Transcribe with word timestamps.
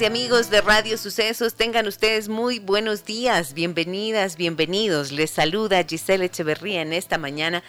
Y 0.00 0.04
amigos 0.06 0.48
de 0.48 0.62
Radio 0.62 0.96
Sucesos, 0.96 1.52
tengan 1.52 1.86
ustedes 1.86 2.30
muy 2.30 2.58
buenos 2.58 3.04
días, 3.04 3.52
bienvenidas, 3.52 4.36
bienvenidos. 4.38 5.12
Les 5.12 5.30
saluda 5.30 5.84
Giselle 5.84 6.24
Echeverría 6.24 6.80
en 6.80 6.94
esta 6.94 7.18
mañana 7.18 7.62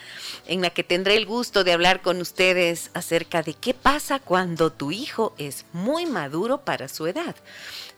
en 0.46 0.62
la 0.62 0.70
que 0.70 0.82
tendré 0.82 1.16
el 1.16 1.26
gusto 1.26 1.64
de 1.64 1.72
hablar 1.72 2.00
con 2.00 2.22
ustedes 2.22 2.90
acerca 2.94 3.42
de 3.42 3.52
qué 3.52 3.74
pasa 3.74 4.20
cuando 4.20 4.72
tu 4.72 4.90
hijo 4.90 5.34
es 5.36 5.66
muy 5.74 6.06
maduro 6.06 6.64
para 6.64 6.88
su 6.88 7.06
edad. 7.06 7.36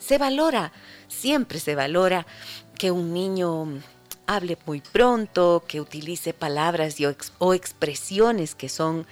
Se 0.01 0.19
valora, 0.19 0.73
siempre 1.07 1.61
se 1.61 1.77
valora 1.77 2.27
que 2.77 2.91
un 2.91 3.15
niño 3.15 3.81
hable 4.27 4.59
muy 4.67 4.81
pronto, 4.81 5.63
que 5.69 5.81
utilice 5.81 6.35
palabras 6.35 6.97
o, 7.39 7.55
expresiones 7.55 8.57
que 8.57 8.69
son 8.69 9.07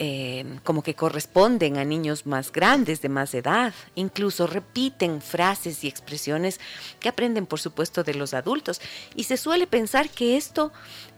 Em, 0.00 0.58
como 0.64 0.82
que 0.82 0.96
corresponden 0.96 1.76
a 1.76 1.84
niños 1.84 2.26
más 2.26 2.50
grandes, 2.50 3.00
de 3.00 3.08
más 3.08 3.32
edad. 3.32 3.72
Incluso 3.94 4.48
repiten 4.48 5.22
frases 5.22 5.84
y 5.84 5.88
expresiones 5.88 6.58
que 6.98 7.08
aprenden, 7.08 7.46
por 7.46 7.60
supuesto, 7.60 8.02
de 8.02 8.14
los 8.14 8.34
adultos. 8.34 8.80
Y 9.14 9.24
se 9.24 9.36
suele 9.36 9.68
pensar 9.68 10.10
que 10.10 10.36
esto 10.36 10.72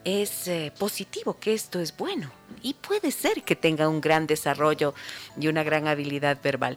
es 0.05 0.47
eh, 0.49 0.75
positivo, 0.79 1.39
que 1.41 1.55
esto 1.55 1.81
es 1.81 1.97
bueno. 1.97 2.31
Y 2.61 2.75
puede 2.75 3.13
ser 3.13 3.45
que 3.45 3.57
tenga 3.57 3.89
un 3.89 4.03
gran 4.03 4.27
desarrollo 4.27 4.93
y 5.41 5.49
una 5.49 5.63
gran 5.63 5.89
habilidad 5.89 6.37
verbal. 6.43 6.77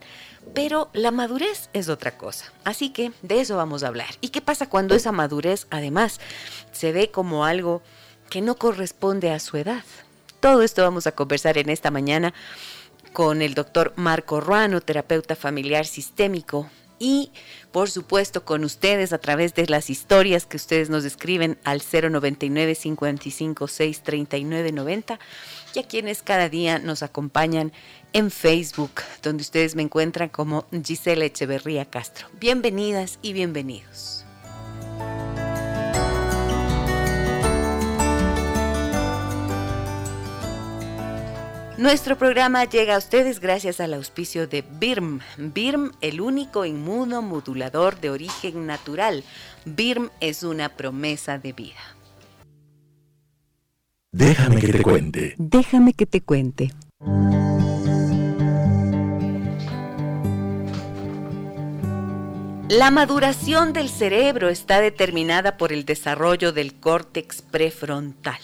Pero 0.54 0.90
la 0.94 1.12
madurez 1.12 1.70
es 1.74 1.90
otra 1.90 2.18
cosa. 2.18 2.54
Así 2.64 2.92
que 2.92 3.12
de 3.24 3.42
eso 3.42 3.58
vamos 3.58 3.84
a 3.84 3.90
hablar. 3.90 4.16
¿Y 4.22 4.30
qué 4.30 4.40
pasa 4.40 4.70
cuando 4.70 4.96
esa 4.96 5.12
madurez, 5.12 5.68
además, 5.70 6.22
se 6.72 6.94
ve 6.94 7.12
como 7.12 7.44
algo 7.44 7.82
que 8.30 8.40
no 8.40 8.56
corresponde 8.56 9.32
a 9.32 9.40
su 9.40 9.58
edad? 9.58 9.84
Todo 10.40 10.62
esto 10.64 10.82
vamos 10.82 11.08
a 11.08 11.12
conversar 11.12 11.58
en 11.58 11.70
esta 11.70 11.92
mañana 11.92 12.34
con 13.14 13.42
el 13.42 13.54
doctor 13.54 13.94
Marco 13.96 14.40
Ruano, 14.40 14.82
terapeuta 14.82 15.36
familiar 15.36 15.86
sistémico, 15.86 16.70
y 17.00 17.32
por 17.72 17.90
supuesto 17.90 18.44
con 18.44 18.64
ustedes 18.64 19.14
a 19.14 19.18
través 19.18 19.56
de 19.56 19.66
las 19.68 19.90
historias 19.90 20.46
que 20.46 20.58
ustedes 20.58 20.90
nos 20.90 21.06
escriben 21.06 21.58
al 21.64 21.82
099 21.82 22.76
55 22.76 23.68
6 23.68 24.02
39 24.04 24.72
90 24.74 25.20
y 25.74 25.80
a 25.80 25.84
quienes 25.88 26.22
cada 26.22 26.50
día 26.50 26.78
nos 26.80 27.02
acompañan 27.02 27.72
en 28.12 28.32
Facebook, 28.32 28.92
donde 29.24 29.42
ustedes 29.42 29.76
me 29.76 29.84
encuentran 29.84 30.30
como 30.30 30.68
Gisela 30.84 31.26
Echeverría 31.26 31.86
Castro. 31.86 32.28
Bienvenidas 32.40 33.18
y 33.22 33.34
bienvenidos. 33.34 34.26
Nuestro 41.80 42.18
programa 42.18 42.66
llega 42.66 42.96
a 42.96 42.98
ustedes 42.98 43.40
gracias 43.40 43.80
al 43.80 43.94
auspicio 43.94 44.48
de 44.48 44.66
BIRM. 44.82 45.22
BIRM, 45.38 45.94
el 46.02 46.20
único 46.20 46.66
inmunomodulador 46.66 48.02
de 48.02 48.10
origen 48.10 48.68
natural. 48.68 49.24
BIRM 49.64 50.10
es 50.20 50.44
una 50.44 50.68
promesa 50.76 51.38
de 51.38 51.54
vida. 51.54 51.80
Déjame 54.12 54.60
que 54.60 54.74
te 54.74 54.82
cuente. 54.82 55.36
Déjame 55.38 55.94
que 55.94 56.06
te 56.06 56.20
cuente. 56.20 56.74
La 62.68 62.92
maduración 62.92 63.72
del 63.72 63.88
cerebro 63.88 64.50
está 64.50 64.82
determinada 64.82 65.56
por 65.56 65.72
el 65.72 65.86
desarrollo 65.86 66.52
del 66.52 66.74
córtex 66.74 67.42
prefrontal 67.42 68.42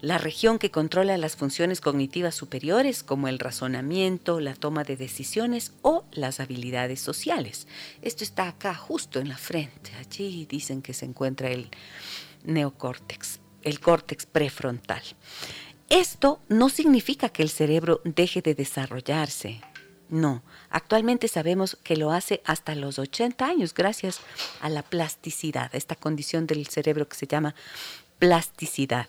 la 0.00 0.18
región 0.18 0.58
que 0.58 0.70
controla 0.70 1.18
las 1.18 1.36
funciones 1.36 1.80
cognitivas 1.80 2.34
superiores 2.34 3.02
como 3.02 3.28
el 3.28 3.38
razonamiento, 3.38 4.40
la 4.40 4.54
toma 4.54 4.82
de 4.84 4.96
decisiones 4.96 5.72
o 5.82 6.04
las 6.12 6.40
habilidades 6.40 7.00
sociales. 7.00 7.66
Esto 8.02 8.24
está 8.24 8.48
acá 8.48 8.74
justo 8.74 9.20
en 9.20 9.28
la 9.28 9.36
frente. 9.36 9.92
Allí 9.98 10.46
dicen 10.46 10.80
que 10.82 10.94
se 10.94 11.04
encuentra 11.04 11.50
el 11.50 11.68
neocórtex, 12.44 13.40
el 13.62 13.80
córtex 13.80 14.26
prefrontal. 14.26 15.02
Esto 15.90 16.40
no 16.48 16.68
significa 16.68 17.28
que 17.28 17.42
el 17.42 17.50
cerebro 17.50 18.00
deje 18.04 18.42
de 18.42 18.54
desarrollarse. 18.54 19.60
No, 20.08 20.42
actualmente 20.70 21.28
sabemos 21.28 21.76
que 21.84 21.96
lo 21.96 22.10
hace 22.10 22.42
hasta 22.44 22.74
los 22.74 22.98
80 22.98 23.44
años 23.44 23.74
gracias 23.74 24.20
a 24.60 24.68
la 24.68 24.82
plasticidad, 24.82 25.72
esta 25.74 25.94
condición 25.94 26.46
del 26.46 26.66
cerebro 26.66 27.08
que 27.08 27.16
se 27.16 27.26
llama 27.26 27.54
plasticidad. 28.18 29.08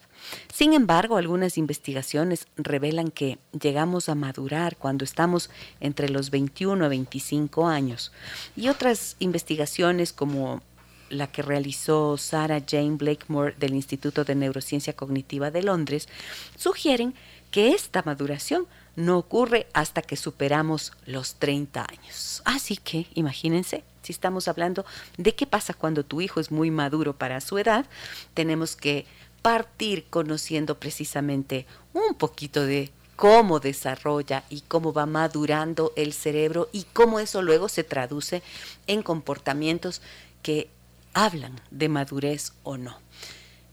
Sin 0.54 0.74
embargo, 0.74 1.18
algunas 1.18 1.58
investigaciones 1.58 2.48
revelan 2.58 3.10
que 3.12 3.38
llegamos 3.60 4.10
a 4.10 4.16
madurar 4.16 4.78
cuando 4.78 5.04
estamos 5.04 5.50
entre 5.80 6.10
los 6.10 6.30
21 6.30 6.86
a 6.86 6.88
25 6.88 7.68
años. 7.68 8.12
Y 8.56 8.70
otras 8.70 9.16
investigaciones 9.20 10.14
como 10.14 10.62
la 11.10 11.28
que 11.28 11.42
realizó 11.42 12.18
Sarah 12.18 12.64
Jane 12.66 12.96
Blakemore 12.96 13.56
del 13.60 13.74
Instituto 13.74 14.24
de 14.24 14.36
Neurociencia 14.36 14.94
Cognitiva 14.94 15.52
de 15.52 15.64
Londres, 15.64 16.08
sugieren 16.56 17.14
que 17.52 17.74
esta 17.74 18.02
maduración 18.04 18.66
no 18.96 19.18
ocurre 19.18 19.68
hasta 19.74 20.02
que 20.02 20.16
superamos 20.16 20.94
los 21.06 21.36
30 21.36 21.86
años. 21.88 22.42
Así 22.46 22.78
que, 22.78 23.08
imagínense, 23.14 23.84
si 24.02 24.12
estamos 24.12 24.48
hablando 24.48 24.86
de 25.18 25.36
qué 25.36 25.46
pasa 25.46 25.74
cuando 25.74 26.04
tu 26.04 26.22
hijo 26.22 26.40
es 26.40 26.52
muy 26.52 26.72
maduro 26.72 27.14
para 27.14 27.42
su 27.42 27.58
edad, 27.58 27.86
tenemos 28.34 28.76
que 28.76 29.06
partir 29.42 30.06
conociendo 30.10 30.80
precisamente 30.80 31.66
un 31.94 32.16
poquito 32.16 32.66
de 32.66 32.92
cómo 33.16 33.60
desarrolla 33.60 34.44
y 34.50 34.62
cómo 34.62 34.94
va 34.94 35.06
madurando 35.06 35.94
el 35.96 36.14
cerebro 36.14 36.70
y 36.72 36.86
cómo 36.94 37.20
eso 37.20 37.42
luego 37.42 37.70
se 37.70 37.84
traduce 37.84 38.42
en 38.88 39.04
comportamientos 39.04 40.02
que 40.42 40.70
hablan 41.14 41.62
de 41.70 41.90
madurez 41.90 42.54
o 42.64 42.78
no. 42.78 42.98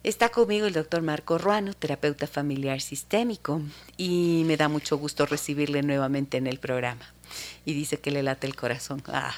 Está 0.05 0.29
conmigo 0.29 0.67
el 0.67 0.75
doctor 0.75 1.03
Marco 1.03 1.39
Ruano, 1.39 1.75
terapeuta 1.75 2.27
familiar 2.27 2.81
sistémico, 2.81 3.61
y 3.97 4.43
me 4.47 4.57
da 4.57 4.69
mucho 4.69 4.97
gusto 4.97 5.27
recibirle 5.27 5.83
nuevamente 5.83 6.37
en 6.37 6.47
el 6.47 6.59
programa. 6.59 7.13
Y 7.65 7.75
dice 7.75 7.99
que 7.99 8.11
le 8.11 8.23
late 8.23 8.47
el 8.47 8.55
corazón. 8.55 9.03
Ah. 9.09 9.35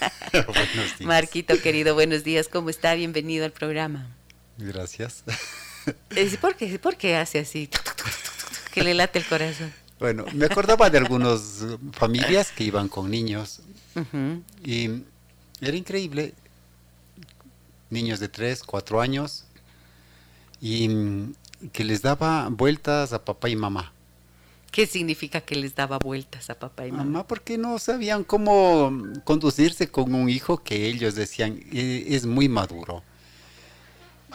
Marquito, 1.00 1.58
querido, 1.62 1.94
buenos 1.94 2.24
días. 2.24 2.48
¿Cómo 2.48 2.70
está? 2.70 2.94
Bienvenido 2.94 3.44
al 3.44 3.52
programa. 3.52 4.08
Gracias. 4.58 5.24
¿Por 6.40 6.56
qué, 6.56 6.78
¿Por 6.78 6.96
qué 6.96 7.16
hace 7.16 7.40
así? 7.40 7.68
Que 8.72 8.82
le 8.82 8.94
late 8.94 9.18
el 9.18 9.26
corazón. 9.26 9.72
Bueno, 9.98 10.24
me 10.34 10.46
acordaba 10.46 10.90
de 10.90 10.98
algunas 10.98 11.64
familias 11.92 12.50
que 12.50 12.64
iban 12.64 12.88
con 12.88 13.10
niños 13.10 13.60
y 14.64 15.02
era 15.60 15.76
increíble. 15.76 16.34
Niños 17.90 18.18
de 18.20 18.28
3, 18.28 18.62
4 18.64 19.00
años 19.00 19.44
y 20.60 20.88
que 21.72 21.84
les 21.84 22.02
daba 22.02 22.48
vueltas 22.48 23.12
a 23.12 23.24
papá 23.24 23.48
y 23.48 23.56
mamá. 23.56 23.92
¿Qué 24.70 24.86
significa 24.86 25.42
que 25.42 25.54
les 25.54 25.74
daba 25.74 25.98
vueltas 25.98 26.48
a 26.48 26.58
papá 26.58 26.86
y 26.86 26.92
mamá? 26.92 27.04
Mamá, 27.04 27.26
porque 27.26 27.58
no 27.58 27.78
sabían 27.78 28.24
cómo 28.24 28.90
conducirse 29.24 29.88
con 29.88 30.14
un 30.14 30.30
hijo 30.30 30.64
que 30.64 30.86
ellos 30.86 31.14
decían 31.14 31.60
e, 31.70 32.06
es 32.08 32.24
muy 32.24 32.48
maduro 32.48 33.02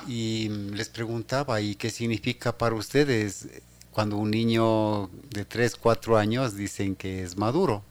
y 0.06 0.50
les 0.50 0.90
preguntaba, 0.90 1.62
¿y 1.62 1.76
qué 1.76 1.90
significa 1.90 2.58
para 2.58 2.76
ustedes 2.76 3.48
cuando 3.92 4.18
un 4.18 4.32
niño 4.32 5.10
de 5.32 5.46
3, 5.46 5.76
4 5.76 6.18
años 6.18 6.56
dicen 6.56 6.96
que 6.96 7.24
es 7.24 7.38
maduro? 7.38 7.84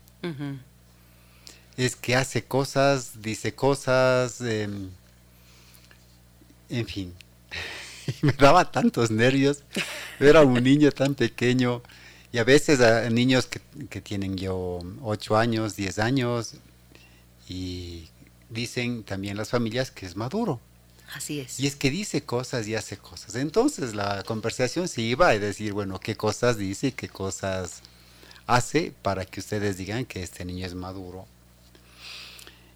Es 1.77 1.97
que 1.97 2.17
hace 2.17 2.45
cosas, 2.45 3.23
dice 3.23 3.55
cosas, 3.55 4.41
em, 4.41 4.91
en 6.69 6.87
fin. 6.87 7.15
me 8.23 8.33
daba 8.33 8.71
tantos 8.71 9.11
nervios 9.11 9.63
ver 10.21 10.37
a 10.37 10.43
un 10.43 10.63
niño 10.63 10.93
tan 10.93 11.15
pequeño 11.15 11.83
y 12.33 12.39
a 12.39 12.45
veces 12.45 12.81
a 12.81 13.09
niños 13.11 13.47
que, 13.47 13.61
que 13.89 14.01
tienen 14.01 14.37
yo 14.37 14.81
8 15.03 15.37
años, 15.37 15.77
10 15.77 15.99
años 15.99 16.55
y 17.49 18.09
dicen 18.51 19.03
también 19.05 19.37
las 19.37 19.51
familias 19.51 19.91
que 19.91 20.07
es 20.07 20.17
maduro. 20.17 20.61
Así 21.15 21.41
es. 21.41 21.61
Y 21.61 21.67
es 21.67 21.77
que 21.77 21.91
dice 21.91 22.23
cosas 22.23 22.67
y 22.67 22.75
hace 22.75 22.97
cosas. 22.97 23.35
Entonces 23.37 23.95
la 23.95 24.23
conversación 24.25 24.89
se 24.89 25.03
iba 25.03 25.29
a 25.29 25.39
decir, 25.39 25.73
bueno, 25.73 26.01
qué 26.01 26.17
cosas 26.17 26.59
dice 26.59 26.93
qué 26.93 27.09
cosas 27.09 27.83
hace 28.47 28.93
para 29.03 29.25
que 29.25 29.41
ustedes 29.41 29.77
digan 29.77 30.05
que 30.05 30.23
este 30.23 30.45
niño 30.45 30.67
es 30.67 30.75
maduro. 30.75 31.27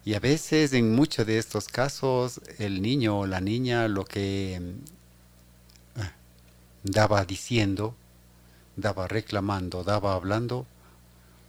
Y 0.03 0.15
a 0.15 0.19
veces 0.19 0.73
en 0.73 0.95
muchos 0.95 1.25
de 1.27 1.37
estos 1.37 1.67
casos 1.67 2.41
el 2.57 2.81
niño 2.81 3.19
o 3.19 3.27
la 3.27 3.39
niña 3.39 3.87
lo 3.87 4.05
que 4.05 4.59
mm, 4.59 6.01
daba 6.83 7.23
diciendo, 7.25 7.95
daba 8.75 9.07
reclamando, 9.07 9.83
daba 9.83 10.13
hablando, 10.13 10.65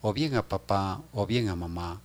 o 0.03 0.13
bien 0.13 0.35
a 0.35 0.47
papá 0.47 1.01
o 1.13 1.27
bien 1.27 1.49
a 1.49 1.57
mamá, 1.57 2.01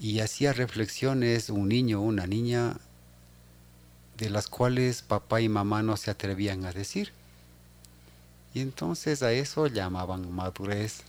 y 0.00 0.20
hacía 0.20 0.54
reflexiones 0.54 1.50
un 1.50 1.68
niño 1.68 2.00
o 2.00 2.04
una 2.04 2.26
niña 2.26 2.78
de 4.16 4.30
las 4.30 4.48
cuales 4.48 5.02
papá 5.02 5.42
y 5.42 5.48
mamá 5.48 5.82
no 5.82 5.96
se 5.96 6.10
atrevían 6.10 6.64
a 6.64 6.72
decir. 6.72 7.12
Y 8.54 8.60
entonces 8.60 9.22
a 9.22 9.32
eso 9.32 9.66
llamaban 9.66 10.32
madurez. 10.32 11.02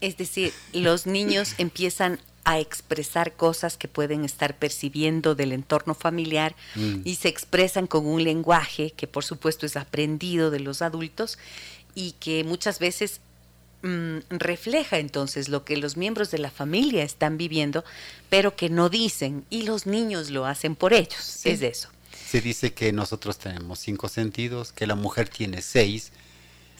Es 0.00 0.16
decir, 0.16 0.52
los 0.72 1.06
niños 1.06 1.54
empiezan 1.58 2.18
a 2.44 2.58
expresar 2.58 3.36
cosas 3.36 3.76
que 3.76 3.86
pueden 3.86 4.24
estar 4.24 4.58
percibiendo 4.58 5.36
del 5.36 5.52
entorno 5.52 5.94
familiar 5.94 6.56
mm. 6.74 7.02
y 7.04 7.14
se 7.14 7.28
expresan 7.28 7.86
con 7.86 8.04
un 8.04 8.24
lenguaje 8.24 8.90
que 8.90 9.06
por 9.06 9.24
supuesto 9.24 9.64
es 9.64 9.76
aprendido 9.76 10.50
de 10.50 10.58
los 10.58 10.82
adultos 10.82 11.38
y 11.94 12.12
que 12.12 12.42
muchas 12.42 12.80
veces 12.80 13.20
mm, 13.82 14.18
refleja 14.30 14.98
entonces 14.98 15.48
lo 15.48 15.64
que 15.64 15.76
los 15.76 15.96
miembros 15.96 16.30
de 16.30 16.38
la 16.38 16.50
familia 16.50 17.02
están 17.04 17.38
viviendo, 17.38 17.84
pero 18.30 18.56
que 18.56 18.68
no 18.70 18.88
dicen 18.88 19.44
y 19.50 19.62
los 19.62 19.86
niños 19.86 20.30
lo 20.30 20.46
hacen 20.46 20.76
por 20.76 20.92
ellos. 20.92 21.40
Es 21.44 21.62
eso. 21.62 21.88
Se 22.28 22.40
dice 22.40 22.72
que 22.72 22.92
nosotros 22.92 23.38
tenemos 23.38 23.78
cinco 23.78 24.08
sentidos, 24.08 24.72
que 24.72 24.86
la 24.86 24.94
mujer 24.94 25.28
tiene 25.28 25.60
seis 25.62 26.12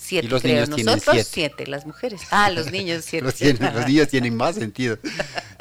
Siete, 0.05 0.27
los 0.27 0.43
niños 0.43 0.69
Nosotros 0.69 1.29
siete. 1.31 1.67
las 1.69 1.87
mujeres. 1.87 2.23
Ah, 2.33 2.51
los 2.51 2.73
niños 2.73 3.05
siete. 3.09 3.25
los, 3.25 3.41
niños 3.87 4.09
tienen 4.09 4.37
más 4.37 4.57
sentido. 4.57 4.99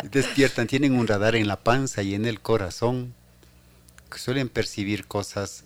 Despiertan, 0.03 0.65
tienen 0.65 0.93
un 0.93 1.05
radar 1.05 1.35
en 1.35 1.47
la 1.47 1.57
panza 1.61 2.01
y 2.01 2.15
en 2.15 2.25
el 2.25 2.41
corazón. 2.41 3.13
Suelen 4.15 4.49
percibir 4.49 5.05
cosas 5.05 5.63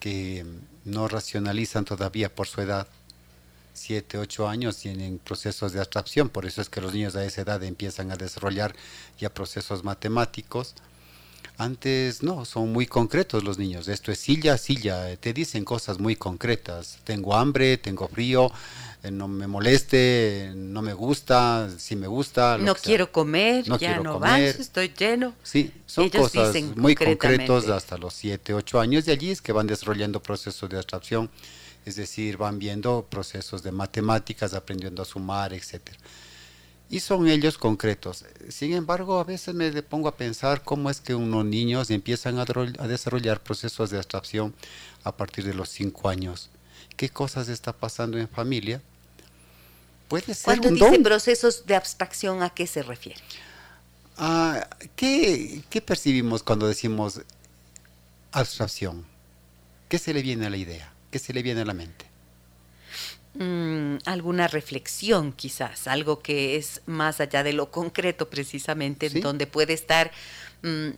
que 0.00 0.46
no 0.86 1.06
racionalizan 1.06 1.84
todavía 1.84 2.34
por 2.34 2.48
su 2.48 2.62
edad. 2.62 2.88
Siete, 3.74 4.18
ocho 4.18 4.48
años 4.48 4.76
tienen 4.76 5.18
procesos 5.18 5.72
de 5.72 5.80
abstracción, 5.80 6.28
por 6.28 6.46
eso 6.46 6.60
es 6.60 6.68
que 6.68 6.80
los 6.80 6.92
niños 6.92 7.16
a 7.16 7.24
esa 7.24 7.42
edad 7.42 7.62
empiezan 7.62 8.10
a 8.10 8.16
desarrollar 8.16 8.74
ya 9.18 9.30
procesos 9.30 9.82
matemáticos 9.82 10.74
antes 11.58 12.22
no, 12.22 12.44
son 12.44 12.72
muy 12.72 12.86
concretos 12.86 13.44
los 13.44 13.58
niños. 13.58 13.86
Esto 13.88 14.10
es 14.10 14.18
silla, 14.18 14.56
silla. 14.58 15.14
Te 15.16 15.32
dicen 15.32 15.64
cosas 15.64 15.98
muy 15.98 16.16
concretas. 16.16 16.98
Tengo 17.04 17.36
hambre, 17.36 17.76
tengo 17.76 18.08
frío, 18.08 18.50
eh, 19.02 19.10
no 19.10 19.28
me 19.28 19.46
moleste, 19.46 20.52
no 20.56 20.82
me 20.82 20.94
gusta, 20.94 21.68
si 21.78 21.94
me 21.94 22.06
gusta. 22.06 22.58
No 22.58 22.74
quiero 22.74 23.12
comer, 23.12 23.68
no 23.68 23.78
ya 23.78 24.00
no 24.00 24.14
comer. 24.14 24.56
estoy 24.58 24.92
lleno. 24.98 25.34
Sí, 25.42 25.72
son 25.86 26.08
cosas 26.08 26.56
muy 26.74 26.94
concretos 26.94 27.68
hasta 27.68 27.98
los 27.98 28.14
7, 28.14 28.54
8 28.54 28.80
años. 28.80 29.04
De 29.04 29.12
allí 29.12 29.30
es 29.30 29.42
que 29.42 29.52
van 29.52 29.66
desarrollando 29.66 30.20
procesos 30.20 30.68
de 30.70 30.78
abstracción, 30.78 31.30
es 31.84 31.96
decir, 31.96 32.36
van 32.36 32.58
viendo 32.58 33.06
procesos 33.08 33.62
de 33.62 33.72
matemáticas, 33.72 34.54
aprendiendo 34.54 35.02
a 35.02 35.04
sumar, 35.04 35.52
etcétera 35.52 35.98
y 36.92 37.00
son 37.00 37.26
ellos 37.26 37.56
concretos. 37.56 38.26
Sin 38.50 38.74
embargo, 38.74 39.18
a 39.18 39.24
veces 39.24 39.54
me 39.54 39.82
pongo 39.82 40.08
a 40.08 40.16
pensar 40.18 40.62
cómo 40.62 40.90
es 40.90 41.00
que 41.00 41.14
unos 41.14 41.42
niños 41.42 41.90
empiezan 41.90 42.38
a, 42.38 42.44
desarrollar 42.44 43.42
procesos 43.42 43.88
de 43.88 43.96
abstracción 43.96 44.54
a 45.02 45.16
partir 45.16 45.46
de 45.46 45.54
los 45.54 45.70
cinco 45.70 46.10
años. 46.10 46.50
¿Qué 46.98 47.08
cosas 47.08 47.48
está 47.48 47.72
pasando 47.72 48.18
en 48.18 48.28
familia? 48.28 48.82
Puede 50.08 50.34
ser 50.34 50.44
Cuando 50.44 50.68
dice 50.68 51.00
procesos 51.00 51.64
de 51.64 51.76
abstracción, 51.76 52.42
¿a 52.42 52.50
qué 52.50 52.66
se 52.66 52.82
refiere? 52.82 53.22
Ah, 54.18 54.68
¿qué, 54.94 55.62
¿Qué 55.70 55.80
percibimos 55.80 56.42
cuando 56.42 56.66
decimos 56.66 57.22
abstracción? 58.32 59.06
¿Qué 59.88 59.98
se 59.98 60.12
le 60.12 60.20
viene 60.20 60.44
a 60.44 60.50
la 60.50 60.58
idea? 60.58 60.91
¿Qué 61.12 61.18
se 61.18 61.34
le 61.34 61.42
viene 61.42 61.60
a 61.60 61.64
la 61.66 61.74
mente? 61.74 62.06
Mm, 63.34 63.98
alguna 64.06 64.48
reflexión 64.48 65.32
quizás, 65.32 65.86
algo 65.86 66.20
que 66.20 66.56
es 66.56 66.80
más 66.86 67.20
allá 67.20 67.42
de 67.42 67.52
lo 67.52 67.70
concreto 67.70 68.30
precisamente, 68.30 69.10
donde 69.10 69.46
puede 69.46 69.74
estar 69.74 70.10
mm, 70.62 70.88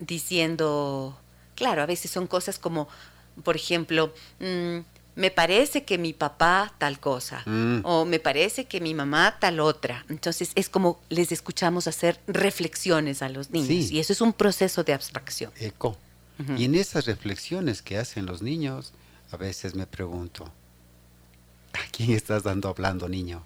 diciendo, 0.00 1.18
claro, 1.54 1.82
a 1.82 1.86
veces 1.86 2.10
son 2.10 2.26
cosas 2.26 2.58
como, 2.58 2.88
por 3.42 3.56
ejemplo, 3.56 4.12
mm, 4.38 4.80
me 5.14 5.30
parece 5.30 5.84
que 5.84 5.96
mi 5.96 6.12
papá 6.12 6.74
tal 6.76 7.00
cosa, 7.00 7.42
o 7.84 8.04
me 8.04 8.18
parece 8.18 8.66
que 8.66 8.80
mi 8.80 8.92
mamá 8.92 9.36
tal 9.40 9.60
otra. 9.60 10.04
Entonces 10.10 10.52
es 10.54 10.68
como 10.68 11.00
les 11.08 11.32
escuchamos 11.32 11.86
hacer 11.86 12.20
reflexiones 12.26 13.22
a 13.22 13.30
los 13.30 13.50
niños, 13.50 13.90
y 13.90 13.98
eso 13.98 14.12
es 14.12 14.20
un 14.20 14.34
proceso 14.34 14.84
de 14.84 14.92
abstracción. 14.92 15.52
Eco. 15.58 15.96
Y 16.56 16.64
en 16.64 16.74
esas 16.74 17.06
reflexiones 17.06 17.82
que 17.82 17.98
hacen 17.98 18.26
los 18.26 18.42
niños, 18.42 18.94
a 19.32 19.36
veces 19.36 19.74
me 19.74 19.86
pregunto, 19.86 20.52
¿A 21.74 21.90
quién 21.90 22.12
estás 22.12 22.42
dando 22.42 22.68
hablando, 22.68 23.08
niño? 23.08 23.42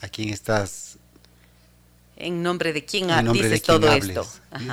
¿A 0.00 0.08
quién 0.08 0.30
estás? 0.30 0.98
¿En 2.16 2.42
nombre 2.42 2.72
de 2.72 2.84
quién 2.84 3.08
dices 3.32 3.62
todo 3.62 3.92
esto? 3.92 4.26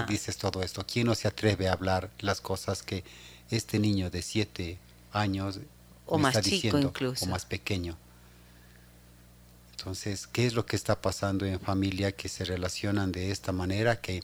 Dices 0.07 0.38
todo 0.38 0.63
esto. 0.63 0.86
¿Quién 0.86 1.07
no 1.07 1.15
se 1.15 1.27
atreve 1.27 1.68
a 1.68 1.74
hablar 1.74 2.10
las 2.19 2.39
cosas 2.39 2.83
que 2.83 3.04
este 3.50 3.80
niño 3.80 4.10
de 4.10 4.21
siete 4.21 4.77
años 5.12 5.60
o 6.06 6.18
más 6.18 6.36
está 6.36 6.50
chico 6.50 6.77
incluso. 6.80 7.25
o 7.25 7.27
más 7.27 7.45
pequeño? 7.45 7.98
Entonces, 9.71 10.27
¿qué 10.27 10.45
es 10.45 10.54
lo 10.54 10.65
que 10.65 10.77
está 10.77 11.01
pasando 11.01 11.45
en 11.45 11.60
familia 11.60 12.13
que 12.13 12.30
se 12.30 12.45
relacionan 12.45 13.12
de 13.12 13.31
esta 13.31 13.51
manera 13.51 14.00
que 14.00 14.24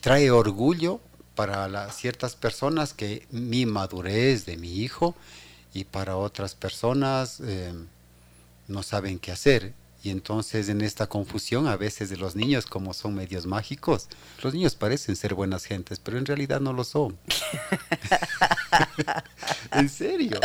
trae 0.00 0.30
orgullo 0.30 1.00
para 1.34 1.68
las 1.68 1.96
ciertas 1.96 2.36
personas 2.36 2.92
que 2.92 3.26
mi 3.30 3.66
madurez 3.66 4.46
de 4.46 4.56
mi 4.56 4.72
hijo 4.78 5.14
y 5.72 5.84
para 5.84 6.16
otras 6.16 6.54
personas 6.54 7.40
eh, 7.40 7.72
no 8.68 8.82
saben 8.82 9.18
qué 9.18 9.32
hacer. 9.32 9.72
Y 10.04 10.10
entonces 10.10 10.68
en 10.68 10.82
esta 10.82 11.06
confusión 11.06 11.66
a 11.66 11.78
veces 11.78 12.10
de 12.10 12.18
los 12.18 12.36
niños, 12.36 12.66
como 12.66 12.92
son 12.92 13.14
medios 13.14 13.46
mágicos, 13.46 14.08
los 14.42 14.52
niños 14.52 14.74
parecen 14.74 15.16
ser 15.16 15.32
buenas 15.32 15.64
gentes, 15.64 15.98
pero 15.98 16.18
en 16.18 16.26
realidad 16.26 16.60
no 16.60 16.74
lo 16.74 16.84
son. 16.84 17.16
en 19.72 19.88
serio. 19.88 20.38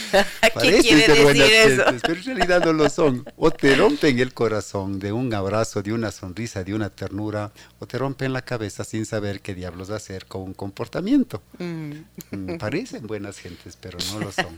parecen 0.54 1.00
ser 1.00 1.22
buenas 1.22 1.50
gentes, 1.50 2.02
pero 2.02 2.14
en 2.14 2.24
realidad 2.24 2.64
no 2.64 2.72
lo 2.72 2.88
son. 2.88 3.26
O 3.36 3.50
te 3.50 3.76
rompen 3.76 4.20
el 4.20 4.32
corazón 4.32 4.98
de 4.98 5.12
un 5.12 5.34
abrazo, 5.34 5.82
de 5.82 5.92
una 5.92 6.10
sonrisa, 6.10 6.64
de 6.64 6.72
una 6.72 6.88
ternura, 6.88 7.52
o 7.80 7.86
te 7.86 7.98
rompen 7.98 8.32
la 8.32 8.40
cabeza 8.40 8.84
sin 8.84 9.04
saber 9.04 9.42
qué 9.42 9.54
diablos 9.54 9.90
hacer 9.90 10.24
con 10.24 10.40
un 10.40 10.54
comportamiento. 10.54 11.42
Mm. 11.58 11.92
Mm, 12.30 12.56
parecen 12.56 13.06
buenas 13.06 13.38
gentes, 13.38 13.76
pero 13.78 13.98
no 14.14 14.20
lo 14.20 14.32
son. 14.32 14.46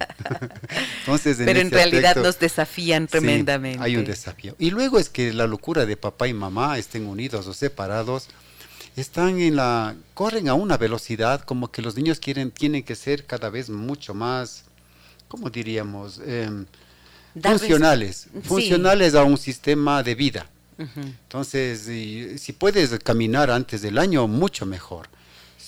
entonces, 1.00 1.38
pero 1.45 1.59
en 1.59 1.73
realidad 1.73 2.15
nos 2.15 2.38
desafían 2.38 3.09
tremendamente. 3.09 3.83
hay 3.83 3.97
un 3.97 4.05
desafío 4.05 4.36
y 4.59 4.71
luego 4.71 4.99
es 4.99 5.09
que 5.09 5.33
la 5.33 5.47
locura 5.47 5.87
de 5.87 5.97
papá 5.97 6.28
y 6.28 6.35
mamá 6.35 6.78
estén 6.78 7.07
unidos 7.07 7.47
o 7.47 7.55
separados, 7.55 8.28
están 8.97 9.40
en 9.40 9.57
la 9.57 9.95
corren 10.14 10.49
a 10.49 10.55
una 10.55 10.76
velocidad 10.76 11.43
como 11.43 11.71
que 11.71 11.83
los 11.83 11.97
niños 11.97 12.19
quieren 12.19 12.50
tienen 12.50 12.83
que 12.83 12.95
ser 12.95 13.26
cada 13.26 13.50
vez 13.50 13.69
mucho 13.69 14.14
más, 14.14 14.64
¿cómo 15.28 15.50
diríamos? 15.50 16.21
Em, 16.25 16.66
funcionales, 17.43 18.28
funcionales 18.43 19.14
a 19.14 19.25
un 19.25 19.37
sistema 19.37 20.02
de 20.02 20.14
vida. 20.14 20.47
Entonces, 20.78 21.81
si 22.40 22.52
puedes 22.52 22.99
caminar 22.99 23.50
antes 23.50 23.81
del 23.81 23.99
año, 23.99 24.26
mucho 24.26 24.66
mejor 24.66 25.09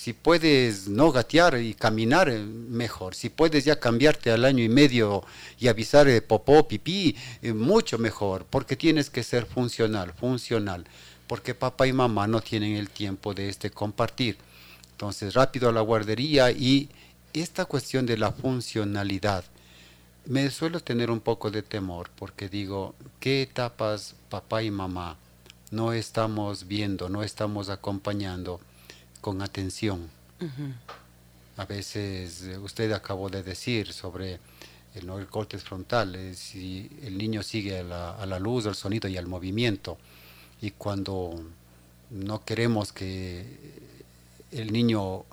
si 0.09 0.15
puedes 0.15 0.89
no 0.89 1.13
gatear 1.13 1.61
y 1.61 1.75
caminar, 1.75 2.31
eh, 2.31 2.39
mejor. 2.43 3.15
Si 3.15 3.29
puedes 3.29 3.67
ya 3.67 3.79
cambiarte 3.79 4.31
al 4.31 4.47
año 4.47 4.65
y 4.65 4.69
medio 4.71 5.23
y 5.61 5.69
avisar 5.69 6.09
eh, 6.09 6.23
popó, 6.23 6.67
pipí, 6.67 7.15
eh, 7.43 7.53
mucho 7.53 7.99
mejor, 7.99 8.47
porque 8.49 8.75
tienes 8.75 9.11
que 9.11 9.23
ser 9.23 9.45
funcional, 9.45 10.15
funcional, 10.15 10.87
porque 11.27 11.55
papá 11.55 11.87
y 11.87 11.93
mamá 11.93 12.27
no 12.27 12.41
tienen 12.41 12.77
el 12.77 12.89
tiempo 12.89 13.35
de 13.35 13.51
este 13.51 13.71
compartir. 13.71 14.39
Entonces, 14.93 15.35
rápido 15.35 15.69
a 15.69 15.73
la 15.73 15.83
guardería 15.83 16.51
y 16.53 16.89
esta 17.35 17.67
cuestión 17.67 18.07
de 18.07 18.17
la 18.17 18.33
funcionalidad. 18.33 19.45
Me 20.25 20.51
suelo 20.51 20.81
tener 20.81 21.11
un 21.11 21.21
poco 21.21 21.51
de 21.51 21.61
temor 21.61 22.09
porque 22.17 22.49
digo, 22.49 22.95
¿qué 23.21 23.43
etapas 23.43 24.15
papá 24.31 24.63
y 24.63 24.71
mamá 24.71 25.19
no 25.71 25.93
estamos 25.93 26.67
viendo, 26.67 27.11
no 27.11 27.23
estamos 27.23 27.69
acompañando? 27.69 28.59
Con 29.21 29.43
atención. 29.43 30.09
A 31.57 31.65
veces 31.65 32.43
eh, 32.45 32.59
usted 32.59 32.93
acabó 32.93 33.29
de 33.29 33.43
decir 33.43 33.93
sobre 33.93 34.39
el, 34.95 35.09
el 35.09 35.27
córtex 35.27 35.65
frontal, 35.65 36.15
eh, 36.15 36.35
si 36.35 36.89
el 37.03 37.19
niño 37.19 37.43
sigue 37.43 37.81
a 37.81 37.83
la, 37.83 38.11
a 38.13 38.27
la, 38.27 38.39
luz, 38.39 38.67
al 38.67 38.77
sonido 38.77 39.09
y 39.09 39.17
al 39.17 39.27
movimiento, 39.27 39.99
y 40.63 40.71
cuando 40.71 41.43
no 42.11 42.45
queremos 42.45 42.93
que 42.93 43.45
el 44.53 44.73
niño 44.73 45.25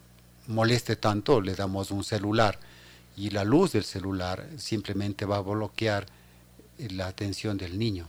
moleste 0.48 0.96
tanto, 0.96 1.42
le 1.42 1.56
damos 1.56 1.92
un 1.92 2.04
celular 2.04 2.60
y 3.18 3.30
la 3.30 3.44
luz 3.44 3.72
del 3.72 3.84
celular 3.84 4.48
simplemente 4.58 5.26
va 5.26 5.38
a 5.38 5.42
bloquear 5.42 6.06
la 6.78 7.08
atención 7.08 7.58
del 7.58 7.80
niño. 7.80 8.08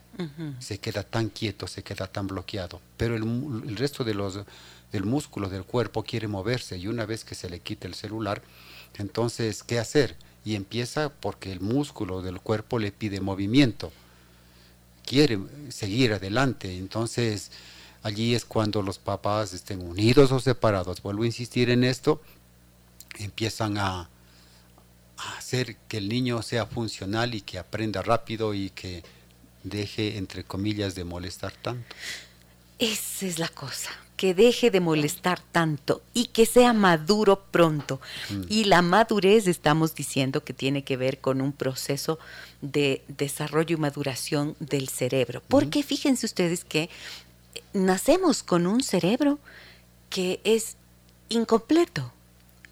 Se 0.58 0.78
queda 0.78 1.04
tan 1.04 1.28
quieto, 1.28 1.68
se 1.68 1.82
queda 1.82 2.06
tan 2.08 2.26
bloqueado. 2.26 2.80
Pero 2.96 3.14
el, 3.14 3.22
el, 3.68 3.76
resto 3.76 4.02
de 4.02 4.14
los, 4.14 4.40
del 4.92 5.04
músculo 5.04 5.48
del 5.48 5.64
cuerpo 5.64 6.02
quiere 6.02 6.28
moverse 6.28 6.78
y 6.78 6.86
una 6.88 7.06
vez 7.06 7.24
que 7.24 7.34
se 7.34 7.50
le 7.50 7.60
quita 7.60 7.88
el 7.88 7.94
celular, 7.94 8.42
entonces, 8.98 9.62
¿qué 9.62 9.78
hacer? 9.78 10.16
Y 10.44 10.54
empieza 10.54 11.10
porque 11.10 11.52
el 11.52 11.60
músculo 11.60 12.22
del 12.22 12.40
cuerpo 12.40 12.78
le 12.78 12.92
pide 12.92 13.20
movimiento, 13.20 13.92
quiere 15.04 15.38
seguir 15.70 16.12
adelante. 16.12 16.76
Entonces, 16.76 17.50
allí 18.02 18.34
es 18.34 18.44
cuando 18.44 18.82
los 18.82 18.98
papás 18.98 19.52
estén 19.52 19.80
unidos 19.82 20.32
o 20.32 20.40
separados. 20.40 21.02
Vuelvo 21.02 21.24
a 21.24 21.26
insistir 21.26 21.70
en 21.70 21.84
esto, 21.84 22.20
empiezan 23.18 23.78
a, 23.78 24.10
hacer 25.38 25.76
que 25.88 25.96
el 25.96 26.10
niño 26.10 26.42
sea 26.42 26.66
funcional 26.66 27.34
y 27.34 27.40
que 27.40 27.58
aprenda 27.58 28.02
rápido 28.02 28.52
y 28.52 28.68
que 28.68 29.02
deje, 29.64 30.18
entre 30.18 30.44
comillas, 30.44 30.94
de 30.94 31.04
molestar 31.04 31.52
tanto. 31.52 31.86
Esa 32.78 33.24
es 33.24 33.38
la 33.38 33.48
cosa, 33.48 33.90
que 34.16 34.34
deje 34.34 34.70
de 34.70 34.80
molestar 34.80 35.40
tanto 35.52 36.02
y 36.14 36.26
que 36.26 36.46
sea 36.46 36.72
maduro 36.72 37.44
pronto. 37.50 38.00
Mm. 38.30 38.42
Y 38.48 38.64
la 38.64 38.82
madurez 38.82 39.46
estamos 39.46 39.94
diciendo 39.94 40.42
que 40.42 40.54
tiene 40.54 40.84
que 40.84 40.96
ver 40.96 41.18
con 41.18 41.40
un 41.40 41.52
proceso 41.52 42.18
de 42.62 43.02
desarrollo 43.08 43.76
y 43.76 43.80
maduración 43.80 44.56
del 44.58 44.88
cerebro. 44.88 45.42
Porque 45.48 45.82
fíjense 45.82 46.26
ustedes 46.26 46.64
que 46.64 46.88
nacemos 47.72 48.42
con 48.42 48.66
un 48.66 48.82
cerebro 48.82 49.38
que 50.08 50.40
es 50.44 50.76
incompleto. 51.28 52.12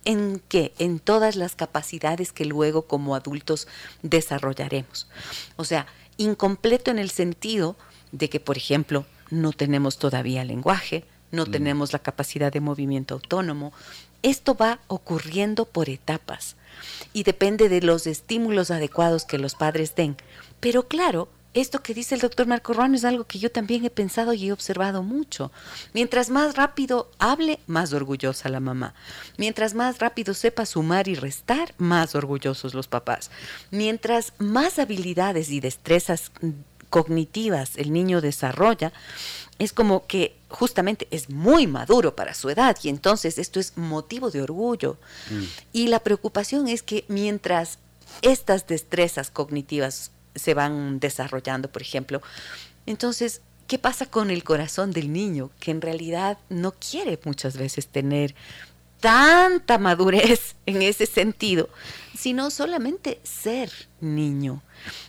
¿En 0.06 0.42
qué? 0.48 0.72
En 0.78 0.98
todas 0.98 1.36
las 1.36 1.56
capacidades 1.56 2.32
que 2.32 2.44
luego 2.44 2.82
como 2.82 3.14
adultos 3.14 3.68
desarrollaremos. 4.02 5.08
O 5.56 5.64
sea, 5.64 5.86
incompleto 6.16 6.90
en 6.90 6.98
el 6.98 7.10
sentido 7.10 7.76
de 8.12 8.28
que, 8.28 8.38
por 8.38 8.56
ejemplo, 8.56 9.06
no 9.30 9.52
tenemos 9.52 9.98
todavía 9.98 10.44
lenguaje, 10.44 11.04
no 11.34 11.46
mm. 11.46 11.50
tenemos 11.50 11.92
la 11.92 11.98
capacidad 11.98 12.52
de 12.52 12.60
movimiento 12.60 13.14
autónomo. 13.14 13.72
Esto 14.22 14.54
va 14.54 14.80
ocurriendo 14.86 15.66
por 15.66 15.90
etapas 15.90 16.56
y 17.12 17.24
depende 17.24 17.68
de 17.68 17.82
los 17.82 18.06
estímulos 18.06 18.70
adecuados 18.70 19.24
que 19.24 19.38
los 19.38 19.54
padres 19.54 19.94
den. 19.94 20.16
Pero 20.60 20.88
claro, 20.88 21.28
esto 21.54 21.82
que 21.82 21.94
dice 21.94 22.16
el 22.16 22.20
doctor 22.20 22.48
Marco 22.48 22.72
Ruano 22.72 22.96
es 22.96 23.04
algo 23.04 23.24
que 23.24 23.38
yo 23.38 23.50
también 23.50 23.84
he 23.84 23.90
pensado 23.90 24.32
y 24.32 24.48
he 24.48 24.52
observado 24.52 25.04
mucho. 25.04 25.52
Mientras 25.92 26.28
más 26.28 26.56
rápido 26.56 27.10
hable, 27.18 27.60
más 27.68 27.92
orgullosa 27.92 28.48
la 28.48 28.58
mamá. 28.58 28.94
Mientras 29.36 29.72
más 29.74 30.00
rápido 30.00 30.34
sepa 30.34 30.66
sumar 30.66 31.06
y 31.06 31.14
restar, 31.14 31.72
más 31.78 32.16
orgullosos 32.16 32.74
los 32.74 32.88
papás. 32.88 33.30
Mientras 33.70 34.32
más 34.38 34.80
habilidades 34.80 35.50
y 35.50 35.60
destrezas 35.60 36.32
cognitivas 36.90 37.76
el 37.76 37.92
niño 37.92 38.20
desarrolla, 38.20 38.92
es 39.58 39.72
como 39.72 40.06
que 40.06 40.36
justamente 40.48 41.06
es 41.10 41.30
muy 41.30 41.66
maduro 41.66 42.16
para 42.16 42.34
su 42.34 42.50
edad 42.50 42.76
y 42.82 42.88
entonces 42.88 43.38
esto 43.38 43.60
es 43.60 43.76
motivo 43.76 44.30
de 44.30 44.42
orgullo. 44.42 44.96
Mm. 45.30 45.42
Y 45.72 45.86
la 45.88 46.00
preocupación 46.00 46.68
es 46.68 46.82
que 46.82 47.04
mientras 47.08 47.78
estas 48.22 48.66
destrezas 48.66 49.30
cognitivas 49.30 50.10
se 50.34 50.54
van 50.54 50.98
desarrollando, 51.00 51.70
por 51.70 51.82
ejemplo, 51.82 52.20
entonces, 52.86 53.40
¿qué 53.66 53.78
pasa 53.78 54.06
con 54.06 54.30
el 54.30 54.44
corazón 54.44 54.92
del 54.92 55.12
niño 55.12 55.50
que 55.60 55.70
en 55.70 55.80
realidad 55.80 56.38
no 56.48 56.72
quiere 56.72 57.18
muchas 57.24 57.56
veces 57.56 57.86
tener 57.86 58.34
tanta 59.00 59.78
madurez 59.78 60.56
en 60.66 60.82
ese 60.82 61.06
sentido, 61.06 61.68
sino 62.16 62.50
solamente 62.50 63.20
ser 63.22 63.70
niño? 64.00 64.62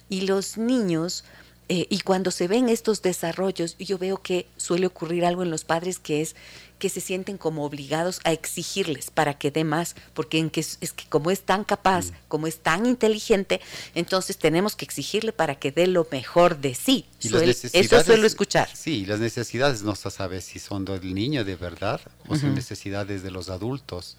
Y 0.07 0.21
los 0.21 0.57
niños 0.57 1.23
eh, 1.67 1.87
y 1.89 1.99
cuando 2.01 2.29
se 2.29 2.47
ven 2.47 2.69
estos 2.69 3.01
desarrollos, 3.01 3.75
yo 3.77 3.97
veo 3.97 4.21
que 4.21 4.47
suele 4.55 4.85
ocurrir 4.85 5.25
algo 5.25 5.41
en 5.41 5.49
los 5.49 5.63
padres 5.63 5.97
que 5.97 6.21
es 6.21 6.35
que 6.79 6.89
se 6.89 6.99
sienten 6.99 7.37
como 7.37 7.63
obligados 7.63 8.19
a 8.25 8.33
exigirles 8.33 9.09
para 9.09 9.37
que 9.37 9.49
dé 9.49 9.63
más, 9.63 9.95
porque 10.13 10.39
en 10.39 10.49
que 10.49 10.59
es, 10.59 10.77
que 10.77 11.05
como 11.07 11.31
es 11.31 11.41
tan 11.41 11.63
capaz, 11.63 12.07
mm. 12.07 12.15
como 12.27 12.47
es 12.47 12.59
tan 12.59 12.85
inteligente, 12.85 13.61
entonces 13.95 14.37
tenemos 14.37 14.75
que 14.75 14.85
exigirle 14.85 15.31
para 15.31 15.55
que 15.55 15.71
dé 15.71 15.87
lo 15.87 16.05
mejor 16.11 16.59
de 16.59 16.75
sí. 16.75 17.05
eso 17.21 18.03
suelo 18.03 18.27
escuchar. 18.27 18.69
Sí, 18.73 19.05
las 19.05 19.19
necesidades 19.19 19.83
no 19.83 19.95
se 19.95 20.11
sabe 20.11 20.41
si 20.41 20.59
son 20.59 20.85
del 20.85 21.13
niño 21.13 21.45
de 21.45 21.55
verdad 21.55 22.01
o 22.27 22.35
son 22.35 22.53
necesidades 22.53 23.23
de 23.23 23.31
los 23.31 23.49
adultos, 23.49 24.17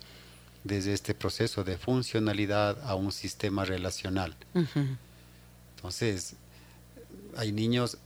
desde 0.65 0.95
este 0.95 1.15
proceso 1.15 1.63
de 1.63 1.77
funcionalidad 1.77 2.79
a 2.89 2.95
un 2.95 3.13
sistema 3.13 3.65
relacional. 3.65 4.35
Entonces, 5.77 6.35
hay 7.37 7.53
niños, 7.53 7.99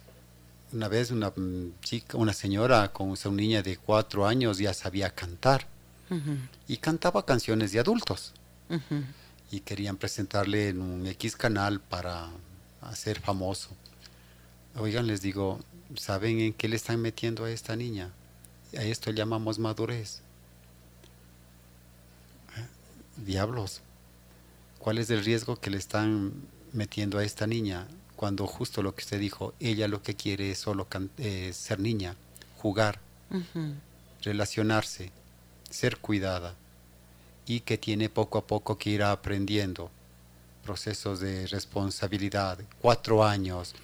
una 0.73 0.89
vez 0.89 1.11
una 1.11 1.33
chica, 1.83 2.17
una 2.17 2.33
señora 2.33 2.93
con 2.93 3.11
una 3.11 3.37
niña 3.37 3.63
de 3.63 3.77
cuatro 3.77 4.27
años 4.27 4.59
ya 4.59 4.75
sabía 4.75 5.11
cantar 5.11 5.67
y 6.67 6.77
cantaba 6.79 7.25
canciones 7.25 7.71
de 7.73 7.79
adultos 7.79 8.33
y 9.51 9.61
querían 9.61 9.97
presentarle 9.97 10.69
en 10.69 10.81
un 10.81 11.07
X 11.07 11.37
canal 11.37 11.81
para 11.81 12.29
hacer 12.81 13.21
famoso. 13.21 13.71
Oigan, 14.77 15.07
les 15.07 15.21
digo, 15.21 15.61
¿saben 15.97 16.41
en 16.41 16.53
qué 16.53 16.69
le 16.69 16.77
están 16.77 17.01
metiendo 17.01 17.45
a 17.45 17.51
esta 17.51 17.77
niña? 17.77 18.11
A 18.77 18.83
esto 18.83 19.11
llamamos 19.11 19.59
madurez. 19.59 20.23
Diablos, 23.17 23.83
¿cuál 24.79 24.99
es 24.99 25.11
el 25.11 25.25
riesgo 25.25 25.57
que 25.57 25.71
le 25.71 25.77
están 25.79 26.33
metiendo 26.73 27.19
a 27.19 27.25
esta 27.25 27.47
niña? 27.47 27.87
Cuando 28.21 28.47
justo 28.47 28.83
lo 28.83 28.95
que 28.95 29.03
usted 29.03 29.19
dijo, 29.19 29.55
ella 29.61 29.89
lo 29.89 30.03
que 30.03 30.15
quiere 30.15 30.51
es 30.51 30.59
solo 30.59 30.87
eh, 31.17 31.53
ser 31.55 31.81
niña, 31.81 32.17
jugar, 32.59 33.01
relacionarse, 34.21 35.11
ser 35.71 35.97
cuidada 35.97 36.55
y 37.47 37.61
que 37.61 37.79
tiene 37.79 38.11
poco 38.11 38.37
a 38.37 38.47
poco 38.47 38.77
que 38.77 38.91
ir 38.91 39.03
aprendiendo 39.05 39.91
procesos 40.63 41.21
de 41.21 41.47
responsabilidad. 41.47 42.59
Cuatro 42.83 43.25
años. 43.25 43.75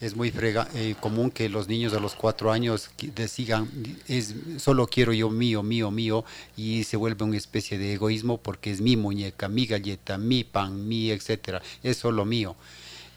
Es 0.00 0.14
muy 0.14 0.32
eh, 0.36 0.94
común 1.00 1.32
que 1.32 1.48
los 1.48 1.66
niños 1.66 1.94
a 1.94 1.98
los 1.98 2.14
cuatro 2.14 2.52
años 2.52 2.92
sigan, 3.26 3.68
es, 4.06 4.36
solo 4.58 4.86
quiero 4.86 5.12
yo 5.12 5.30
mío, 5.30 5.64
mío, 5.64 5.90
mío, 5.90 6.24
y 6.56 6.84
se 6.84 6.96
vuelve 6.96 7.24
una 7.24 7.38
especie 7.38 7.76
de 7.76 7.94
egoísmo 7.94 8.38
porque 8.38 8.70
es 8.70 8.80
mi 8.80 8.96
muñeca, 8.96 9.48
mi 9.48 9.66
galleta, 9.66 10.16
mi 10.16 10.44
pan, 10.44 10.86
mi, 10.86 11.10
etcétera, 11.10 11.60
es 11.82 11.96
solo 11.96 12.24
mío. 12.24 12.54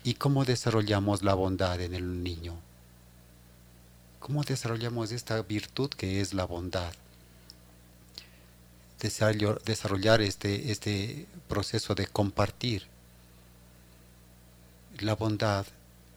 ¿Y 0.08 0.14
cómo 0.14 0.46
desarrollamos 0.46 1.22
la 1.22 1.34
bondad 1.34 1.82
en 1.82 1.94
el 1.94 2.24
niño? 2.24 2.54
¿Cómo 4.22 4.42
desarrollamos 4.46 5.12
esta 5.12 5.42
virtud 5.42 5.90
que 5.90 6.22
es 6.22 6.34
la 6.34 6.46
bondad? 6.46 6.94
Desarrollar 9.02 10.22
este, 10.22 10.72
este 10.72 11.26
proceso 11.50 11.94
de 11.94 12.08
compartir. 12.08 12.84
La 15.00 15.14
bondad 15.16 15.66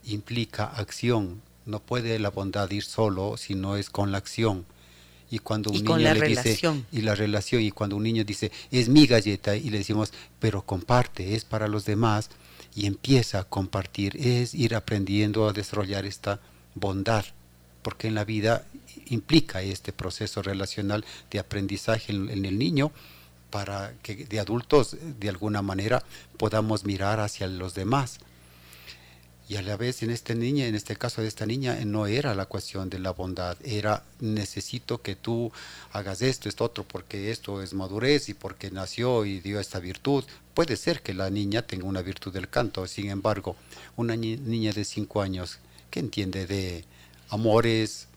implica 0.04 0.66
acción. 0.66 1.42
No 1.66 1.80
puede 1.80 2.20
la 2.20 2.30
bondad 2.30 2.70
ir 2.70 2.84
solo 2.84 3.36
si 3.38 3.56
no 3.56 3.76
es 3.76 3.90
con 3.90 4.12
la 4.12 4.18
acción. 4.18 4.66
Y 5.32 5.40
cuando 5.40 5.72
un 5.72 5.84
niño 5.84 5.96
le 5.96 6.28
dice 6.28 6.84
y 6.92 7.00
la 7.00 7.16
relación 7.16 7.60
y 7.60 7.72
cuando 7.72 7.96
un 7.96 8.04
niño 8.04 8.22
dice 8.22 8.52
es 8.70 8.88
mi 8.88 9.08
galleta 9.08 9.56
y 9.56 9.68
le 9.68 9.78
decimos 9.78 10.12
pero 10.38 10.62
comparte 10.62 11.34
es 11.34 11.44
para 11.44 11.66
los 11.66 11.84
demás 11.84 12.30
y 12.80 12.86
empieza 12.86 13.40
a 13.40 13.44
compartir, 13.44 14.16
es 14.16 14.54
ir 14.54 14.74
aprendiendo 14.74 15.46
a 15.46 15.52
desarrollar 15.52 16.06
esta 16.06 16.40
bondad, 16.74 17.26
porque 17.82 18.08
en 18.08 18.14
la 18.14 18.24
vida 18.24 18.64
implica 19.06 19.60
este 19.60 19.92
proceso 19.92 20.40
relacional 20.40 21.04
de 21.30 21.40
aprendizaje 21.40 22.10
en, 22.10 22.42
el 22.46 22.58
niño 22.58 22.90
para 23.50 23.92
que 24.02 24.24
de 24.24 24.40
adultos 24.40 24.96
de 25.02 25.28
alguna 25.28 25.60
manera 25.60 26.02
podamos 26.38 26.86
mirar 26.86 27.20
hacia 27.20 27.48
los 27.48 27.74
demás. 27.74 28.18
Y 29.46 29.56
a 29.56 29.62
la 29.62 29.76
vez 29.76 30.02
en 30.02 30.10
este 30.10 30.34
niña, 30.34 30.66
en 30.66 30.74
este 30.74 30.96
caso 30.96 31.20
de 31.20 31.28
esta 31.28 31.44
niña, 31.44 31.76
no 31.84 32.06
era 32.06 32.34
la 32.34 32.46
cuestión 32.46 32.88
de 32.88 33.00
la 33.00 33.10
bondad, 33.10 33.58
era 33.62 34.04
necesito 34.20 35.02
que 35.02 35.16
tú 35.16 35.52
hagas 35.92 36.22
esto, 36.22 36.48
esto 36.48 36.64
otro, 36.64 36.84
porque 36.84 37.30
esto 37.30 37.60
es 37.60 37.74
madurez 37.74 38.30
y 38.30 38.34
porque 38.34 38.70
nació 38.70 39.26
y 39.26 39.40
dio 39.40 39.60
esta 39.60 39.80
virtud. 39.80 40.24
Puede 40.60 40.76
ser 40.76 41.00
que 41.00 41.14
la 41.14 41.30
niña 41.30 41.62
tenga 41.62 41.86
una 41.86 42.02
virtud 42.02 42.34
del 42.34 42.50
canto, 42.50 42.86
sin 42.86 43.08
embargo, 43.08 43.56
una 43.96 44.14
niña 44.14 44.72
de 44.72 44.84
cinco 44.84 45.22
años 45.22 45.58
que 45.90 46.00
entiende 46.00 46.46
de 46.46 46.84
amores, 47.30 48.08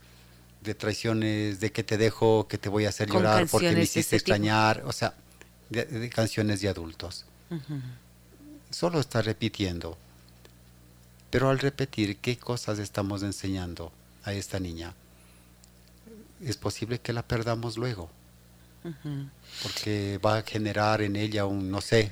de 0.59 0.75
traiciones, 0.75 1.61
de 1.61 1.71
que 1.71 1.83
te 1.85 1.97
dejo, 1.97 2.45
que 2.49 2.57
te 2.57 2.67
voy 2.67 2.83
a 2.83 2.89
hacer 2.89 3.09
llorar 3.09 3.47
porque 3.47 3.71
me 3.71 3.83
hiciste 3.83 4.17
extrañar, 4.17 4.83
o 4.85 4.91
sea, 4.91 5.13
de, 5.69 6.09
canciones 6.09 6.59
de 6.59 6.67
adultos. 6.67 7.23
Solo 8.71 8.99
está 8.99 9.21
repitiendo 9.21 9.97
pero 11.29 11.49
al 11.49 11.59
repetir, 11.59 12.17
¿qué 12.17 12.35
cosas 12.35 12.77
estamos 12.77 13.23
enseñando 13.23 13.93
a 14.25 14.33
esta 14.33 14.59
niña? 14.59 14.93
es 16.41 16.57
posible 16.57 16.99
que 16.99 17.13
la 17.13 17.23
perdamos 17.23 17.77
luego. 17.77 18.09
Porque 19.61 20.17
va 20.17 20.39
a 20.39 20.41
generar 20.41 21.01
en 21.01 21.15
ella 21.15 21.45
un, 21.45 21.71
no 21.71 21.79
sé, 21.79 22.11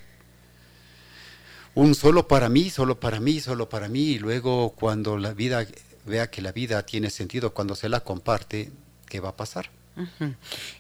un 1.75 1.96
solo 1.96 2.28
para 2.28 2.50
mí, 2.50 2.70
solo 2.70 3.00
para 3.00 3.20
mí, 3.20 3.40
solo 3.40 3.70
para 3.70 3.88
mí, 3.88 4.01
y 4.01 4.20
luego 4.20 4.72
cuando 4.72 5.18
la 5.18 5.34
vida 5.34 5.66
vea 6.06 6.30
que 6.30 6.42
la 6.42 6.51
vida 6.51 6.86
tiene 6.86 7.10
sentido, 7.10 7.54
cuando 7.54 7.75
se 7.75 7.90
la 7.90 8.01
comparte, 8.01 8.72
¿qué 9.08 9.20
va 9.20 9.30
a 9.30 9.36
pasar? 9.36 9.70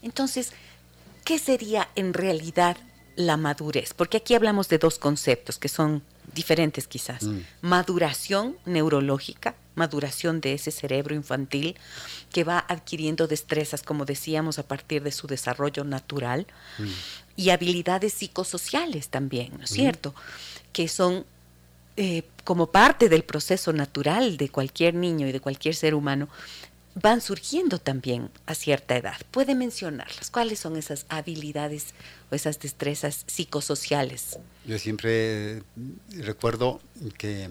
Entonces, 0.01 0.51
¿qué 1.23 1.37
sería 1.37 1.89
en 1.95 2.13
realidad 2.13 2.77
la 3.15 3.37
madurez? 3.37 3.93
Porque 3.93 4.17
aquí 4.17 4.33
hablamos 4.33 4.67
de 4.69 4.77
dos 4.77 4.99
conceptos 4.99 5.57
que 5.57 5.69
son 5.69 6.03
diferentes 6.33 6.87
quizás. 6.87 7.23
Mm. 7.23 7.39
Maduración 7.61 8.57
neurológica, 8.65 9.55
maduración 9.75 10.41
de 10.41 10.53
ese 10.53 10.71
cerebro 10.71 11.15
infantil 11.15 11.75
que 12.31 12.43
va 12.43 12.65
adquiriendo 12.67 13.27
destrezas, 13.27 13.83
como 13.83 14.05
decíamos, 14.05 14.59
a 14.59 14.67
partir 14.67 15.03
de 15.03 15.11
su 15.11 15.27
desarrollo 15.27 15.83
natural, 15.83 16.47
mm. 16.77 16.83
Y 17.35 17.49
habilidades 17.49 18.13
psicosociales 18.13 19.09
también, 19.09 19.53
¿no 19.57 19.63
es 19.63 19.69
cierto? 19.69 20.13
Que 20.73 20.87
son 20.87 21.25
eh, 21.97 22.23
como 22.43 22.67
parte 22.67 23.09
del 23.09 23.23
proceso 23.23 23.73
natural 23.73 24.37
de 24.37 24.49
cualquier 24.49 24.93
niño 24.93 25.27
y 25.27 25.31
de 25.31 25.39
cualquier 25.39 25.75
ser 25.75 25.93
humano, 25.93 26.29
van 26.95 27.21
surgiendo 27.21 27.79
también 27.79 28.29
a 28.45 28.55
cierta 28.55 28.97
edad. 28.97 29.17
¿Puede 29.31 29.55
mencionarlas? 29.55 30.29
¿Cuáles 30.29 30.59
son 30.59 30.75
esas 30.77 31.05
habilidades 31.09 31.93
o 32.31 32.35
esas 32.35 32.59
destrezas 32.59 33.23
psicosociales? 33.27 34.39
Yo 34.65 34.77
siempre 34.77 35.63
recuerdo 36.17 36.81
que 37.17 37.49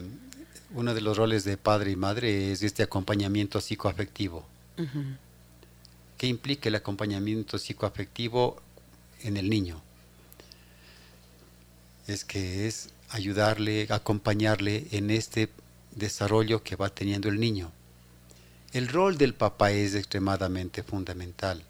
uno 0.74 0.94
de 0.94 1.00
los 1.00 1.16
roles 1.16 1.44
de 1.44 1.56
padre 1.56 1.90
y 1.90 1.96
madre 1.96 2.52
es 2.52 2.62
este 2.62 2.82
acompañamiento 2.82 3.60
psicoafectivo. 3.60 4.46
¿Qué 6.16 6.26
implica 6.26 6.68
el 6.68 6.74
acompañamiento 6.74 7.58
psicoafectivo 7.58 8.60
en 9.22 9.36
el 9.36 9.50
niño? 9.50 9.82
Es 12.06 12.24
que 12.24 12.66
es 12.66 12.90
ayudarle, 13.08 13.86
acompañarle 13.90 14.86
en 14.92 15.10
este 15.10 15.48
desarrollo 15.94 16.62
que 16.62 16.76
va 16.76 16.88
teniendo 16.90 17.28
el 17.28 17.40
niño 17.40 17.72
el 18.72 18.88
rol 18.88 19.18
del 19.18 19.34
papá 19.34 19.72
es 19.72 19.94
extremadamente 19.94 20.82
fundamental. 20.82 21.62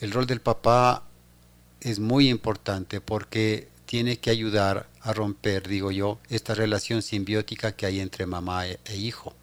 El 0.00 0.12
rol 0.12 0.26
del 0.26 0.40
papá 0.40 1.02
es 1.80 1.98
muy 1.98 2.28
importante 2.28 3.00
porque 3.00 3.68
tiene 3.86 4.18
que 4.18 4.30
ayudar 4.30 4.88
a 5.00 5.12
romper, 5.12 5.66
digo 5.66 5.90
yo, 5.90 6.18
esta 6.28 6.54
relación 6.54 7.02
simbiótica 7.02 7.72
que 7.72 7.86
hay 7.86 8.00
entre 8.00 8.26
mamá 8.26 8.68
e, 8.68 8.78
e 8.84 8.96
hijo. 8.96 9.34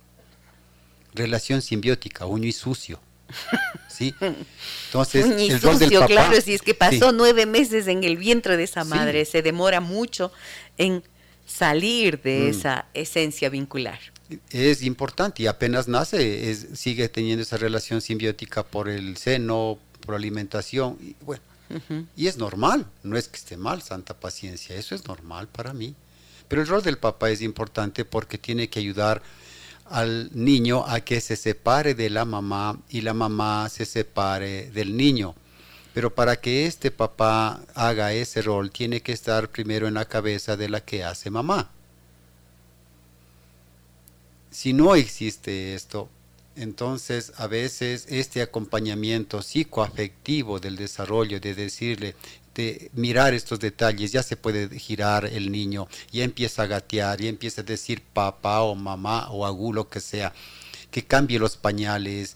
Relación 1.14 1.62
simbiótica, 1.62 2.26
uño 2.26 2.48
y 2.48 2.52
sucio. 2.52 3.00
¿Sí? 3.88 4.14
Entonces, 4.20 5.26
el 5.26 5.62
rol 5.62 5.80
del 5.80 5.92
papá, 5.92 6.08
claro, 6.08 6.42
si 6.42 6.54
es 6.54 6.62
que 6.62 6.74
pasó 6.74 7.12
nueve 7.12 7.46
meses 7.46 7.88
en 7.88 8.04
el 8.04 8.18
vientre 8.18 8.58
de 8.58 8.64
esa 8.64 8.84
madre, 8.84 9.26
se 9.26 9.42
demora 9.42 9.80
mucho 9.80 10.32
en 10.78 11.04
salir 11.46 12.22
de 12.22 12.40
mm. 12.40 12.50
esa 12.50 12.86
esencia 12.94 13.50
vincular 13.50 14.00
es 14.50 14.82
importante 14.84 15.44
y 15.44 15.48
apenas 15.48 15.88
nace 15.88 16.56
sigue 16.76 17.10
teniendo 17.10 17.44
esa 17.44 17.58
relación 17.58 18.02
simbiótica 18.02 18.64
por 18.64 18.90
el 18.90 19.18
seno, 19.18 19.78
por 20.06 20.16
alimentación 20.16 20.98
y 21.02 21.16
bueno, 21.24 21.44
y 22.16 22.28
es 22.28 22.38
normal, 22.38 22.86
no 23.04 23.18
es 23.18 23.28
que 23.28 23.38
esté 23.38 23.58
mal, 23.58 23.82
santa 23.82 24.14
paciencia, 24.14 24.76
eso 24.76 24.96
es 24.96 25.08
normal 25.08 25.48
para 25.48 25.74
mí. 25.74 25.96
Pero 26.48 26.62
el 26.62 26.68
rol 26.68 26.84
del 26.84 27.00
papá 27.00 27.32
es 27.32 27.42
importante 27.42 28.06
porque 28.06 28.38
tiene 28.38 28.70
que 28.70 28.80
ayudar 28.80 29.24
al 29.86 30.30
niño 30.34 30.84
a 30.88 31.02
que 31.02 31.22
se 31.22 31.36
separe 31.36 31.94
de 31.94 32.10
la 32.10 32.26
mamá 32.26 32.80
y 32.90 33.02
la 33.02 33.14
mamá 33.14 33.70
se 33.70 33.86
separe 33.86 34.72
del 34.72 34.98
niño. 34.98 35.36
Pero 35.94 36.14
para 36.14 36.36
que 36.36 36.66
este 36.66 36.92
papá 36.92 37.62
haga 37.74 38.12
ese 38.12 38.42
rol, 38.42 38.72
tiene 38.72 39.02
que 39.02 39.14
estar 39.14 39.50
primero 39.50 39.88
en 39.88 39.94
la 39.94 40.06
cabeza 40.06 40.58
de 40.58 40.70
la 40.70 40.82
que 40.82 41.04
hace 41.04 41.30
mamá. 41.30 41.70
Si 44.52 44.74
no 44.74 44.96
existe 44.96 45.76
esto, 45.76 46.10
entonces 46.56 47.34
a 47.38 47.48
veces 47.48 48.06
este 48.10 48.42
acompañamiento 48.42 49.42
psicoafectivo 49.42 50.60
del 50.60 50.76
desarrollo, 50.78 51.40
de 51.40 51.54
decirle, 51.54 52.16
mirar 52.94 53.34
estos 53.34 53.60
detalles, 53.60 54.12
ya 54.12 54.24
se 54.24 54.38
puede 54.38 54.80
girar 54.80 55.26
el 55.26 55.52
niño, 55.52 55.88
ya 56.12 56.24
empieza 56.24 56.64
a 56.64 56.68
gatear, 56.68 57.20
ya 57.22 57.30
empieza 57.30 57.62
a 57.62 57.66
decir 57.66 58.02
papá 58.02 58.62
o 58.62 58.76
mamá 58.76 59.30
o 59.32 59.46
agú, 59.46 59.74
lo 59.74 59.90
que 59.90 60.00
sea, 60.00 60.34
que 60.92 61.04
cambie 61.04 61.40
los 61.40 61.58
pañales, 61.58 62.36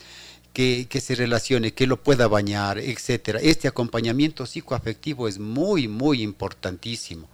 que, 0.54 1.02
se 1.02 1.16
relacione, 1.16 1.74
que 1.74 1.88
lo 1.88 2.02
pueda 2.02 2.28
bañar, 2.28 2.80
etcétera. 2.80 3.40
Este 3.42 3.68
acompañamiento 3.68 4.46
psicoafectivo 4.46 5.28
es 5.28 5.40
muy, 5.40 5.88
muy 5.88 6.22
importantísimo. 6.22 7.30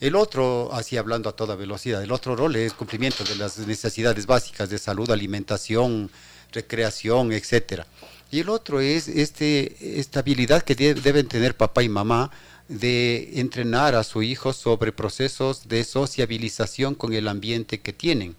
El 0.00 0.16
otro, 0.16 0.70
así 0.72 0.96
hablando 0.96 1.28
a 1.28 1.36
toda 1.36 1.54
velocidad, 1.54 2.02
el 2.02 2.10
otro 2.10 2.34
rol 2.34 2.56
es 2.56 2.72
cumplimiento 2.72 3.22
de 3.22 3.36
las 3.36 3.58
necesidades 3.58 4.26
básicas 4.26 4.70
de 4.70 4.78
salud, 4.78 5.10
alimentación, 5.10 6.10
recreación, 6.52 7.32
etcétera. 7.32 7.86
Y 8.30 8.40
el 8.40 8.48
otro 8.48 8.80
es 8.80 9.08
este, 9.08 9.98
esta 10.00 10.20
habilidad 10.20 10.62
que 10.62 10.74
deben 10.74 11.26
tener 11.26 11.56
papá 11.56 11.82
y 11.82 11.88
mamá 11.88 12.30
de 12.68 13.40
entrenar 13.40 13.94
a 13.94 14.04
su 14.04 14.22
hijo 14.22 14.52
sobre 14.52 14.92
procesos 14.92 15.66
de 15.68 15.82
sociabilización 15.82 16.94
con 16.94 17.12
el 17.12 17.26
ambiente 17.26 17.80
que 17.80 17.92
tienen. 17.92 18.36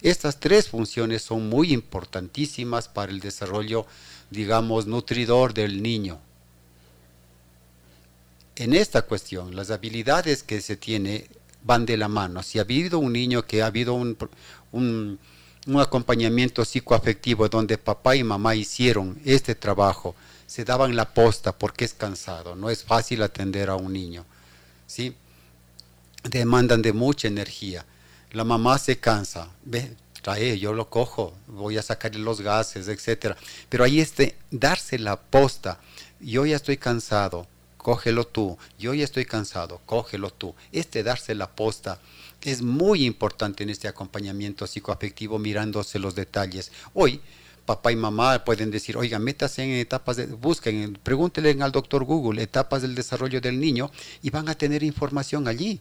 Estas 0.00 0.40
tres 0.40 0.68
funciones 0.68 1.22
son 1.22 1.48
muy 1.48 1.72
importantísimas 1.72 2.88
para 2.88 3.12
el 3.12 3.20
desarrollo, 3.20 3.86
digamos, 4.30 4.86
nutridor 4.86 5.52
del 5.52 5.82
niño 5.82 6.20
en 8.56 8.74
esta 8.74 9.02
cuestión, 9.02 9.56
las 9.56 9.70
habilidades 9.70 10.42
que 10.42 10.60
se 10.60 10.76
tiene 10.76 11.26
van 11.62 11.86
de 11.86 11.96
la 11.96 12.08
mano. 12.08 12.42
Si 12.42 12.58
ha 12.58 12.62
habido 12.62 12.98
un 12.98 13.12
niño 13.12 13.46
que 13.46 13.62
ha 13.62 13.66
habido 13.66 13.94
un, 13.94 14.16
un, 14.70 15.18
acompañamiento 15.80 16.64
psicoafectivo 16.64 17.48
donde 17.48 17.78
papá 17.78 18.16
y 18.16 18.24
mamá 18.24 18.54
hicieron 18.54 19.18
este 19.24 19.54
trabajo, 19.54 20.14
se 20.46 20.64
daban 20.64 20.94
la 20.94 21.12
posta 21.14 21.52
porque 21.52 21.84
es 21.84 21.94
cansado, 21.94 22.54
no 22.54 22.70
es 22.70 22.84
fácil 22.84 23.22
atender 23.22 23.70
a 23.70 23.76
un 23.76 23.92
niño. 23.92 24.24
¿sí? 24.86 25.14
Demandan 26.22 26.82
de 26.82 26.92
mucha 26.92 27.28
energía. 27.28 27.84
La 28.32 28.44
mamá 28.44 28.78
se 28.78 28.98
cansa, 28.98 29.48
ve, 29.64 29.96
trae, 30.22 30.58
yo 30.58 30.72
lo 30.72 30.88
cojo, 30.90 31.34
voy 31.46 31.78
a 31.78 31.82
sacarle 31.82 32.20
los 32.20 32.40
gases, 32.40 32.88
etcétera. 32.88 33.36
Pero 33.68 33.84
ahí 33.84 34.00
este 34.00 34.36
darse 34.50 34.98
la 34.98 35.16
posta, 35.16 35.78
yo 36.20 36.46
ya 36.46 36.56
estoy 36.56 36.76
cansado, 36.76 37.46
cógelo 37.76 38.26
tú, 38.26 38.58
yo 38.78 38.94
ya 38.94 39.04
estoy 39.04 39.24
cansado, 39.24 39.80
cógelo 39.86 40.30
tú. 40.30 40.54
Este 40.72 41.02
darse 41.02 41.34
la 41.34 41.50
posta 41.50 42.00
es 42.44 42.62
muy 42.62 43.04
importante 43.04 43.62
en 43.62 43.70
este 43.70 43.88
acompañamiento 43.88 44.66
psicoafectivo 44.66 45.38
mirándose 45.38 45.98
los 45.98 46.14
detalles. 46.14 46.70
Hoy, 46.92 47.20
papá 47.64 47.90
y 47.90 47.96
mamá 47.96 48.44
pueden 48.44 48.70
decir, 48.70 48.96
oiga, 48.96 49.18
métase 49.18 49.62
en 49.62 49.70
etapas, 49.70 50.18
de, 50.18 50.26
busquen, 50.26 50.98
pregúntenle 51.02 51.56
al 51.60 51.72
doctor 51.72 52.04
Google 52.04 52.42
etapas 52.42 52.82
del 52.82 52.94
desarrollo 52.94 53.40
del 53.40 53.58
niño 53.58 53.90
y 54.22 54.30
van 54.30 54.48
a 54.48 54.54
tener 54.54 54.82
información 54.82 55.48
allí. 55.48 55.80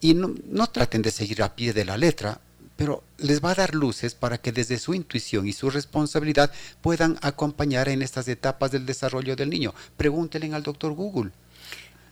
Y 0.00 0.14
no, 0.14 0.34
no 0.50 0.66
traten 0.66 1.00
de 1.02 1.12
seguir 1.12 1.42
a 1.42 1.54
pie 1.54 1.72
de 1.72 1.84
la 1.84 1.96
letra, 1.96 2.40
pero 2.76 3.04
les 3.18 3.42
va 3.42 3.52
a 3.52 3.54
dar 3.54 3.74
luces 3.74 4.14
para 4.14 4.38
que 4.38 4.52
desde 4.52 4.78
su 4.78 4.94
intuición 4.94 5.46
y 5.46 5.52
su 5.52 5.70
responsabilidad 5.70 6.52
puedan 6.82 7.18
acompañar 7.22 7.88
en 7.88 8.02
estas 8.02 8.26
etapas 8.28 8.72
del 8.72 8.84
desarrollo 8.84 9.36
del 9.36 9.48
niño. 9.48 9.74
Pregúntenle 9.96 10.54
al 10.54 10.64
doctor 10.64 10.92
Google. 10.92 11.30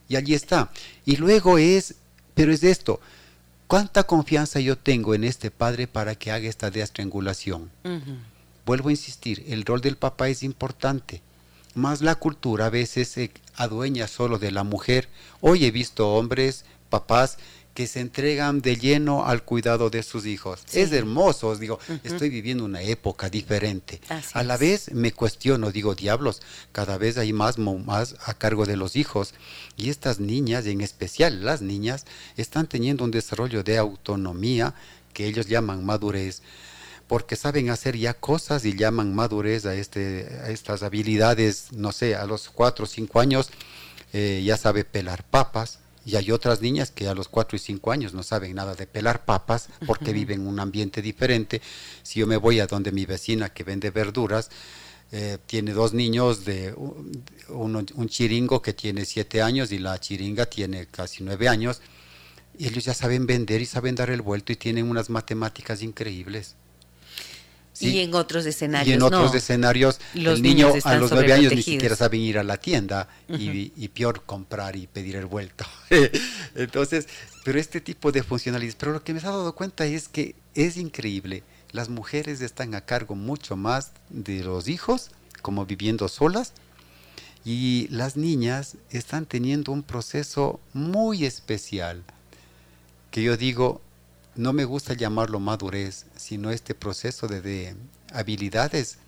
Y 0.09 0.17
allí 0.17 0.35
está. 0.35 0.71
Y 1.05 1.17
luego 1.17 1.59
es, 1.59 1.97
pero 2.35 2.53
es 2.53 2.63
esto, 2.63 3.01
¿cuánta 3.67 4.05
confianza 4.05 4.61
yo 4.61 4.77
tengo 4.77 5.15
en 5.15 5.25
este 5.25 5.51
padre 5.51 5.87
para 5.87 6.15
que 6.15 6.31
haga 6.31 6.49
esta 6.49 6.71
destrangulación? 6.71 7.71
Vuelvo 8.67 8.89
a 8.89 8.93
insistir, 8.93 9.45
el 9.49 9.65
rol 9.65 9.81
del 9.81 9.97
papá 9.97 10.29
es 10.29 10.43
importante, 10.43 11.23
más 11.75 12.03
la 12.03 12.15
cultura 12.15 12.67
a 12.67 12.71
veces 12.71 13.09
se 13.09 13.31
adueña 13.57 14.07
solo 14.07 14.39
de 14.39 14.53
la 14.53 14.65
mujer. 14.65 15.09
Hoy 15.41 15.65
he 15.65 15.71
visto 15.71 16.15
hombres, 16.15 16.65
papás, 16.89 17.39
que 17.75 17.87
se 17.89 18.01
entregan 18.01 18.61
de 18.61 18.77
lleno 18.77 19.27
al 19.27 19.43
cuidado 19.43 19.91
de 19.91 20.03
sus 20.03 20.27
hijos. 20.27 20.63
Es 20.73 20.93
hermoso, 20.93 21.57
digo, 21.57 21.81
estoy 22.05 22.31
viviendo 22.31 22.65
una 22.65 22.83
época 22.83 23.29
diferente. 23.29 24.01
a 24.33 24.43
la 24.45 24.57
vez 24.57 24.93
me 24.93 25.13
cuestiono, 25.13 25.73
digo, 25.73 25.95
diablos, 25.95 26.41
cada 26.73 26.97
vez 26.99 27.19
hay 27.19 27.33
más 27.33 27.59
más 27.59 28.17
a 28.25 28.35
cargo 28.35 28.65
de 28.65 28.77
los 28.77 28.95
hijos 28.97 29.35
y 29.77 29.91
estas 29.91 30.21
niñas, 30.21 30.67
en 30.67 30.81
especial 30.81 31.45
las 31.45 31.63
niñas, 31.63 32.07
están 32.37 32.69
teniendo 32.69 33.05
un 33.05 33.11
desarrollo 33.11 33.63
de 33.63 33.79
autonomía 33.79 34.75
que 35.13 35.27
ellos 35.27 35.47
llaman 35.47 35.85
madurez 35.85 36.43
porque 37.07 37.37
saben 37.37 37.69
hacer 37.71 37.97
ya 37.97 38.15
cosas 38.15 38.65
y 38.65 38.77
llaman 38.77 39.15
madurez 39.15 39.67
a, 39.67 39.75
este, 39.75 40.41
a 40.43 40.51
estas 40.51 40.83
habilidades, 40.83 41.73
no 41.73 41.93
sé, 41.93 42.15
a 42.15 42.25
los 42.25 42.49
cuatro 42.49 42.85
o 42.85 42.89
cinco 42.89 43.21
años 43.21 43.51
eh, 44.13 44.43
ya 44.45 44.57
sabe 44.57 44.85
pelar 44.85 45.25
papas, 45.25 45.81
Y 46.07 46.17
hay 46.17 46.31
otras 46.31 46.61
niñas 46.61 46.91
que 46.91 47.09
a 47.09 47.15
los 47.15 47.29
4 47.29 47.57
y 47.57 47.59
5 47.59 47.91
años 47.91 48.13
no 48.13 48.23
saben 48.23 48.55
nada 48.55 48.75
de 48.75 48.87
pelar 48.87 49.25
papas 49.25 49.69
porque 49.87 50.13
viven 50.13 50.43
en 50.43 50.47
un 50.47 50.61
ambiente 50.61 51.01
diferente. 51.01 51.63
Si 52.03 52.21
yo 52.21 52.27
me 52.27 52.37
voy 52.37 52.61
a 52.61 52.67
donde 52.67 52.93
mi 52.93 53.07
vecina 53.07 53.49
que 53.49 53.65
vende 53.65 53.91
verduras, 53.91 54.51
eh, 55.13 55.39
tiene 55.47 55.73
dos 55.73 55.95
niños, 55.95 56.45
de 56.45 56.75
un, 56.75 57.87
un, 57.95 58.09
chiringo 58.09 58.61
que 58.61 58.73
tiene 58.73 59.05
7 59.05 59.43
años 59.43 59.71
y 59.73 59.79
la 59.79 59.99
chiringa 59.99 60.47
tiene 60.47 60.87
casi 60.87 61.23
9 61.23 61.49
años. 61.49 61.81
Y 62.59 62.67
ellos 62.69 62.85
ya 62.85 62.95
saben 62.95 63.27
vender 63.27 63.63
y 63.63 63.67
saben 63.67 63.95
dar 63.95 64.11
el 64.11 64.23
vuelto 64.23 64.53
y 64.53 64.57
tienen 64.57 64.91
unas 64.91 65.11
matemáticas 65.11 65.83
increíbles. 65.83 66.57
Y 67.81 67.99
en 68.01 68.15
otros 68.15 68.47
escenarios. 68.47 68.89
Y 68.89 68.93
en 68.93 69.03
otros 69.03 69.35
escenarios, 69.35 70.01
el 70.15 70.43
niño 70.43 70.73
a 70.85 70.97
los 70.97 71.11
nueve 71.11 71.33
años 71.33 71.53
ni 71.53 71.63
siquiera 71.63 71.97
sabe 71.97 72.19
ir 72.19 72.39
a 72.39 72.45
la 72.45 72.57
tienda 72.57 73.09
y, 73.29 73.89
peor 73.89 74.23
comprar 74.25 74.77
y 74.77 74.87
pedir 74.87 75.17
el 75.17 75.27
vuelto. 75.27 75.65
Entonces, 76.55 77.09
pero 77.45 77.59
este 77.59 77.81
tipo 77.81 78.13
de 78.13 78.23
funcionalidades, 78.23 78.77
pero 78.77 78.93
lo 78.93 79.03
que 79.03 79.13
me 79.13 79.19
he 79.19 79.23
dado 79.23 79.55
cuenta 79.55 79.87
es 79.87 80.09
que 80.09 80.35
es 80.55 80.77
increíble. 80.77 81.43
Las 81.73 81.89
mujeres 81.89 82.41
están 82.41 82.75
a 82.75 82.83
cargo 82.83 83.17
mucho 83.17 83.57
más 83.57 83.93
de 84.09 84.45
los 84.45 84.69
hijos, 84.69 85.11
como 85.43 85.67
viviendo 85.67 86.09
solas, 86.09 86.53
y 87.45 87.89
las 87.91 88.17
niñas 88.17 88.77
están 88.91 89.27
teniendo 89.27 89.73
un 89.73 89.83
proceso 89.83 90.61
muy 90.73 91.27
especial, 91.27 92.03
que 93.11 93.23
yo 93.23 93.37
digo, 93.37 93.83
no 94.37 94.53
me 94.53 94.65
gusta 94.65 94.95
llamarlo 94.95 95.39
madurez, 95.41 96.07
sino 96.17 96.51
este 96.51 96.75
proceso 96.75 97.29
de, 97.29 97.77
habilidades 98.13 98.99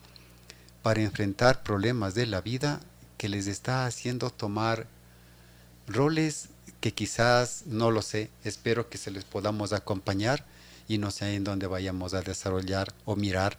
para 0.83 1.01
enfrentar 1.03 1.62
problemas 1.62 2.15
de 2.15 2.27
la 2.27 2.41
vida 2.41 2.81
que 3.19 3.29
les 3.29 3.47
está 3.47 3.87
haciendo 3.87 4.31
tomar 4.31 4.87
roles 5.87 6.49
que 6.81 6.93
quizás 6.93 7.65
no 7.67 7.91
lo 7.91 8.03
sé, 8.03 8.31
espero 8.45 8.89
que 8.89 8.99
se 8.99 9.11
les 9.11 9.25
podamos 9.25 9.73
acompañar 9.73 10.45
y 10.89 10.99
no 10.99 11.11
sé 11.11 11.35
en 11.35 11.45
dónde 11.45 11.67
vayamos 11.67 12.15
a 12.15 12.23
desarrollar 12.23 12.93
o 13.05 13.17
mirar 13.17 13.59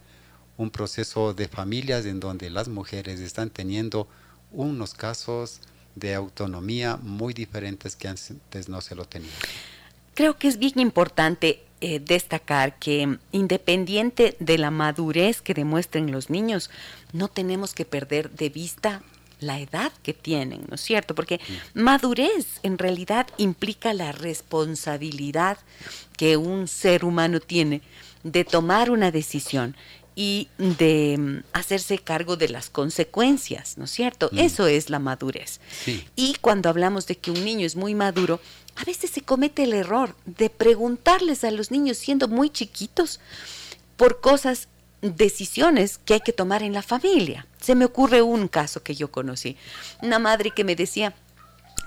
un 0.58 0.70
proceso 0.70 1.34
de 1.34 1.48
familias 1.48 2.06
en 2.06 2.20
donde 2.20 2.50
las 2.50 2.68
mujeres 2.68 3.20
están 3.20 3.50
teniendo 3.50 4.08
unos 4.52 4.94
casos 4.94 5.60
de 5.96 6.14
autonomía 6.14 6.98
muy 6.98 7.34
diferentes 7.34 7.96
que 7.96 8.08
antes 8.08 8.70
no 8.70 8.82
se 8.82 8.96
lo 8.96 9.06
tenían. 9.06 9.34
Creo 10.18 10.40
que 10.40 10.48
es 10.48 10.58
bien 10.58 10.80
importante 10.80 11.62
eh, 11.80 12.00
destacar 12.00 12.80
que 12.80 13.20
independiente 13.32 14.36
de 14.40 14.58
la 14.58 14.72
madurez 14.72 15.44
que 15.44 15.54
demuestren 15.54 16.12
los 16.12 16.32
niños, 16.32 16.72
no 17.14 17.28
tenemos 17.28 17.76
que 17.76 17.86
perder 17.86 18.32
de 18.32 18.50
vista 18.50 19.04
la 19.40 19.60
edad 19.60 19.92
que 20.02 20.16
tienen, 20.16 20.66
¿no 20.70 20.74
es 20.74 20.82
cierto? 20.82 21.14
Porque 21.14 21.40
madurez 21.76 22.60
en 22.64 22.80
realidad 22.80 23.28
implica 23.38 23.94
la 23.94 24.12
responsabilidad 24.12 25.60
que 26.18 26.36
un 26.36 26.68
ser 26.68 27.06
humano 27.06 27.40
tiene 27.40 27.84
de 28.24 28.44
tomar 28.44 28.90
una 28.90 29.12
decisión 29.12 29.76
y 30.16 30.48
de 30.58 31.16
mm, 31.16 31.44
hacerse 31.54 32.00
cargo 32.00 32.38
de 32.38 32.50
las 32.50 32.72
consecuencias, 32.72 33.78
¿no 33.78 33.86
es 33.86 33.92
cierto? 33.92 34.30
Mm. 34.32 34.40
Eso 34.40 34.66
es 34.66 34.90
la 34.90 34.98
madurez. 34.98 35.60
Y 36.16 36.34
cuando 36.42 36.70
hablamos 36.70 37.06
de 37.06 37.20
que 37.20 37.30
un 37.30 37.46
niño 37.46 37.68
es 37.68 37.76
muy 37.76 37.94
maduro, 37.94 38.42
a 38.78 38.84
veces 38.84 39.10
se 39.12 39.22
comete 39.22 39.64
el 39.64 39.74
error 39.74 40.16
de 40.26 40.50
preguntarles 40.50 41.44
a 41.44 41.52
los 41.52 41.72
niños 41.72 41.98
siendo 41.98 42.28
muy 42.28 42.50
chiquitos 42.50 43.20
por 43.96 44.22
cosas, 44.22 44.68
decisiones 45.02 46.00
que 46.00 46.16
hay 46.16 46.22
que 46.22 46.34
tomar 46.34 46.64
en 46.64 46.74
la 46.74 46.82
familia. 46.82 47.46
Se 47.62 47.76
me 47.76 47.86
ocurre 47.86 48.22
un 48.22 48.48
caso 48.48 48.84
que 48.84 48.96
yo 48.96 49.12
conocí, 49.12 49.58
una 50.02 50.20
madre 50.20 50.52
que 50.52 50.64
me 50.64 50.76
decía, 50.76 51.16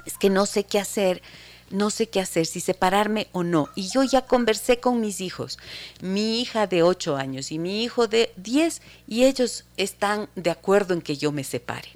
es 0.07 0.17
que 0.19 0.31
no 0.31 0.47
sé 0.47 0.65
qué 0.65 0.79
hacer 0.79 1.23
no 1.71 1.91
sé 1.91 2.09
qué 2.09 2.21
hacer, 2.21 2.47
si 2.47 2.61
separarme 2.61 3.29
o 3.33 3.43
no. 3.43 3.69
Y 3.75 3.89
yo 3.89 4.03
ya 4.03 4.23
conversé 4.23 4.81
con 4.81 5.01
mis 5.01 5.21
hijos, 5.21 5.59
mi 6.03 6.41
hija 6.41 6.67
de 6.67 6.83
8 6.83 7.17
años 7.17 7.53
y 7.53 7.59
mi 7.59 7.83
hijo 7.83 8.09
de 8.09 8.33
10, 8.37 8.83
y 9.07 9.25
ellos 9.25 9.65
están 9.77 10.29
de 10.35 10.51
acuerdo 10.51 10.95
en 10.95 11.01
que 11.01 11.17
yo 11.17 11.33
me 11.33 11.45
separe. 11.45 11.89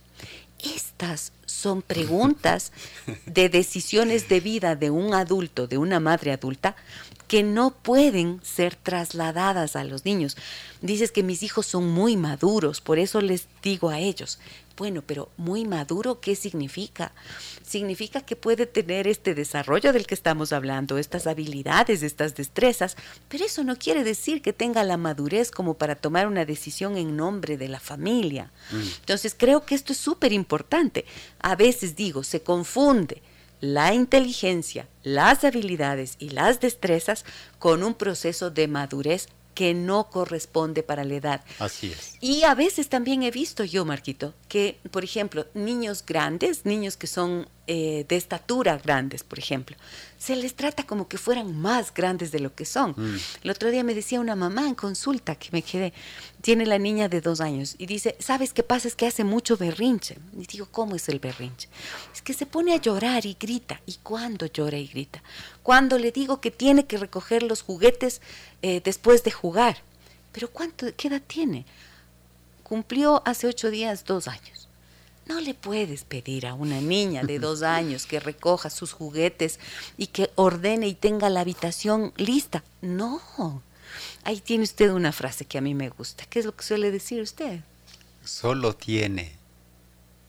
Estas 0.62 1.32
son 1.64 1.80
preguntas 1.80 2.72
de 3.24 3.48
decisiones 3.48 4.28
de 4.28 4.40
vida 4.40 4.76
de 4.76 4.90
un 4.90 5.14
adulto, 5.14 5.66
de 5.66 5.78
una 5.78 5.98
madre 5.98 6.30
adulta, 6.30 6.76
que 7.26 7.42
no 7.42 7.70
pueden 7.70 8.40
ser 8.42 8.76
trasladadas 8.76 9.76
a 9.76 9.84
los 9.84 10.04
niños. 10.04 10.36
Dices 10.80 11.10
que 11.10 11.22
mis 11.22 11.42
hijos 11.42 11.66
son 11.66 11.88
muy 11.90 12.16
maduros, 12.16 12.80
por 12.80 12.98
eso 12.98 13.20
les 13.20 13.46
digo 13.62 13.90
a 13.90 13.98
ellos, 13.98 14.38
bueno, 14.76 15.02
pero 15.06 15.30
muy 15.36 15.64
maduro, 15.64 16.20
¿qué 16.20 16.34
significa? 16.34 17.12
Significa 17.62 18.20
que 18.22 18.34
puede 18.34 18.66
tener 18.66 19.06
este 19.06 19.34
desarrollo 19.34 19.92
del 19.92 20.06
que 20.06 20.14
estamos 20.14 20.52
hablando, 20.52 20.98
estas 20.98 21.26
habilidades, 21.26 22.02
estas 22.02 22.34
destrezas, 22.34 22.96
pero 23.28 23.44
eso 23.44 23.62
no 23.62 23.76
quiere 23.76 24.02
decir 24.02 24.42
que 24.42 24.52
tenga 24.52 24.82
la 24.82 24.96
madurez 24.96 25.50
como 25.50 25.74
para 25.74 25.94
tomar 25.94 26.26
una 26.26 26.44
decisión 26.44 26.96
en 26.96 27.16
nombre 27.16 27.56
de 27.56 27.68
la 27.68 27.78
familia. 27.78 28.50
Mm. 28.72 28.80
Entonces, 29.00 29.36
creo 29.38 29.64
que 29.64 29.76
esto 29.76 29.92
es 29.92 29.98
súper 29.98 30.32
importante. 30.32 31.04
A 31.38 31.54
veces 31.54 31.94
digo, 31.94 32.24
se 32.24 32.42
confunde 32.42 33.22
la 33.60 33.94
inteligencia, 33.94 34.88
las 35.02 35.44
habilidades 35.44 36.16
y 36.18 36.30
las 36.30 36.60
destrezas 36.60 37.24
con 37.58 37.82
un 37.82 37.94
proceso 37.94 38.50
de 38.50 38.68
madurez 38.68 39.28
que 39.54 39.72
no 39.72 40.10
corresponde 40.10 40.82
para 40.82 41.04
la 41.04 41.14
edad. 41.14 41.44
Así 41.58 41.92
es. 41.92 42.16
Y 42.20 42.42
a 42.42 42.54
veces 42.54 42.88
también 42.88 43.22
he 43.22 43.30
visto 43.30 43.64
yo, 43.64 43.84
Marquito, 43.84 44.34
que, 44.48 44.78
por 44.90 45.04
ejemplo, 45.04 45.46
niños 45.54 46.04
grandes, 46.04 46.66
niños 46.66 46.96
que 46.96 47.06
son 47.06 47.48
eh, 47.66 48.04
de 48.08 48.16
estatura 48.16 48.76
grandes, 48.76 49.24
por 49.24 49.38
ejemplo, 49.38 49.76
se 50.18 50.36
les 50.36 50.54
trata 50.54 50.84
como 50.84 51.08
que 51.08 51.18
fueran 51.18 51.58
más 51.58 51.92
grandes 51.92 52.30
de 52.30 52.40
lo 52.40 52.54
que 52.54 52.64
son. 52.64 52.94
Mm. 52.96 53.18
El 53.42 53.50
otro 53.50 53.70
día 53.70 53.82
me 53.82 53.94
decía 53.94 54.20
una 54.20 54.36
mamá 54.36 54.68
en 54.68 54.74
consulta 54.74 55.34
que 55.34 55.48
me 55.52 55.62
quedé, 55.62 55.92
tiene 56.40 56.66
la 56.66 56.78
niña 56.78 57.08
de 57.08 57.20
dos 57.22 57.40
años 57.40 57.74
y 57.78 57.86
dice, 57.86 58.16
¿sabes 58.18 58.52
qué 58.52 58.62
pasa? 58.62 58.88
Es 58.88 58.96
que 58.96 59.06
hace 59.06 59.24
mucho 59.24 59.56
berrinche. 59.56 60.18
Y 60.38 60.46
digo, 60.46 60.66
¿cómo 60.70 60.94
es 60.94 61.08
el 61.08 61.20
berrinche? 61.20 61.68
Es 62.12 62.20
que 62.20 62.34
se 62.34 62.44
pone 62.44 62.74
a 62.74 62.76
llorar 62.76 63.24
y 63.24 63.36
grita. 63.40 63.80
¿Y 63.86 63.94
cuándo 64.02 64.46
llora 64.46 64.76
y 64.76 64.86
grita? 64.86 65.22
Cuando 65.62 65.98
le 65.98 66.12
digo 66.12 66.40
que 66.42 66.50
tiene 66.50 66.84
que 66.84 66.98
recoger 66.98 67.42
los 67.42 67.62
juguetes 67.62 68.20
eh, 68.60 68.82
después 68.84 69.24
de 69.24 69.30
jugar. 69.30 69.78
Pero 70.32 70.50
¿cuánto, 70.50 70.86
qué 70.96 71.08
edad 71.08 71.22
tiene? 71.26 71.64
Cumplió 72.62 73.22
hace 73.24 73.46
ocho 73.46 73.70
días 73.70 74.04
dos 74.04 74.28
años. 74.28 74.68
No 75.26 75.40
le 75.40 75.54
puedes 75.54 76.04
pedir 76.04 76.46
a 76.46 76.54
una 76.54 76.80
niña 76.80 77.22
de 77.22 77.38
dos 77.38 77.62
años 77.62 78.04
que 78.04 78.20
recoja 78.20 78.68
sus 78.68 78.92
juguetes 78.92 79.58
y 79.96 80.08
que 80.08 80.30
ordene 80.34 80.86
y 80.86 80.94
tenga 80.94 81.30
la 81.30 81.40
habitación 81.40 82.12
lista. 82.16 82.62
No. 82.82 83.62
Ahí 84.22 84.40
tiene 84.40 84.64
usted 84.64 84.90
una 84.90 85.12
frase 85.12 85.46
que 85.46 85.56
a 85.56 85.62
mí 85.62 85.74
me 85.74 85.88
gusta. 85.88 86.26
¿Qué 86.26 86.40
es 86.40 86.44
lo 86.44 86.54
que 86.54 86.64
suele 86.64 86.90
decir 86.90 87.22
usted? 87.22 87.60
Solo 88.22 88.74
tiene 88.74 89.32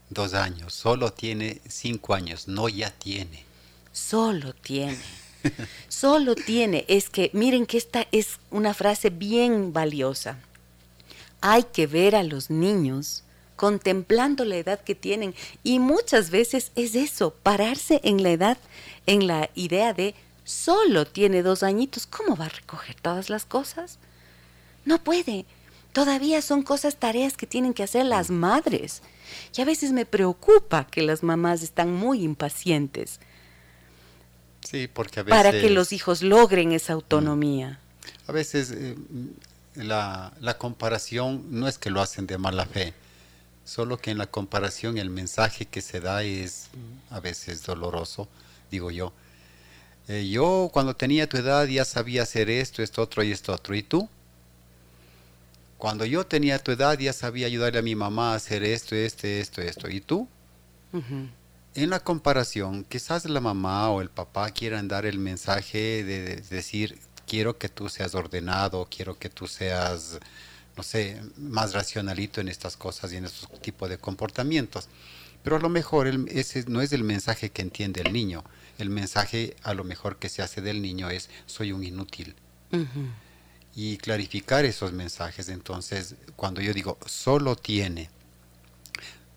dos 0.10 0.34
años, 0.34 0.73
solo 0.73 1.12
tiene 1.12 1.62
cinco 1.67 2.13
años, 2.13 2.47
no 2.47 2.69
ya 2.69 2.89
tiene. 2.91 3.43
Solo 3.91 4.53
tiene. 4.53 4.99
Solo 5.89 6.36
tiene. 6.36 6.86
Es 6.88 7.10
que 7.10 7.29
miren 7.34 7.65
que 7.65 7.77
esta 7.77 8.08
es 8.12 8.39
una 8.49 8.73
frase 8.73 9.10
bien 9.10 9.73
valiosa. 9.73 10.39
Hay 11.39 11.63
que 11.63 11.86
ver 11.86 12.15
a 12.15 12.23
los 12.23 12.49
niños 12.49 13.24
contemplando 13.65 14.45
la 14.45 14.58
edad 14.58 14.80
que 14.80 14.93
tienen. 14.93 15.34
Y 15.63 15.80
muchas 15.80 16.30
veces 16.30 16.71
es 16.75 16.93
eso, 16.93 17.34
pararse 17.41 17.99
en 18.04 18.21
la 18.21 18.30
edad, 18.30 18.60
en 19.08 19.25
la 19.25 19.49
idea 19.56 19.91
de 19.91 20.13
solo 20.43 21.08
tiene 21.08 21.41
dos 21.41 21.63
añitos, 21.63 22.06
¿cómo 22.06 22.36
va 22.36 22.45
a 22.45 22.49
recoger 22.49 22.95
todas 23.01 23.32
las 23.32 23.43
cosas? 23.45 23.97
No 24.86 25.04
puede. 25.04 25.47
Todavía 25.93 26.43
son 26.43 26.62
cosas, 26.62 26.97
tareas 26.97 27.38
que 27.38 27.47
tienen 27.47 27.73
que 27.73 27.82
hacer 27.82 28.06
las 28.06 28.30
madres. 28.30 29.01
Y 29.58 29.62
a 29.62 29.65
veces 29.65 29.93
me 29.93 30.06
preocupa 30.06 30.86
que 30.86 31.01
las 31.01 31.23
mamás 31.23 31.63
están 31.63 31.91
muy 31.91 32.21
impacientes. 32.21 33.19
Sí, 34.63 34.88
porque 34.88 35.21
a 35.21 35.23
veces... 35.23 35.39
Para 35.39 35.60
que 35.60 35.71
los 35.71 35.91
hijos 35.91 36.21
logren 36.21 36.71
esa 36.71 36.93
autonomía. 36.93 37.80
A 38.28 38.32
veces 38.32 38.69
eh, 38.69 38.95
la, 39.73 40.34
la 40.39 40.56
comparación 40.60 41.45
no 41.49 41.67
es 41.67 41.80
que 41.80 41.89
lo 41.89 41.99
hacen 41.99 42.28
de 42.28 42.38
mala 42.38 42.67
fe, 42.67 42.93
Solo 43.65 43.97
que 43.97 44.12
en 44.12 44.19
la 44.19 44.28
comparación 44.28 44.97
el 44.97 45.10
mensaje 45.10 45.65
que 45.65 45.82
se 45.82 45.99
da 45.99 46.23
es 46.23 46.69
a 47.10 47.19
veces 47.19 47.63
doloroso, 47.63 48.28
digo 48.71 48.91
yo. 48.91 49.12
Eh, 50.08 50.30
yo 50.30 50.69
cuando 50.71 50.95
tenía 50.95 51.28
tu 51.28 51.38
edad 51.38 51.65
ya 51.65 51.84
sabía 51.84 52.23
hacer 52.23 52.49
esto, 52.49 52.84
esto 52.84 53.01
otro 53.01 53.23
y 53.23 53.32
esto 53.32 53.54
otro. 53.54 53.75
¿Y 53.75 53.82
tú? 53.82 54.08
Cuando 55.80 56.06
yo 56.06 56.25
tenía 56.25 56.60
tu 56.60 56.71
edad 56.71 56.97
ya 56.97 57.12
sabía 57.12 57.47
ayudarle 57.47 57.80
a 57.80 57.82
mi 57.82 57.95
mamá 57.95 58.34
a 58.34 58.36
hacer 58.36 58.63
esto, 58.63 58.95
este, 58.95 59.39
esto, 59.39 59.62
esto. 59.62 59.89
¿Y 59.89 59.99
tú? 59.99 60.28
En 61.73 61.89
la 61.89 61.99
comparación, 61.99 62.86
quizás 62.86 63.25
la 63.25 63.41
mamá 63.41 63.89
o 63.89 64.01
el 64.01 64.10
papá 64.10 64.51
quieran 64.51 64.88
dar 64.88 65.06
el 65.06 65.19
mensaje 65.19 66.04
de 66.06 66.38
decir, 66.49 66.97
quiero 67.28 67.58
que 67.58 67.67
tú 67.67 67.89
seas 67.89 68.15
ordenado, 68.15 68.88
quiero 68.89 69.17
que 69.17 69.30
tú 69.30 69.47
seas 69.47 70.19
no 70.75 70.83
sé, 70.83 71.21
más 71.38 71.73
racionalito 71.73 72.41
en 72.41 72.47
estas 72.47 72.77
cosas 72.77 73.13
y 73.13 73.17
en 73.17 73.25
estos 73.25 73.49
tipos 73.61 73.89
de 73.89 73.97
comportamientos. 73.97 74.88
Pero 75.43 75.55
a 75.57 75.59
lo 75.59 75.69
mejor 75.69 76.07
ese 76.27 76.65
no 76.67 76.81
es 76.81 76.91
el 76.91 77.03
mensaje 77.03 77.51
que 77.51 77.61
entiende 77.61 78.01
el 78.01 78.11
niño. 78.11 78.43
El 78.77 78.89
mensaje 78.89 79.55
a 79.63 79.73
lo 79.73 79.83
mejor 79.83 80.17
que 80.17 80.27
se 80.27 80.41
hace 80.41 80.61
del 80.61 80.81
niño 80.81 81.09
es 81.09 81.29
soy 81.45 81.71
un 81.71 81.83
inútil. 81.83 82.35
Y 83.75 83.97
clarificar 83.97 84.65
esos 84.65 84.91
mensajes. 84.91 85.49
Entonces, 85.49 86.15
cuando 86.35 86.61
yo 86.61 86.73
digo 86.73 86.97
solo 87.05 87.55
tiene 87.55 88.09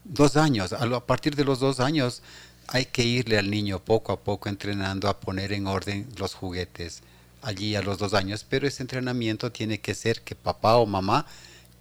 dos 0.05 0.37
años, 0.37 0.72
a 0.72 1.07
partir 1.07 1.37
de 1.37 1.44
los 1.44 1.61
dos 1.61 1.79
años 1.79 2.22
hay 2.66 2.87
que 2.87 3.03
irle 3.03 3.38
al 3.38 3.51
niño 3.51 3.79
poco 3.79 4.12
a 4.12 4.20
poco 4.20 4.48
entrenando 4.48 5.09
a 5.09 5.20
poner 5.20 5.53
en 5.53 5.66
orden 5.66 6.09
los 6.16 6.35
juguetes 6.35 7.03
allí 7.49 7.77
a 7.77 7.83
los 7.83 7.97
dos 7.97 8.13
años, 8.13 8.45
pero 8.49 8.69
ese 8.69 8.83
entrenamiento 8.83 9.51
tiene 9.51 9.81
que 9.81 9.95
ser 9.95 10.21
que 10.21 10.35
papá 10.35 10.77
o 10.77 10.85
mamá 10.85 11.25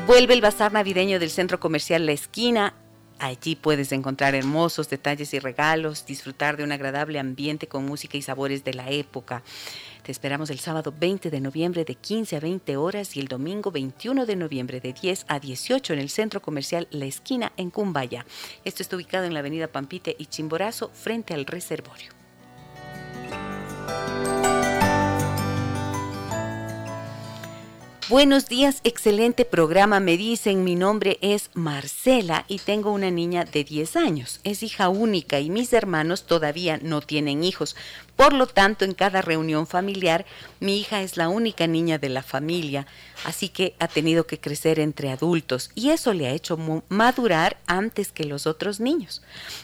Vuelve 0.07 0.33
el 0.33 0.41
bazar 0.41 0.73
navideño 0.73 1.21
del 1.21 1.31
Centro 1.31 1.61
Comercial 1.61 2.07
La 2.07 2.13
Esquina 2.13 2.73
Allí 3.23 3.55
puedes 3.55 3.93
encontrar 3.93 4.35
hermosos 4.35 4.91
detalles 4.91 5.33
y 5.33 5.39
regalos, 5.39 6.05
disfrutar 6.05 6.57
de 6.57 6.65
un 6.65 6.73
agradable 6.73 7.21
ambiente 7.21 7.69
con 7.69 7.87
música 7.87 8.19
y 8.19 8.23
sabores 8.23 8.65
de 8.65 8.75
la 8.75 8.91
época. 8.91 9.45
Te 10.03 10.11
esperamos 10.11 10.51
el 10.51 10.59
sábado 10.59 10.93
20 10.99 11.31
de 11.31 11.41
noviembre 11.41 11.85
de 11.85 11.95
15 11.95 12.35
a 12.35 12.41
20 12.41 12.77
horas 12.77 13.17
y 13.17 13.21
el 13.21 13.29
domingo 13.29 13.71
21 13.71 14.27
de 14.27 14.35
noviembre 14.35 14.81
de 14.81 14.93
10 14.93 15.27
a 15.29 15.39
18 15.39 15.93
en 15.93 16.01
el 16.01 16.11
Centro 16.11 16.43
Comercial 16.43 16.89
La 16.91 17.05
Esquina 17.05 17.53
en 17.57 17.71
Cumbaya. 17.71 18.27
Esto 18.65 18.83
está 18.83 18.97
ubicado 18.97 19.25
en 19.25 19.35
la 19.35 19.39
avenida 19.39 19.69
Pampite 19.69 20.17
y 20.19 20.27
Chimborazo 20.27 20.91
frente 20.93 21.33
al 21.33 21.47
reservorio. 21.47 22.22
Buenos 28.13 28.47
días, 28.47 28.83
excelente 28.85 29.47
programa. 29.47 29.99
Me 29.99 30.19
dicen, 30.19 30.65
mi 30.65 30.77
nombre 30.77 31.17
es 31.23 31.49
Marcela 31.55 32.45
y 32.47 32.59
tengo 32.59 32.93
una 32.93 33.11
niña 33.11 33.47
de 33.47 33.65
10 33.65 33.97
años. 33.97 34.39
Es 34.45 34.63
hija 34.63 34.91
única 34.91 35.41
y 35.41 35.49
mis 35.49 35.73
hermanos 35.73 36.27
todavía 36.27 36.77
no 36.77 37.01
tienen 37.01 37.43
hijos. 37.43 37.75
Por 38.15 38.35
lo 38.35 38.47
tanto, 38.47 38.85
en 38.85 38.93
cada 38.93 39.23
reunión 39.23 39.67
familiar, 39.67 40.27
mi 40.61 40.79
hija 40.79 41.01
es 41.01 41.17
la 41.17 41.31
única 41.31 41.67
niña 41.67 41.97
de 41.97 42.11
la 42.11 42.23
familia, 42.23 42.87
así 43.25 43.49
que 43.49 43.75
ha 43.79 43.89
tenido 43.89 44.27
que 44.27 44.39
crecer 44.39 44.79
entre 44.79 45.11
adultos 45.11 45.71
y 45.75 45.89
eso 45.89 46.13
le 46.13 46.27
ha 46.27 46.33
hecho 46.33 46.59
madurar 46.91 47.57
antes 47.67 48.13
que 48.13 48.25
los 48.25 48.47
otros 48.47 48.79
niños. 48.79 49.23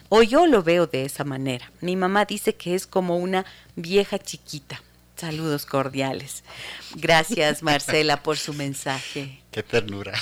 O 0.09 0.23
yo 0.23 0.47
lo 0.47 0.63
veo 0.63 0.87
de 0.87 1.05
esa 1.05 1.23
manera. 1.23 1.71
Mi 1.83 1.97
mamá 1.97 2.25
dice 2.25 2.55
que 2.55 2.75
es 2.75 2.87
como 2.87 3.19
una 3.19 3.45
vieja 3.77 4.19
chiquita 4.19 4.81
Saludos 5.19 5.67
cordiales. 5.67 6.45
Gracias, 6.95 7.63
Marcela, 7.63 8.23
por 8.23 8.39
su 8.39 8.55
mensaje. 8.55 9.41
Qué 9.51 9.63
ternura. 9.63 10.15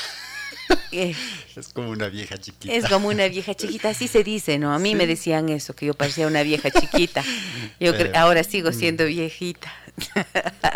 Eh, 0.91 1.15
es 1.55 1.69
como 1.69 1.91
una 1.91 2.09
vieja 2.09 2.39
chiquita. 2.39 2.73
Es 2.75 2.89
como 2.89 3.09
una 3.09 3.29
vieja 3.29 3.55
chiquita, 3.55 3.91
así 3.91 4.09
se 4.09 4.25
dice, 4.25 4.59
¿no? 4.59 4.73
A 4.73 4.79
mí 4.79 4.95
me 4.95 5.07
decían 5.07 5.49
eso, 5.49 5.77
que 5.77 5.87
yo 5.87 5.95
parecía 5.95 6.27
una 6.27 6.43
vieja 6.43 6.71
chiquita. 6.71 7.23
Yo 7.79 7.93
ahora 8.15 8.43
sigo 8.43 8.71
mm. 8.71 8.73
siendo 8.73 9.05
viejita. 9.05 9.73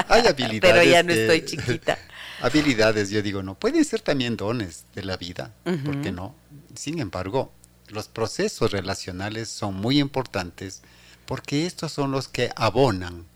Hay 0.09 0.27
habilidades. 0.27 0.61
Pero 0.61 0.83
ya 0.83 1.03
no 1.03 1.13
estoy 1.13 1.45
chiquita. 1.45 1.99
Habilidades, 2.43 3.11
yo 3.11 3.21
digo, 3.21 3.43
no, 3.43 3.55
pueden 3.55 3.85
ser 3.85 4.01
también 4.01 4.37
dones 4.37 4.87
de 4.95 5.03
la 5.05 5.19
vida, 5.19 5.53
¿por 5.63 6.01
qué 6.01 6.11
no? 6.11 6.35
Sin 6.75 6.99
embargo, 6.99 7.53
los 7.89 8.09
procesos 8.09 8.71
relacionales 8.71 9.51
son 9.51 9.75
muy 9.75 9.99
importantes 9.99 10.81
porque 11.27 11.67
estos 11.67 11.93
son 11.93 12.13
los 12.13 12.29
que 12.29 12.51
abonan 12.57 13.27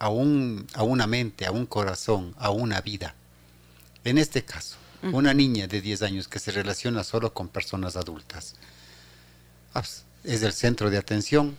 a, 0.00 0.08
un, 0.08 0.66
a 0.74 0.82
una 0.82 1.06
mente, 1.06 1.46
a 1.46 1.52
un 1.52 1.66
corazón, 1.66 2.34
a 2.38 2.50
una 2.50 2.80
vida. 2.80 3.14
En 4.02 4.18
este 4.18 4.42
caso, 4.42 4.76
una 5.02 5.32
niña 5.34 5.66
de 5.66 5.80
10 5.80 6.02
años 6.02 6.26
que 6.26 6.38
se 6.38 6.50
relaciona 6.50 7.04
solo 7.04 7.32
con 7.32 7.48
personas 7.48 7.96
adultas. 7.96 8.54
Ah, 9.74 9.82
pues, 9.82 10.04
es 10.24 10.42
el 10.42 10.52
centro 10.52 10.90
de 10.90 10.96
atención. 10.96 11.56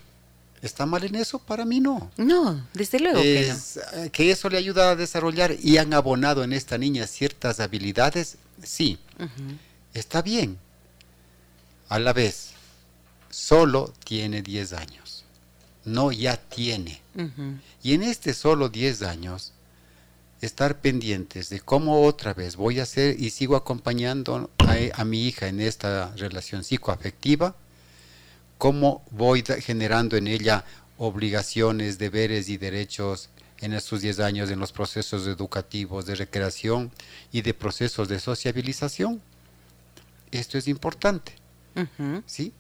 ¿Está 0.62 0.86
mal 0.86 1.04
en 1.04 1.16
eso? 1.16 1.40
Para 1.40 1.66
mí 1.66 1.80
no. 1.80 2.12
No, 2.18 2.68
desde 2.74 3.00
luego 3.00 3.22
que 3.22 3.48
no. 3.48 4.04
Eh, 4.04 4.10
que 4.12 4.32
eso 4.32 4.50
le 4.50 4.58
ayuda 4.58 4.92
a 4.92 4.96
desarrollar 4.96 5.56
y 5.60 5.78
han 5.78 5.94
abonado 5.94 6.44
en 6.44 6.54
esta 6.54 6.78
niña 6.80 7.06
ciertas 7.08 7.60
habilidades, 7.60 8.38
sí. 8.64 8.98
Está 9.94 10.24
bien. 10.24 10.58
A 11.90 12.00
la 12.00 12.14
vez, 12.14 12.52
solo 13.30 13.94
tiene 14.04 14.42
10 14.42 14.74
años 14.74 15.01
no 15.86 16.12
ya 16.12 16.38
tiene. 16.38 17.02
Y 17.84 17.94
en 17.94 18.04
este 18.04 18.34
solo 18.34 18.70
10 18.70 19.02
años, 19.04 19.54
estar 20.42 20.80
pendientes 20.80 21.50
de 21.50 21.60
cómo 21.60 22.04
otra 22.04 22.34
vez 22.34 22.56
voy 22.56 22.80
a 22.80 22.84
hacer 22.84 23.20
y 23.20 23.30
sigo 23.30 23.56
acompañando 23.56 24.50
a, 24.58 25.06
mi 25.06 25.28
hija 25.28 25.48
en 25.48 25.62
esta 25.62 26.14
relación 26.16 26.64
psicoafectiva, 26.64 27.56
cómo 28.58 29.04
voy 29.12 29.44
generando 29.44 30.18
en 30.18 30.28
ella 30.28 30.66
obligaciones, 30.98 31.98
deberes 31.98 32.50
y 32.50 32.58
derechos 32.58 33.30
en 33.60 33.74
estos 33.74 34.02
10 34.02 34.20
años 34.20 34.50
en 34.50 34.60
los 34.60 34.72
procesos 34.72 35.28
educativos 35.28 36.06
de 36.06 36.16
recreación 36.16 36.92
y 37.32 37.42
de 37.42 37.54
procesos 37.54 38.08
de 38.08 38.20
sociabilización. 38.20 39.22
Esto 40.32 40.58
es 40.58 40.68
importante. 40.68 41.34
¿Sí? 42.26 42.54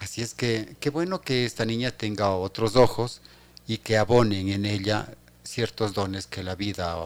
Así 0.00 0.22
es 0.22 0.34
que 0.34 0.74
qué 0.80 0.90
bueno 0.90 1.20
que 1.20 1.44
esta 1.44 1.64
niña 1.64 1.90
tenga 1.90 2.30
otros 2.30 2.74
ojos 2.74 3.20
y 3.66 3.78
que 3.78 3.96
abonen 3.96 4.48
en 4.48 4.66
ella 4.66 5.06
ciertos 5.44 5.94
dones 5.94 6.26
que 6.26 6.42
la 6.42 6.54
vida 6.54 6.96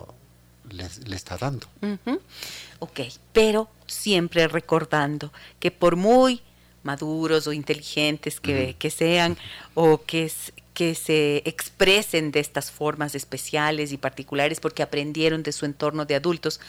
le, 0.70 1.16
está 1.16 1.36
dando. 1.36 1.66
Ok, 2.78 3.00
pero 3.32 3.68
siempre 3.86 4.48
recordando 4.48 5.32
que 5.58 5.70
por 5.70 5.96
muy 5.96 6.40
maduros 6.82 7.46
o 7.46 7.52
inteligentes 7.52 8.40
que, 8.40 8.90
sean 8.90 9.36
o 9.74 10.02
que, 10.04 10.30
que 10.74 10.94
se 10.94 11.42
expresen 11.46 12.30
de 12.30 12.40
estas 12.40 12.70
formas 12.70 13.14
especiales 13.14 13.92
y 13.92 13.96
particulares 13.96 14.60
porque 14.60 14.82
aprendieron 14.82 15.42
de 15.42 15.52
su 15.52 15.64
entorno 15.64 16.04
de 16.04 16.14
adultos, 16.14 16.60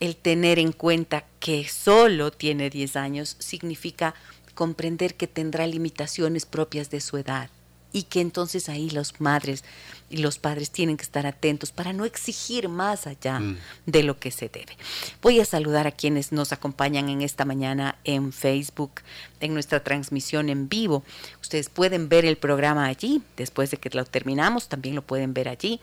el 0.00 0.16
tener 0.16 0.58
en 0.58 0.72
cuenta 0.72 1.24
que 1.40 1.66
solo 1.68 2.30
tiene 2.30 2.70
10 2.70 2.96
años 2.96 3.36
significa 3.38 4.14
comprender 4.58 5.14
que 5.14 5.28
tendrá 5.28 5.68
limitaciones 5.68 6.44
propias 6.44 6.90
de 6.90 7.00
su 7.00 7.16
edad. 7.16 7.48
y 7.90 8.02
que 8.02 8.20
entonces 8.20 8.68
ahí 8.68 8.90
los 8.90 9.18
madres 9.18 9.64
y 10.10 10.18
los 10.18 10.38
padres 10.38 10.70
tienen 10.70 10.98
que 10.98 11.04
estar 11.04 11.26
atentos 11.26 11.72
para 11.72 11.94
no 11.94 12.04
exigir 12.04 12.68
más 12.68 13.06
allá 13.06 13.40
mm. 13.40 13.56
de 13.86 14.02
lo 14.02 14.18
que 14.18 14.30
se 14.30 14.50
debe. 14.50 14.76
Voy 15.22 15.40
a 15.40 15.46
saludar 15.46 15.86
a 15.86 15.92
quienes 15.92 16.30
nos 16.30 16.52
acompañan 16.52 17.08
en 17.08 17.22
esta 17.22 17.46
mañana 17.46 17.96
en 18.04 18.30
Facebook, 18.34 19.00
en 19.40 19.54
nuestra 19.54 19.82
transmisión 19.82 20.50
en 20.50 20.68
vivo. 20.68 21.02
Ustedes 21.40 21.70
pueden 21.70 22.10
ver 22.10 22.26
el 22.26 22.36
programa 22.36 22.84
allí, 22.84 23.22
después 23.38 23.70
de 23.70 23.78
que 23.78 23.88
lo 23.88 24.04
terminamos, 24.04 24.68
también 24.68 24.94
lo 24.94 25.00
pueden 25.00 25.32
ver 25.32 25.48
allí. 25.48 25.80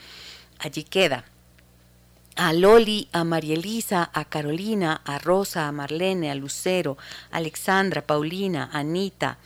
Allí 0.59 0.83
queda 0.83 1.25
a 2.35 2.53
Loli, 2.53 3.07
a 3.11 3.23
María 3.23 3.55
Elisa, 3.55 4.09
a 4.13 4.25
Carolina, 4.25 5.01
a 5.05 5.17
Rosa, 5.17 5.67
a 5.67 5.71
Marlene, 5.71 6.29
a 6.29 6.35
Lucero, 6.35 6.97
a 7.31 7.37
Alexandra, 7.37 8.01
Paulina, 8.01 8.69
Anita, 8.71 9.37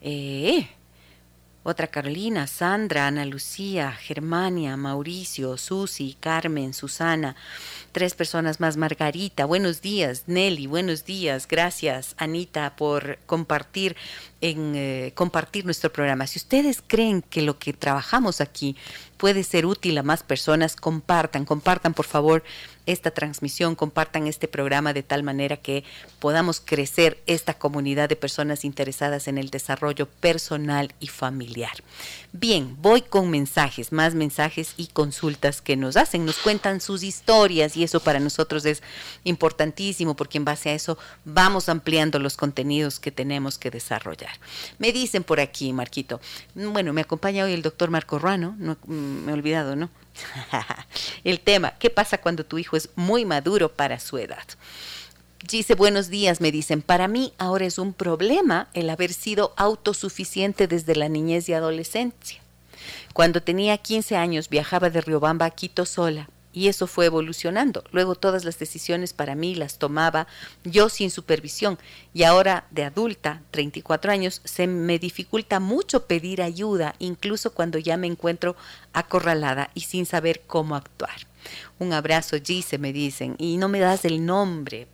eh, 0.00 0.68
otra 1.68 1.86
Carolina, 1.86 2.46
Sandra, 2.46 3.06
Ana 3.06 3.26
Lucía, 3.26 3.92
Germania, 3.92 4.76
Mauricio, 4.76 5.56
Susi, 5.58 6.16
Carmen, 6.18 6.72
Susana, 6.72 7.36
tres 7.92 8.14
personas 8.14 8.58
más, 8.58 8.76
Margarita, 8.76 9.44
buenos 9.44 9.82
días, 9.82 10.24
Nelly, 10.26 10.66
buenos 10.66 11.04
días, 11.04 11.46
gracias 11.46 12.14
Anita 12.16 12.74
por 12.76 13.18
compartir 13.26 13.96
en 14.40 14.74
eh, 14.76 15.12
compartir 15.14 15.64
nuestro 15.64 15.92
programa. 15.92 16.26
Si 16.26 16.38
ustedes 16.38 16.82
creen 16.86 17.22
que 17.22 17.42
lo 17.42 17.58
que 17.58 17.72
trabajamos 17.72 18.40
aquí 18.40 18.76
puede 19.16 19.42
ser 19.44 19.66
útil 19.66 19.98
a 19.98 20.02
más 20.02 20.22
personas, 20.22 20.74
compartan, 20.74 21.44
compartan 21.44 21.92
por 21.92 22.06
favor 22.06 22.44
esta 22.88 23.10
transmisión, 23.10 23.74
compartan 23.74 24.26
este 24.26 24.48
programa 24.48 24.92
de 24.92 25.02
tal 25.02 25.22
manera 25.22 25.56
que 25.56 25.84
podamos 26.18 26.60
crecer 26.60 27.18
esta 27.26 27.54
comunidad 27.54 28.08
de 28.08 28.16
personas 28.16 28.64
interesadas 28.64 29.28
en 29.28 29.36
el 29.36 29.50
desarrollo 29.50 30.06
personal 30.06 30.92
y 30.98 31.08
familiar. 31.08 31.82
Bien, 32.32 32.76
voy 32.82 33.00
con 33.00 33.30
mensajes, 33.30 33.90
más 33.90 34.14
mensajes 34.14 34.74
y 34.76 34.88
consultas 34.88 35.62
que 35.62 35.76
nos 35.76 35.96
hacen, 35.96 36.26
nos 36.26 36.36
cuentan 36.36 36.82
sus 36.82 37.02
historias 37.02 37.74
y 37.74 37.84
eso 37.84 38.00
para 38.00 38.20
nosotros 38.20 38.66
es 38.66 38.82
importantísimo 39.24 40.14
porque 40.14 40.36
en 40.36 40.44
base 40.44 40.68
a 40.68 40.74
eso 40.74 40.98
vamos 41.24 41.70
ampliando 41.70 42.18
los 42.18 42.36
contenidos 42.36 43.00
que 43.00 43.10
tenemos 43.10 43.56
que 43.56 43.70
desarrollar. 43.70 44.32
Me 44.78 44.92
dicen 44.92 45.24
por 45.24 45.40
aquí, 45.40 45.72
Marquito, 45.72 46.20
bueno, 46.54 46.92
me 46.92 47.00
acompaña 47.00 47.44
hoy 47.44 47.54
el 47.54 47.62
doctor 47.62 47.88
Marco 47.88 48.18
Ruano, 48.18 48.54
no, 48.58 48.76
mm, 48.84 49.24
me 49.24 49.32
he 49.32 49.34
olvidado, 49.34 49.74
¿no? 49.74 49.88
el 51.24 51.40
tema, 51.40 51.78
¿qué 51.78 51.88
pasa 51.88 52.18
cuando 52.18 52.44
tu 52.44 52.58
hijo 52.58 52.76
es 52.76 52.90
muy 52.94 53.24
maduro 53.24 53.72
para 53.72 53.98
su 53.98 54.18
edad? 54.18 54.44
Dice, 55.46 55.76
buenos 55.76 56.08
días, 56.08 56.40
me 56.40 56.50
dicen, 56.50 56.82
para 56.82 57.06
mí 57.06 57.32
ahora 57.38 57.64
es 57.64 57.78
un 57.78 57.92
problema 57.92 58.68
el 58.74 58.90
haber 58.90 59.12
sido 59.12 59.54
autosuficiente 59.56 60.66
desde 60.66 60.96
la 60.96 61.08
niñez 61.08 61.48
y 61.48 61.52
adolescencia. 61.52 62.40
Cuando 63.12 63.40
tenía 63.40 63.78
15 63.78 64.16
años 64.16 64.48
viajaba 64.48 64.90
de 64.90 65.00
Riobamba 65.00 65.46
a 65.46 65.50
Quito 65.50 65.86
sola 65.86 66.28
y 66.52 66.66
eso 66.66 66.88
fue 66.88 67.06
evolucionando. 67.06 67.84
Luego 67.92 68.16
todas 68.16 68.44
las 68.44 68.58
decisiones 68.58 69.12
para 69.12 69.36
mí 69.36 69.54
las 69.54 69.78
tomaba 69.78 70.26
yo 70.64 70.88
sin 70.88 71.08
supervisión 71.08 71.78
y 72.12 72.24
ahora 72.24 72.66
de 72.72 72.82
adulta, 72.82 73.42
34 73.52 74.10
años, 74.10 74.42
se 74.44 74.66
me 74.66 74.98
dificulta 74.98 75.60
mucho 75.60 76.06
pedir 76.06 76.42
ayuda, 76.42 76.96
incluso 76.98 77.54
cuando 77.54 77.78
ya 77.78 77.96
me 77.96 78.08
encuentro 78.08 78.56
acorralada 78.92 79.70
y 79.74 79.82
sin 79.82 80.04
saber 80.04 80.42
cómo 80.48 80.74
actuar. 80.74 81.28
Un 81.78 81.92
abrazo, 81.92 82.36
Gise, 82.42 82.76
me 82.78 82.92
dicen, 82.92 83.36
y 83.38 83.56
no 83.56 83.68
me 83.68 83.78
das 83.78 84.04
el 84.04 84.26
nombre. 84.26 84.88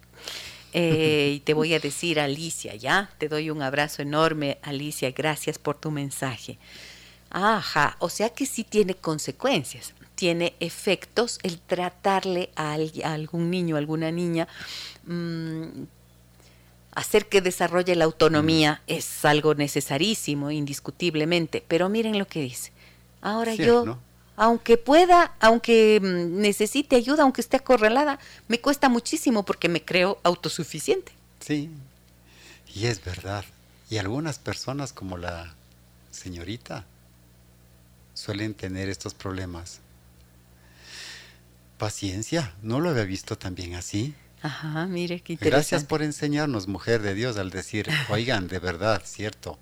Eh, 0.75 1.33
y 1.37 1.41
te 1.41 1.55
voy 1.55 1.73
a 1.73 1.81
decir 1.81 2.21
Alicia, 2.21 2.75
¿ya? 2.75 3.11
Te 3.17 3.29
doy 3.29 3.49
un 3.49 3.63
abrazo 3.63 4.03
enorme, 4.03 4.59
Alicia, 4.61 5.11
gracias 5.13 5.59
por 5.59 5.77
tu 5.79 5.91
mensaje. 5.91 6.59
Ajá, 7.31 7.97
o 7.99 8.11
sea 8.11 8.29
que 8.29 8.45
sí 8.45 8.63
tiene 8.63 8.95
consecuencias 8.95 9.95
tiene 10.15 10.55
efectos 10.61 11.39
el 11.43 11.59
tratarle 11.61 12.51
a, 12.57 12.77
algún 13.05 13.51
niño, 13.51 13.77
a 13.77 13.79
alguna 13.79 14.11
niña, 14.11 14.49
mm, 15.07 15.65
hacer 16.93 17.29
que 17.29 17.41
desarrolle 17.41 17.97
la 17.97 18.05
autonomía 18.05 18.83
mm. 18.87 18.93
es 18.93 19.25
algo 19.25 19.55
necesarísimo, 19.55 20.51
indiscutiblemente, 20.51 21.65
pero 21.67 21.89
miren 21.89 22.19
lo 22.19 22.27
que 22.27 22.41
dice. 22.41 22.73
Ahora 23.21 23.55
yo, 23.55 23.99
aunque 24.37 24.77
pueda, 24.77 25.35
aunque 25.40 26.01
mm, 26.03 26.40
necesite 26.40 26.97
ayuda, 26.97 27.23
aunque 27.23 27.40
esté 27.40 27.57
acorralada, 27.57 28.18
me 28.49 28.61
cuesta 28.61 28.88
muchísimo 28.88 29.44
porque 29.44 29.68
me 29.68 29.85
creo 29.85 30.18
autosuficiente. 30.23 31.12
Sí, 31.40 31.70
y 32.75 32.87
es 32.87 33.05
verdad. 33.05 33.44
Y 33.90 33.99
algunas 33.99 34.38
personas 34.38 34.92
como 34.92 35.16
la 35.16 35.55
señorita 36.11 36.85
suelen 38.14 38.55
tener 38.55 38.88
estos 38.88 39.14
problemas 39.14 39.81
paciencia. 41.79 42.55
No 42.62 42.81
lo 42.81 42.90
había 42.90 43.05
visto 43.05 43.37
también 43.37 43.75
así. 43.75 44.14
Ajá, 44.42 44.87
mire, 44.87 45.20
qué 45.20 45.35
interesante. 45.35 45.51
Gracias 45.51 45.85
por 45.85 46.03
enseñarnos, 46.03 46.66
mujer 46.66 47.03
de 47.03 47.14
Dios, 47.14 47.37
al 47.37 47.51
decir, 47.51 47.88
oigan, 48.09 48.49
de 48.49 48.59
verdad, 48.59 49.03
cierto. 49.05 49.59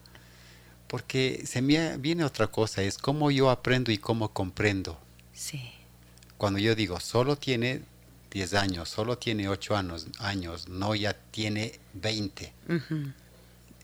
Porque 0.92 1.44
se 1.46 1.62
me 1.62 1.96
viene 1.96 2.22
otra 2.22 2.48
cosa, 2.48 2.82
es 2.82 2.98
cómo 2.98 3.30
yo 3.30 3.48
aprendo 3.48 3.90
y 3.90 3.96
cómo 3.96 4.28
comprendo. 4.28 5.00
Sí. 5.32 5.72
Cuando 6.36 6.58
yo 6.58 6.74
digo, 6.74 7.00
solo 7.00 7.36
tiene 7.36 7.80
10 8.30 8.52
años, 8.52 8.90
solo 8.90 9.16
tiene 9.16 9.48
8 9.48 9.74
años, 9.74 10.06
años 10.18 10.68
no 10.68 10.94
ya 10.94 11.14
tiene 11.14 11.80
20. 11.94 12.52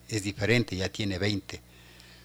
Es 0.07 0.21
diferente, 0.21 0.75
ya 0.75 0.89
tiene 0.89 1.17
20. 1.17 1.59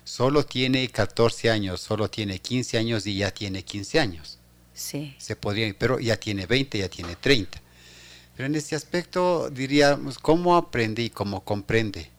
Solo 0.05 0.45
tiene 0.45 0.87
14 0.91 1.49
años, 1.49 1.81
solo 1.81 2.11
tiene 2.11 2.39
15 2.39 2.77
años 2.77 3.07
y 3.07 3.17
ya 3.17 3.31
tiene 3.31 3.65
15 3.65 4.01
años. 4.01 4.39
Sí. 4.75 5.15
Se 5.17 5.35
podría, 5.35 5.75
pero 5.79 5.99
ya 5.99 6.19
tiene 6.19 6.45
20, 6.45 6.77
ya 6.77 6.91
tiene 6.91 7.17
30. 7.17 7.59
Pero 8.37 8.47
en 8.47 8.55
este 8.55 8.77
aspecto 8.77 9.49
diríamos, 9.49 10.19
¿cómo 10.19 10.57
aprendí, 10.57 11.09
cómo 11.09 11.43
comprende? 11.43 12.11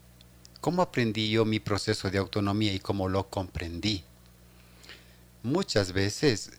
¿Cómo 0.66 0.82
aprendí 0.82 1.30
yo 1.30 1.46
mi 1.46 1.60
proceso 1.60 2.10
de 2.10 2.18
autonomía 2.18 2.74
y 2.74 2.80
cómo 2.80 3.08
lo 3.08 3.30
comprendí? 3.30 4.04
Muchas 5.44 5.92
veces 5.92 6.50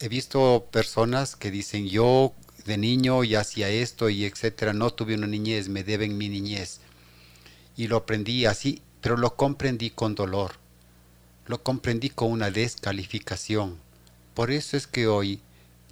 he 0.00 0.10
visto 0.10 0.68
personas 0.70 1.34
que 1.34 1.50
dicen, 1.50 1.88
yo 1.88 2.34
de 2.66 2.76
niño 2.76 3.24
ya 3.24 3.40
hacía 3.40 3.70
esto 3.70 4.10
y 4.10 4.26
etcétera, 4.26 4.74
no 4.74 4.90
tuve 4.90 5.14
una 5.14 5.26
niñez, 5.26 5.70
me 5.70 5.82
deben 5.82 6.18
mi 6.18 6.28
niñez. 6.28 6.80
Y 7.74 7.86
lo 7.86 7.96
aprendí 7.96 8.44
así, 8.44 8.82
pero 9.00 9.16
lo 9.16 9.34
comprendí 9.34 9.88
con 9.88 10.14
dolor. 10.14 10.56
Lo 11.46 11.62
comprendí 11.62 12.10
con 12.10 12.30
una 12.30 12.50
descalificación 12.50 13.78
por 14.34 14.50
eso 14.50 14.76
es 14.76 14.86
que 14.86 15.06
hoy 15.06 15.40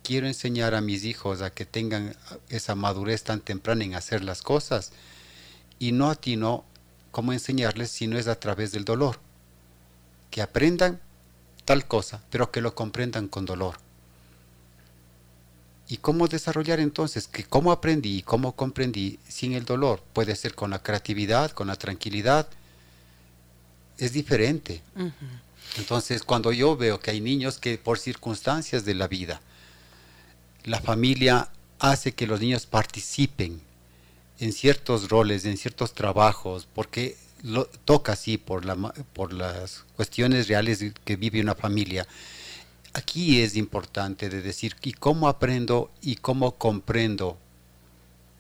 quiero 0.03 0.27
enseñar 0.27 0.75
a 0.75 0.83
mis 0.83 1.05
hijos 1.05 1.41
a 1.41 1.51
que 1.51 1.65
tengan 1.65 2.15
esa 2.51 2.75
madurez 2.75 3.25
tan 3.25 3.41
temprana 3.41 3.85
en 3.85 3.95
hacer 3.95 4.23
las 4.23 4.43
cosas 4.43 4.93
y 5.79 5.93
no 5.93 6.11
a 6.11 6.15
ti 6.15 6.37
no 6.37 6.65
cómo 7.11 7.33
enseñarles 7.33 7.91
si 7.91 8.07
no 8.07 8.19
es 8.19 8.29
a 8.29 8.39
través 8.39 8.73
del 8.73 8.85
dolor. 8.85 9.19
Que 10.31 10.43
aprendan 10.43 11.01
tal 11.65 11.87
cosa, 11.87 12.23
pero 12.31 12.51
que 12.51 12.61
lo 12.61 12.75
comprendan 12.75 13.29
con 13.29 13.45
dolor. 13.45 13.77
¿Y 15.89 15.99
cómo 15.99 16.29
desarrollar 16.29 16.81
entonces? 16.81 17.29
Que 17.29 17.45
cómo 17.45 17.73
aprendí 17.73 18.19
y 18.19 18.23
cómo 18.23 18.55
comprendí 18.55 19.19
sin 19.27 19.55
el 19.55 19.65
dolor. 19.65 20.03
Puede 20.13 20.37
ser 20.37 20.55
con 20.55 20.71
la 20.71 20.83
creatividad, 20.83 21.51
con 21.53 21.67
la 21.69 21.77
tranquilidad. 21.77 22.47
Es 23.97 24.13
diferente. 24.13 24.83
Entonces, 25.77 26.23
cuando 26.23 26.53
yo 26.53 26.77
veo 26.77 27.01
que 27.01 27.11
hay 27.11 27.21
niños 27.21 27.59
que 27.59 27.79
por 27.79 27.99
circunstancias 27.99 28.85
de 28.85 28.95
la 28.95 29.09
vida, 29.09 29.41
la 30.65 30.81
familia 30.81 31.49
hace 31.79 32.13
que 32.13 32.27
los 32.27 32.41
niños 32.41 32.67
participen 32.67 33.61
en 34.39 34.53
ciertos 34.53 35.09
roles, 35.09 35.45
en 35.45 35.57
ciertos 35.57 35.95
trabajos, 35.95 36.69
porque 36.75 37.17
lo, 37.43 37.67
toca 37.67 38.13
así 38.13 38.39
por, 38.39 38.65
la, 38.65 38.77
por 39.13 39.33
las 39.33 39.85
cuestiones 39.97 40.49
reales 40.49 40.85
que 41.05 41.17
vive 41.17 41.41
una 41.41 41.55
familia. 41.55 42.07
Aquí 42.93 43.41
es 43.41 43.57
importante 43.57 44.29
de 44.29 44.43
decir, 44.43 44.77
¿y 44.83 44.93
cómo 44.93 45.29
aprendo 45.29 45.91
y 46.01 46.17
cómo 46.17 46.57
comprendo 46.57 47.39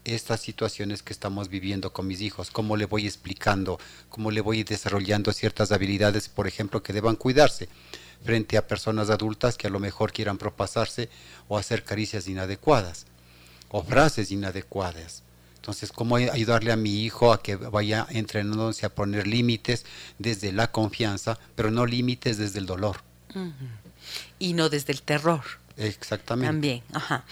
estas 0.04 0.40
situaciones 0.40 1.02
que 1.02 1.12
estamos 1.12 1.48
viviendo 1.48 1.92
con 1.92 2.06
mis 2.06 2.20
hijos, 2.20 2.50
cómo 2.50 2.76
le 2.76 2.86
voy 2.86 3.06
explicando, 3.06 3.78
cómo 4.08 4.30
le 4.30 4.40
voy 4.40 4.62
desarrollando 4.64 5.32
ciertas 5.32 5.70
habilidades, 5.70 6.28
por 6.28 6.46
ejemplo, 6.46 6.82
que 6.82 6.92
deban 6.92 7.16
cuidarse 7.16 7.68
frente 8.24 8.56
a 8.56 8.66
personas 8.66 9.10
adultas 9.10 9.56
que 9.56 9.66
a 9.66 9.70
lo 9.70 9.80
mejor 9.80 10.12
quieran 10.12 10.38
propasarse 10.38 11.08
o 11.46 11.58
hacer 11.58 11.84
caricias 11.84 12.26
inadecuadas 12.26 13.06
o 13.68 13.82
frases 13.82 14.30
inadecuadas. 14.30 15.22
Entonces, 15.68 15.92
¿cómo 15.92 16.16
ayudarle 16.16 16.72
a 16.72 16.76
mi 16.76 17.04
hijo 17.04 17.30
a 17.30 17.42
que 17.42 17.56
vaya 17.56 18.06
entrenándose 18.08 18.86
a 18.86 18.94
poner 18.94 19.26
límites 19.26 19.84
desde 20.18 20.50
la 20.50 20.72
confianza, 20.72 21.38
pero 21.54 21.70
no 21.70 21.84
límites 21.84 22.38
desde 22.38 22.58
el 22.58 22.64
dolor? 22.64 23.02
Y 24.38 24.54
no 24.54 24.70
desde 24.70 24.94
el 24.94 25.02
terror. 25.02 25.42
Exactamente. 25.76 26.48
También, 26.48 26.82
ajá 26.94 27.24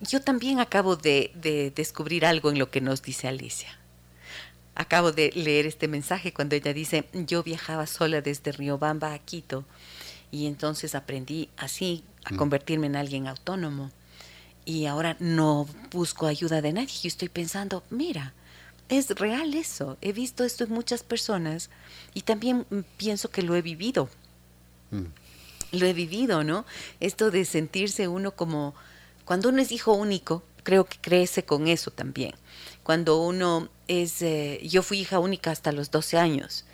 yo 0.00 0.22
también 0.22 0.60
acabo 0.60 0.96
de, 0.96 1.72
descubrir 1.74 2.24
algo 2.24 2.50
en 2.50 2.58
lo 2.58 2.70
que 2.70 2.80
nos 2.80 3.02
dice 3.02 3.28
Alicia. 3.28 3.78
acabo 4.74 5.12
de 5.12 5.30
leer 5.34 5.66
este 5.66 5.88
mensaje 5.88 6.32
cuando 6.32 6.56
ella 6.56 6.72
dice, 6.72 7.04
yo 7.12 7.42
viajaba 7.42 7.86
sola 7.86 8.22
desde 8.22 8.52
Riobamba 8.52 9.12
a 9.12 9.18
Quito 9.18 9.66
y 10.30 10.46
entonces 10.46 10.94
aprendí 10.94 11.50
así 11.58 12.02
a 12.24 12.34
convertirme 12.34 12.86
en 12.86 12.96
alguien 12.96 13.26
autónomo 13.26 13.90
y 14.64 14.86
ahora 14.86 15.16
no 15.20 15.66
busco 15.90 16.26
ayuda 16.26 16.62
de 16.62 16.72
nadie. 16.72 16.94
Yo 17.02 17.08
estoy 17.08 17.28
pensando, 17.28 17.82
mira, 17.90 18.34
es 18.88 19.08
real 19.10 19.54
eso. 19.54 19.96
He 20.00 20.12
visto 20.12 20.44
esto 20.44 20.64
en 20.64 20.70
muchas 20.70 21.02
personas 21.02 21.70
y 22.14 22.22
también 22.22 22.66
pienso 22.96 23.30
que 23.30 23.42
lo 23.42 23.54
he 23.56 23.62
vivido. 23.62 24.08
Mm. 24.90 25.06
Lo 25.72 25.86
he 25.86 25.92
vivido, 25.92 26.42
¿no? 26.42 26.66
Esto 26.98 27.30
de 27.30 27.44
sentirse 27.44 28.08
uno 28.08 28.32
como, 28.32 28.74
cuando 29.24 29.48
uno 29.48 29.62
es 29.62 29.70
hijo 29.70 29.92
único, 29.92 30.42
creo 30.64 30.84
que 30.84 30.98
crece 31.00 31.44
con 31.44 31.68
eso 31.68 31.90
también. 31.90 32.34
Cuando 32.82 33.22
uno 33.22 33.68
es, 33.86 34.20
eh, 34.22 34.60
yo 34.64 34.82
fui 34.82 35.00
hija 35.00 35.20
única 35.20 35.50
hasta 35.50 35.72
los 35.72 35.90
12 35.90 36.18
años 36.18 36.64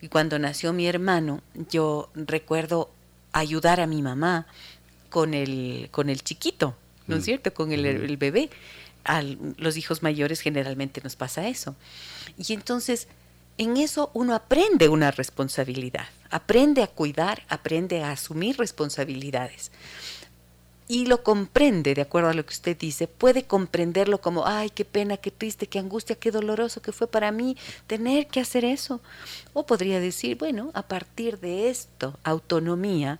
y 0.00 0.08
cuando 0.08 0.38
nació 0.38 0.72
mi 0.72 0.86
hermano, 0.86 1.42
yo 1.70 2.10
recuerdo 2.14 2.90
ayudar 3.32 3.80
a 3.80 3.86
mi 3.86 4.02
mamá 4.02 4.46
con 5.08 5.34
el, 5.34 5.88
con 5.90 6.10
el 6.10 6.22
chiquito, 6.22 6.76
¿no 7.06 7.16
es 7.16 7.22
mm. 7.22 7.24
cierto? 7.24 7.54
Con 7.54 7.72
el, 7.72 7.84
el 7.84 8.16
bebé. 8.16 8.50
A 9.04 9.22
los 9.22 9.76
hijos 9.76 10.02
mayores 10.02 10.40
generalmente 10.40 11.00
nos 11.04 11.14
pasa 11.14 11.46
eso. 11.46 11.76
Y 12.36 12.52
entonces, 12.52 13.06
en 13.56 13.76
eso 13.76 14.10
uno 14.14 14.34
aprende 14.34 14.88
una 14.88 15.12
responsabilidad, 15.12 16.08
aprende 16.28 16.82
a 16.82 16.88
cuidar, 16.88 17.44
aprende 17.48 18.02
a 18.02 18.10
asumir 18.10 18.58
responsabilidades 18.58 19.70
y 20.88 21.06
lo 21.06 21.22
comprende, 21.22 21.94
de 21.94 22.02
acuerdo 22.02 22.28
a 22.30 22.34
lo 22.34 22.46
que 22.46 22.54
usted 22.54 22.76
dice, 22.76 23.08
puede 23.08 23.44
comprenderlo 23.44 24.20
como, 24.20 24.46
ay, 24.46 24.70
qué 24.70 24.84
pena, 24.84 25.16
qué 25.16 25.30
triste, 25.30 25.66
qué 25.66 25.78
angustia, 25.78 26.16
qué 26.16 26.30
doloroso 26.30 26.80
que 26.80 26.92
fue 26.92 27.08
para 27.08 27.32
mí 27.32 27.56
tener 27.86 28.28
que 28.28 28.40
hacer 28.40 28.64
eso. 28.64 29.00
O 29.52 29.66
podría 29.66 29.98
decir, 29.98 30.36
bueno, 30.36 30.70
a 30.74 30.82
partir 30.82 31.40
de 31.40 31.70
esto, 31.70 32.18
autonomía, 32.22 33.18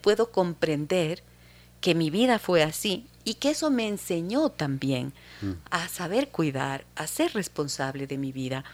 puedo 0.00 0.30
comprender 0.30 1.22
que 1.84 1.94
mi 1.94 2.08
vida 2.08 2.38
fue 2.38 2.62
así 2.62 3.04
y 3.24 3.34
que 3.34 3.50
eso 3.50 3.70
me 3.70 3.86
enseñó 3.86 4.48
también 4.48 5.12
mm. 5.42 5.52
a 5.70 5.86
saber 5.88 6.28
cuidar, 6.28 6.86
a 6.96 7.06
ser 7.06 7.34
responsable 7.34 8.06
de 8.06 8.16
mi 8.16 8.32
vida, 8.32 8.64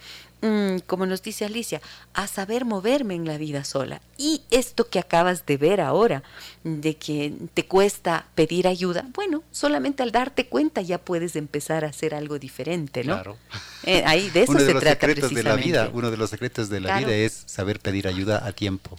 Mm, 0.43 0.79
como 0.87 1.05
nos 1.05 1.23
dice 1.23 1.45
Alicia, 1.45 1.83
a 2.15 2.27
saber 2.27 2.65
moverme 2.65 3.15
en 3.15 3.27
la 3.27 3.37
vida 3.37 3.63
sola. 3.65 4.01
Y 4.17 4.43
esto 4.51 4.89
que 4.89 4.99
acabas 4.99 5.45
de 5.45 5.59
ver 5.59 5.81
ahora, 5.83 6.23
de 6.65 6.97
que 6.97 7.35
te 7.53 7.67
cuesta 7.67 8.27
pedir 8.35 8.67
ayuda, 8.67 9.07
bueno, 9.15 9.43
solamente 9.51 10.03
al 10.03 10.13
darte 10.13 10.47
cuenta 10.47 10.81
ya 10.81 10.99
puedes 10.99 11.37
empezar 11.37 11.85
a 11.85 11.89
hacer 11.89 12.15
algo 12.15 12.39
diferente, 12.39 13.05
¿no? 13.05 13.15
Claro. 13.15 13.37
Eh, 13.85 14.03
ahí 14.07 14.31
de 14.31 14.43
eso 14.45 14.53
uno 14.53 14.63
de 14.63 14.75
los 14.75 14.83
secretos 14.83 15.35
de 15.35 15.43
la 15.43 15.57
vida, 15.57 15.91
uno 15.93 16.11
de 16.11 16.17
los 16.17 16.31
secretos 16.31 16.71
de 16.71 16.81
la 16.81 16.99
vida 16.99 17.15
es 17.15 17.43
saber 17.45 17.79
pedir 17.81 18.09
ayuda 18.09 18.47
a 18.47 18.53
tiempo. 18.53 18.99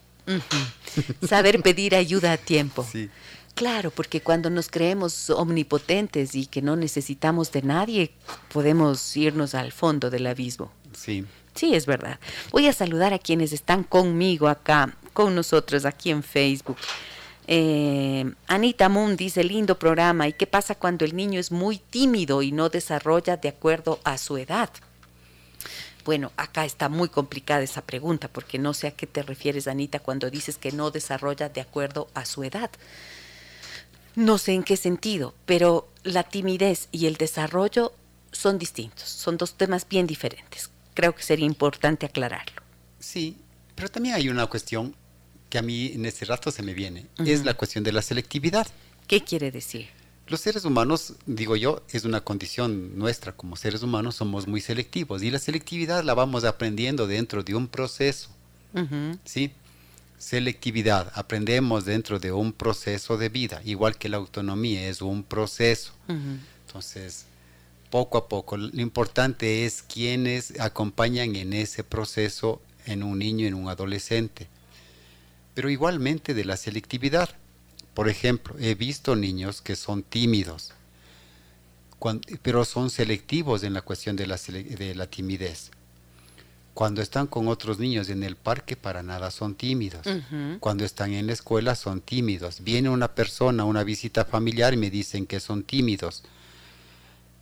Saber 1.28 1.62
pedir 1.62 1.96
ayuda 1.96 2.34
a 2.34 2.38
tiempo. 2.38 2.88
Sí. 2.90 3.10
Claro, 3.56 3.92
porque 3.92 4.22
cuando 4.22 4.50
nos 4.50 4.70
creemos 4.70 5.30
omnipotentes 5.30 6.36
y 6.36 6.46
que 6.46 6.62
no 6.62 6.76
necesitamos 6.76 7.52
de 7.52 7.62
nadie, 7.62 8.12
podemos 8.52 9.16
irnos 9.18 9.54
al 9.56 9.72
fondo 9.72 10.10
del 10.10 10.28
abismo. 10.28 10.72
Sí. 10.94 11.26
Sí, 11.54 11.76
es 11.76 11.86
verdad. 11.86 12.20
Voy 12.52 12.68
a 12.68 12.74
saludar 12.74 13.14
a 13.14 13.20
quienes 13.20 13.52
están 13.52 13.84
conmigo 13.84 14.48
acá, 14.48 14.96
con 15.14 15.36
nosotros 15.36 15.86
aquí 15.86 16.10
en 16.10 16.24
Facebook. 16.24 16.78
Eh, 17.48 18.32
Anita 18.48 18.88
Moon 18.88 19.18
dice, 19.18 19.44
lindo 19.44 19.78
programa. 19.78 20.28
¿Y 20.28 20.34
qué 20.34 20.48
pasa 20.48 20.76
cuando 20.76 21.04
el 21.04 21.16
niño 21.16 21.40
es 21.40 21.52
muy 21.52 21.78
tímido 21.78 22.42
y 22.42 22.52
no 22.52 22.70
desarrolla 22.70 23.36
de 23.36 23.50
acuerdo 23.50 24.00
a 24.06 24.18
su 24.18 24.38
edad? 24.38 24.70
Bueno, 26.06 26.32
acá 26.38 26.66
está 26.66 26.90
muy 26.90 27.10
complicada 27.10 27.62
esa 27.62 27.82
pregunta 27.82 28.28
porque 28.28 28.58
no 28.58 28.74
sé 28.74 28.88
a 28.88 28.92
qué 28.92 29.06
te 29.06 29.22
refieres, 29.22 29.68
Anita, 29.68 30.00
cuando 30.00 30.30
dices 30.32 30.58
que 30.58 30.72
no 30.72 30.90
desarrolla 30.90 31.50
de 31.50 31.62
acuerdo 31.62 32.08
a 32.14 32.26
su 32.26 32.44
edad. 32.44 32.72
No 34.16 34.38
sé 34.38 34.54
en 34.54 34.64
qué 34.64 34.78
sentido, 34.78 35.34
pero 35.46 35.88
la 36.04 36.24
timidez 36.24 36.90
y 36.92 37.06
el 37.06 37.16
desarrollo 37.16 37.94
son 38.32 38.58
distintos, 38.58 39.10
son 39.10 39.38
dos 39.38 39.56
temas 39.56 39.88
bien 39.88 40.08
diferentes 40.08 40.72
creo 40.94 41.16
que 41.16 41.24
sería 41.24 41.46
importante 41.46 42.06
aclararlo. 42.06 42.62
Sí, 43.00 43.38
pero 43.76 43.90
también 43.90 44.16
hay 44.16 44.30
una 44.30 44.46
cuestión 44.48 44.96
que 45.50 45.58
a 45.58 45.62
mí 45.62 45.88
en 45.94 46.06
este 46.06 46.26
rato 46.26 46.52
se 46.52 46.64
me 46.64 46.74
viene, 46.74 47.08
es 47.26 47.44
la 47.44 47.56
cuestión 47.56 47.84
de 47.84 47.92
la 47.92 48.02
selectividad. 48.02 48.68
¿Qué 49.08 49.22
quiere 49.22 49.52
decir? 49.52 49.88
Los 50.28 50.40
seres 50.40 50.64
humanos, 50.64 51.16
digo 51.26 51.58
yo, 51.58 51.84
es 51.92 52.06
una 52.06 52.22
condición 52.22 52.98
nuestra 52.98 53.34
como 53.34 53.58
seres 53.58 53.84
humanos, 53.84 54.16
somos 54.16 54.48
muy 54.48 54.62
selectivos 54.62 55.24
y 55.24 55.32
la 55.32 55.40
selectividad 55.40 56.04
la 56.04 56.14
vamos 56.14 56.46
aprendiendo 56.46 57.06
dentro 57.06 57.44
de 57.44 57.56
un 57.56 57.68
proceso. 57.68 58.30
¿Sí? 59.26 59.52
Selectividad, 60.22 61.12
aprendemos 61.16 61.84
dentro 61.86 62.20
de 62.20 62.32
un 62.32 62.54
proceso 62.54 63.18
de 63.18 63.30
vida, 63.30 63.60
igual 63.66 63.98
que 63.98 64.08
la 64.08 64.18
autonomía 64.18 64.88
es 64.88 65.02
un 65.02 65.24
proceso. 65.24 65.94
Entonces, 66.68 67.26
poco 67.90 68.20
a 68.20 68.30
poco. 68.30 68.56
Lo 68.56 68.82
importante 68.82 69.66
es 69.66 69.82
quienes 69.82 70.60
acompañan 70.60 71.36
en 71.36 71.54
ese 71.54 71.84
proceso 71.84 72.62
en 72.86 73.02
un 73.02 73.18
niño, 73.18 73.48
en 73.48 73.56
un 73.56 73.68
adolescente. 73.68 74.48
Pero 75.56 75.72
igualmente 75.72 76.36
de 76.36 76.46
la 76.46 76.56
selectividad. 76.56 77.30
Por 77.96 78.08
ejemplo, 78.08 78.56
he 78.60 78.76
visto 78.76 79.16
niños 79.16 79.64
que 79.64 79.76
son 79.76 80.04
tímidos, 80.04 80.72
pero 82.44 82.64
son 82.64 82.92
selectivos 82.92 83.64
en 83.64 83.74
la 83.74 83.82
cuestión 83.82 84.16
de 84.16 84.28
la, 84.28 84.38
de 84.38 84.94
la 84.94 85.08
timidez. 85.08 85.72
Cuando 86.74 87.02
están 87.02 87.28
con 87.28 87.48
otros 87.48 87.80
niños 87.80 88.10
en 88.10 88.24
el 88.24 88.36
parque, 88.36 88.76
para 88.76 89.04
nada 89.04 89.30
son 89.32 89.56
tímidos. 89.56 90.08
Cuando 90.60 90.86
están 90.86 91.14
en 91.14 91.28
la 91.28 91.34
escuela, 91.34 91.76
son 91.76 92.02
tímidos. 92.02 92.64
Viene 92.64 92.90
una 92.90 93.10
persona, 93.10 93.66
una 93.66 93.84
visita 93.84 94.26
familiar 94.26 94.74
y 94.74 94.78
me 94.78 94.90
dicen 94.90 95.26
que 95.26 95.40
son 95.40 95.64
tímidos 95.64 96.24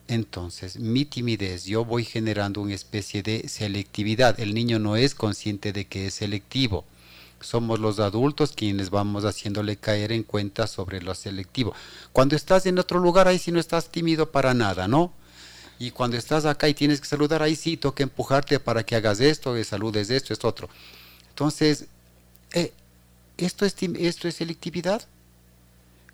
entonces, 0.09 0.79
mi 0.79 1.05
timidez, 1.05 1.65
yo 1.65 1.85
voy 1.85 2.03
generando 2.03 2.61
una 2.61 2.73
especie 2.73 3.21
de 3.21 3.47
selectividad. 3.47 4.39
El 4.39 4.55
niño 4.55 4.79
no 4.79 4.95
es 4.95 5.13
consciente 5.13 5.71
de 5.71 5.85
que 5.85 6.07
es 6.07 6.15
selectivo. 6.15 6.83
Somos 7.41 7.79
los 7.79 7.99
adultos 7.99 8.53
quienes 8.53 8.89
vamos 8.89 9.23
haciéndole 9.23 9.77
caer 9.77 10.11
en 10.11 10.23
cuenta 10.23 10.65
sobre 10.65 10.99
lo 10.99 11.13
selectivo. 11.13 11.75
Cuando 12.11 12.35
estás 12.35 12.65
en 12.65 12.79
otro 12.79 12.99
lugar, 12.99 13.27
ahí 13.27 13.37
sí 13.37 13.51
no 13.51 13.59
estás 13.59 13.91
tímido 13.91 14.31
para 14.31 14.55
nada, 14.55 14.87
¿no? 14.87 15.13
Y 15.79 15.91
cuando 15.91 16.17
estás 16.17 16.45
acá 16.45 16.67
y 16.67 16.73
tienes 16.73 16.99
que 16.99 17.07
saludar, 17.07 17.41
ahí 17.41 17.55
sí 17.55 17.77
toca 17.77 18.03
empujarte 18.03 18.59
para 18.59 18.85
que 18.85 18.95
hagas 18.95 19.21
esto, 19.21 19.53
que 19.53 19.63
saludes 19.63 20.09
esto, 20.09 20.33
esto 20.33 20.47
otro. 20.47 20.69
Entonces, 21.29 21.85
eh, 22.51 22.73
¿esto, 23.37 23.65
es, 23.65 23.75
¿esto 23.81 24.27
es 24.27 24.35
selectividad? 24.35 25.07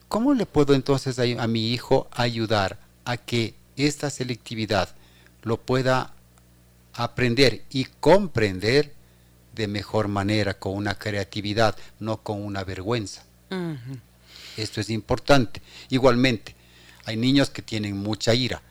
¿Cómo 0.08 0.36
le 0.36 0.46
puedo 0.46 0.76
entonces 0.76 1.18
a, 1.18 1.24
a 1.44 1.48
mi 1.48 1.72
hijo 1.74 2.08
ayudar 2.12 2.78
a 3.06 3.18
que 3.18 3.56
esta 3.76 4.12
selectividad 4.12 4.90
lo 5.42 5.58
pueda 5.58 6.14
aprender 6.94 7.64
y 7.72 7.86
comprender 8.00 8.94
de 9.56 9.68
mejor 9.68 10.08
manera, 10.08 10.54
con 10.56 10.76
una 10.76 10.96
creatividad, 10.96 11.76
no 12.00 12.18
con 12.18 12.44
una 12.44 12.64
vergüenza. 12.64 13.24
Esto 14.58 14.82
es 14.82 14.90
importante. 14.90 15.62
Igualmente, 15.90 16.56
hay 17.06 17.16
niños 17.16 17.50
que 17.50 17.62
tienen 17.62 17.98
mucha 17.98 18.34
ira 18.34 18.62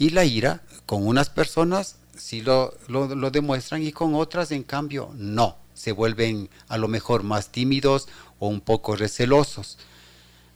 y 0.00 0.10
la 0.10 0.24
ira 0.24 0.62
con 0.86 1.06
unas 1.06 1.30
personas 1.30 1.96
sí 2.16 2.40
lo, 2.40 2.74
lo 2.88 3.30
demuestran 3.30 3.84
y 3.84 3.92
con 3.92 4.16
otras 4.16 4.50
en 4.50 4.64
cambio 4.64 5.12
no. 5.14 5.58
Se 5.74 5.92
vuelven 5.92 6.50
a 6.68 6.76
lo 6.76 6.88
mejor 6.88 7.22
más 7.22 7.52
tímidos 7.52 8.08
o 8.40 8.48
un 8.48 8.60
poco 8.60 8.96
recelosos. 8.96 9.78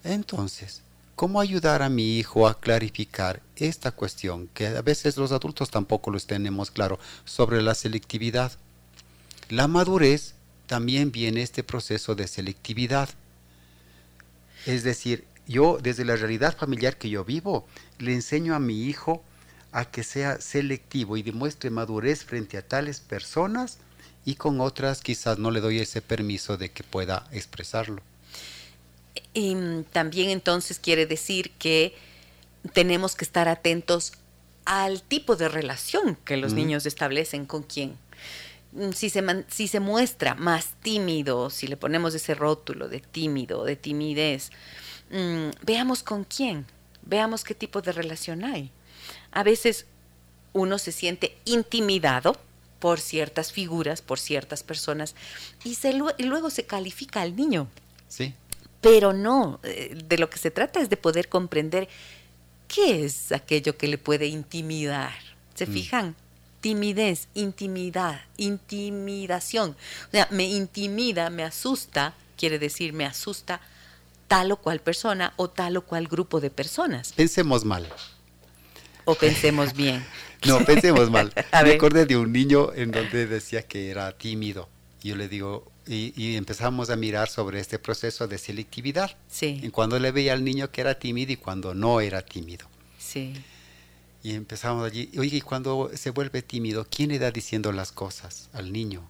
Entonces, 0.03 0.83
¿Cómo 1.15 1.41
ayudar 1.41 1.83
a 1.83 1.89
mi 1.89 2.19
hijo 2.19 2.49
a 2.49 2.59
clarificar 2.59 3.41
esta 3.55 3.93
cuestión, 3.93 4.49
que 4.49 4.67
a 4.67 4.83
veces 4.83 5.17
los 5.17 5.31
adultos 5.31 5.71
tampoco 5.71 6.11
lo 6.11 6.19
tenemos 6.19 6.73
claro, 6.73 6.99
sobre 7.25 7.63
la 7.63 7.77
selectividad? 7.77 8.51
La 9.49 9.69
madurez 9.69 10.35
también 10.67 11.13
viene 11.13 11.43
este 11.43 11.63
proceso 11.63 12.17
de 12.17 12.27
selectividad. 12.27 13.11
Es 14.67 14.83
decir, 14.83 15.25
yo 15.47 15.79
desde 15.81 16.05
la 16.05 16.17
realidad 16.17 16.57
familiar 16.57 16.97
que 16.97 17.11
yo 17.11 17.25
vivo, 17.25 17.65
le 18.01 18.13
enseño 18.13 18.57
a 18.57 18.59
mi 18.59 18.83
hijo 18.83 19.23
a 19.75 19.85
que 19.85 20.05
sea 20.05 20.41
selectivo 20.41 21.17
y 21.17 21.25
demuestre 21.25 21.69
madurez 21.69 22.25
frente 22.25 22.57
a 22.57 22.63
tales 22.63 23.01
personas 23.01 23.79
y 24.25 24.37
con 24.37 24.61
otras 24.61 25.03
quizás 25.03 25.39
no 25.39 25.51
le 25.51 25.61
doy 25.61 25.81
ese 25.81 26.01
permiso 26.01 26.57
de 26.57 26.71
que 26.71 26.85
pueda 26.85 27.27
expresarlo. 27.33 28.01
Y 29.35 29.57
también 29.91 30.31
entonces 30.31 30.79
quiere 30.79 31.07
decir 31.07 31.51
que 31.59 31.93
tenemos 32.73 33.17
que 33.17 33.25
estar 33.25 33.49
atentos 33.49 34.13
al 34.65 35.03
tipo 35.03 35.35
de 35.35 35.49
relación 35.49 36.17
que 36.25 36.37
los 36.37 36.53
niños 36.53 36.87
establecen 36.87 37.45
con 37.45 37.65
quién. 37.65 37.99
Mm, 38.75 38.93
si 38.93 39.11
se, 39.11 39.45
si 39.49 39.67
se 39.67 39.81
muestra 39.81 40.37
más 40.37 40.75
tímido, 40.83 41.51
si 41.51 41.67
le 41.67 41.77
ponemos 41.77 42.15
ese 42.15 42.37
rótulo 42.37 42.89
de 42.89 43.01
tímido, 43.01 43.65
de 43.65 43.75
timidez, 43.75 44.53
mm, 45.11 45.51
veamos 45.63 46.05
con 46.05 46.23
quién, 46.23 46.65
veamos 47.03 47.43
qué 47.43 47.57
tipo 47.57 47.83
de 47.83 47.91
relación 47.91 48.45
hay. 48.45 48.71
A 49.35 49.43
veces 49.43 49.87
uno 50.55 50.79
se 50.79 50.93
siente 50.93 51.37
intimidado 51.45 52.39
por 52.79 53.01
ciertas 53.01 53.53
figuras, 53.53 54.01
por 54.01 54.19
ciertas 54.19 54.63
personas, 54.63 55.15
y, 55.65 55.75
se, 55.75 55.99
y 56.19 56.23
luego 56.23 56.51
se 56.51 56.65
califica 56.65 57.21
al 57.21 57.37
niño. 57.37 57.69
Sí. 58.09 58.35
Pero 58.81 59.13
no, 59.13 59.61
eh, 59.63 59.97
de 60.07 60.19
lo 60.19 60.31
que 60.31 60.39
se 60.39 60.51
trata 60.51 60.81
es 60.81 60.89
de 60.89 60.97
poder 60.97 61.29
comprender 61.29 61.89
qué 62.69 63.05
es 63.05 63.33
aquello 63.33 63.77
que 63.77 63.89
le 63.89 63.99
puede 63.99 64.27
intimidar. 64.27 65.15
¿Se 65.55 65.67
mm. 65.67 65.73
fijan? 65.73 66.15
Timidez, 66.61 67.29
intimidad, 67.35 68.21
intimidación. 68.37 69.77
O 70.09 70.11
sea, 70.11 70.29
me 70.31 70.45
intimida, 70.45 71.31
me 71.31 71.43
asusta, 71.43 72.15
quiere 72.37 72.59
decir, 72.59 72.93
me 72.93 73.07
asusta 73.07 73.61
tal 74.29 74.53
o 74.53 74.57
cual 74.57 74.81
persona 74.81 75.33
o 75.37 75.49
tal 75.49 75.77
o 75.79 75.83
cual 75.83 76.07
grupo 76.07 76.41
de 76.41 76.51
personas. 76.51 77.13
Pensemos 77.13 77.65
mal. 77.65 77.89
O 79.05 79.15
pensemos 79.15 79.75
bien. 79.75 80.05
no, 80.47 80.65
pensemos 80.65 81.11
mal. 81.11 81.33
Me 81.65 81.73
acordé 81.73 82.07
de 82.07 82.17
un 82.17 82.33
niño 82.33 82.73
en 82.75 82.91
donde 82.91 83.27
decía 83.27 83.63
que 83.63 83.91
era 83.91 84.17
tímido. 84.17 84.69
Y 85.03 85.09
yo 85.09 85.17
le 85.17 85.29
digo, 85.29 85.71
y, 85.87 86.37
empezamos 86.37 86.91
a 86.91 86.97
mirar 86.97 87.29
sobre 87.29 87.61
este 87.61 87.79
proceso 87.79 88.27
de 88.27 88.39
selectividad. 88.39 89.17
Sí. 89.29 89.69
Cuando 89.73 89.99
le 89.99 90.11
veía 90.13 90.33
al 90.33 90.45
niño 90.45 90.71
que 90.71 90.81
era 90.81 90.99
tímido 90.99 91.33
y 91.33 91.37
cuando 91.37 91.75
no 91.75 92.01
era 92.01 92.23
tímido. 92.23 92.67
Sí. 92.99 93.35
Y 94.23 94.33
empezamos 94.33 94.87
allí, 94.87 95.11
oye, 95.19 95.37
y 95.37 95.41
cuando 95.43 95.91
se 95.95 96.11
vuelve 96.11 96.41
tímido, 96.41 96.87
¿quién 96.89 97.11
le 97.11 97.19
da 97.19 97.31
diciendo 97.31 97.73
las 97.73 97.93
cosas 97.93 98.49
al 98.55 98.73
niño? 98.73 99.07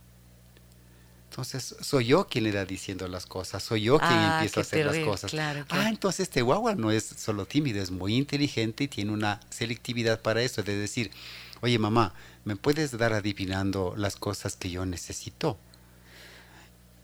Entonces, 1.35 1.75
soy 1.81 2.07
yo 2.07 2.29
quien 2.29 2.45
le 2.45 2.53
da 2.53 2.65
diciendo 2.65 3.09
las 3.09 3.27
cosas, 3.27 3.61
soy 3.61 3.83
yo 3.83 3.99
quien 3.99 4.13
ah, 4.13 4.37
empieza 4.37 4.61
a 4.61 4.63
hacer 4.63 4.87
las 4.87 4.99
cosas. 4.99 5.35
Ah, 5.69 5.89
entonces 5.89 6.29
este 6.29 6.43
guagua 6.43 6.77
no 6.77 6.93
es 6.93 7.03
solo 7.05 7.45
tímido, 7.45 7.83
es 7.83 7.91
muy 7.91 8.15
inteligente 8.15 8.85
y 8.85 8.89
tiene 8.89 9.11
una 9.11 9.41
selectividad 9.51 10.21
para 10.21 10.43
eso, 10.43 10.63
de 10.63 10.77
decir, 10.77 11.11
oye 11.61 11.77
mamá, 11.77 12.15
¿me 12.45 12.55
puedes 12.55 12.97
dar 12.97 13.13
adivinando 13.15 13.95
las 13.97 14.15
cosas 14.15 14.55
que 14.55 14.71
yo 14.71 14.87
necesito? 14.87 15.59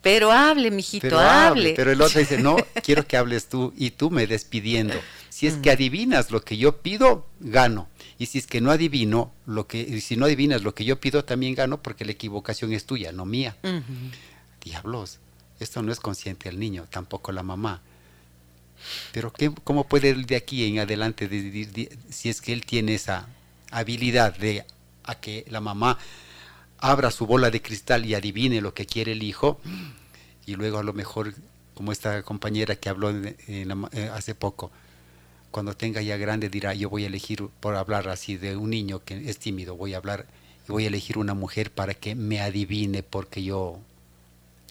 Pero 0.01 0.31
hable, 0.31 0.71
mijito, 0.71 1.19
hable. 1.19 1.73
Pero 1.75 1.91
el 1.91 2.01
otro 2.01 2.21
dice, 2.21 2.37
no, 2.37 2.55
quiero 2.85 3.05
que 3.05 3.17
hables 3.17 3.49
tú 3.49 3.73
y 3.75 3.91
tú 3.91 4.11
me 4.11 4.27
despidiendo. 4.27 4.95
Si 5.27 5.45
es 5.45 5.55
que 5.55 5.71
adivinas 5.71 6.31
lo 6.31 6.41
que 6.41 6.55
yo 6.55 6.77
pido, 6.77 7.27
gano. 7.41 7.89
Y 8.21 8.27
si 8.27 8.37
es 8.37 8.45
que 8.45 8.61
no 8.61 8.69
adivino, 8.69 9.33
lo 9.47 9.65
que, 9.65 9.99
si 9.99 10.15
no 10.15 10.25
adivinas 10.25 10.61
lo 10.61 10.75
que 10.75 10.85
yo 10.85 10.99
pido, 10.99 11.25
también 11.25 11.55
gano 11.55 11.81
porque 11.81 12.05
la 12.05 12.11
equivocación 12.11 12.71
es 12.71 12.85
tuya, 12.85 13.11
no 13.11 13.25
mía. 13.25 13.57
Diablos, 14.63 15.17
esto 15.59 15.81
no 15.81 15.91
es 15.91 15.99
consciente 15.99 16.47
el 16.47 16.59
niño, 16.59 16.85
tampoco 16.91 17.31
la 17.31 17.41
mamá. 17.41 17.81
Pero 19.11 19.33
¿qué, 19.33 19.51
¿cómo 19.63 19.87
puede 19.87 20.11
él 20.11 20.27
de 20.27 20.35
aquí 20.35 20.67
en 20.67 20.77
adelante, 20.77 21.27
si 22.11 22.29
es 22.29 22.41
que 22.41 22.53
él 22.53 22.63
tiene 22.63 22.93
esa 22.93 23.27
habilidad 23.71 24.37
de 24.37 24.65
a 25.03 25.15
que 25.15 25.43
la 25.49 25.59
mamá 25.59 25.97
abra 26.77 27.09
su 27.09 27.25
bola 27.25 27.49
de 27.49 27.63
cristal 27.63 28.05
y 28.05 28.13
adivine 28.13 28.61
lo 28.61 28.75
que 28.75 28.85
quiere 28.85 29.13
el 29.13 29.23
hijo, 29.23 29.59
y 30.45 30.53
luego 30.57 30.77
a 30.77 30.83
lo 30.83 30.93
mejor, 30.93 31.33
como 31.73 31.91
esta 31.91 32.21
compañera 32.21 32.75
que 32.75 32.87
habló 32.87 33.09
eh, 33.09 34.11
hace 34.13 34.35
poco, 34.35 34.71
cuando 35.51 35.75
tenga 35.75 36.01
ya 36.01 36.17
grande 36.17 36.49
dirá, 36.49 36.73
yo 36.73 36.89
voy 36.89 37.03
a 37.03 37.07
elegir, 37.07 37.47
por 37.59 37.75
hablar 37.75 38.07
así 38.07 38.37
de 38.37 38.55
un 38.55 38.69
niño 38.69 39.03
que 39.03 39.29
es 39.29 39.37
tímido, 39.37 39.75
voy 39.75 39.93
a 39.93 39.97
hablar, 39.97 40.25
voy 40.67 40.85
a 40.85 40.87
elegir 40.87 41.17
una 41.17 41.33
mujer 41.33 41.71
para 41.71 41.93
que 41.93 42.15
me 42.15 42.39
adivine, 42.39 43.03
porque 43.03 43.43
yo 43.43 43.79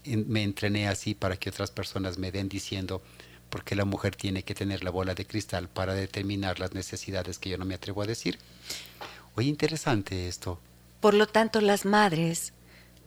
me 0.05 0.43
entrené 0.43 0.89
así 0.89 1.15
para 1.15 1.37
que 1.37 1.51
otras 1.51 1.71
personas 1.71 2.19
me 2.19 2.33
den 2.33 2.49
diciendo, 2.49 3.03
porque 3.51 3.75
la 3.75 3.85
mujer 3.85 4.17
tiene 4.17 4.43
que 4.43 4.55
tener 4.55 4.83
la 4.83 4.91
bola 4.91 5.15
de 5.15 5.27
cristal 5.27 5.69
para 5.69 5.93
determinar 5.93 6.59
las 6.59 6.73
necesidades 6.73 7.39
que 7.39 7.51
yo 7.51 7.59
no 7.59 7.65
me 7.65 7.75
atrevo 7.75 8.03
a 8.03 8.07
decir. 8.07 8.39
Oye, 9.35 9.49
interesante 9.49 10.29
esto. 10.29 10.59
Por 11.01 11.15
lo 11.15 11.27
tanto, 11.27 11.61
las 11.61 11.85
madres 11.85 12.53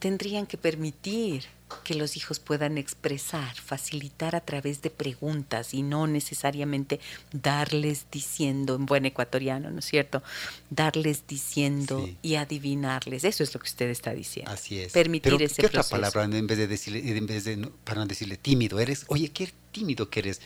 tendrían 0.03 0.47
que 0.47 0.57
permitir 0.57 1.45
que 1.85 1.93
los 1.93 2.17
hijos 2.17 2.37
puedan 2.37 2.77
expresar, 2.77 3.55
facilitar 3.55 4.35
a 4.35 4.41
través 4.41 4.81
de 4.81 4.89
preguntas 4.89 5.73
y 5.73 5.81
no 5.81 6.07
necesariamente 6.07 6.99
darles 7.31 8.07
diciendo 8.11 8.75
en 8.75 8.85
buen 8.85 9.05
ecuatoriano, 9.05 9.71
¿no 9.71 9.79
es 9.79 9.85
cierto? 9.85 10.21
Darles 10.69 11.23
diciendo 11.25 12.09
y 12.21 12.35
adivinarles. 12.35 13.23
Eso 13.23 13.43
es 13.43 13.53
lo 13.53 13.61
que 13.61 13.67
usted 13.67 13.89
está 13.89 14.13
diciendo. 14.13 14.51
Así 14.51 14.77
es. 14.77 14.91
Permitir 14.91 15.41
ese 15.41 15.61
¿qué 15.61 15.67
otra 15.67 15.83
palabra 15.83 16.25
en 16.25 16.47
vez 16.47 16.57
de 16.57 16.67
decirle, 16.67 17.17
en 17.17 17.25
vez 17.25 17.45
de 17.45 17.71
para 17.85 18.01
no 18.01 18.05
decirle 18.05 18.35
tímido 18.35 18.81
eres? 18.81 19.05
Oye, 19.07 19.29
qué 19.29 19.53
tímido 19.71 20.09
que 20.09 20.19
eres. 20.19 20.41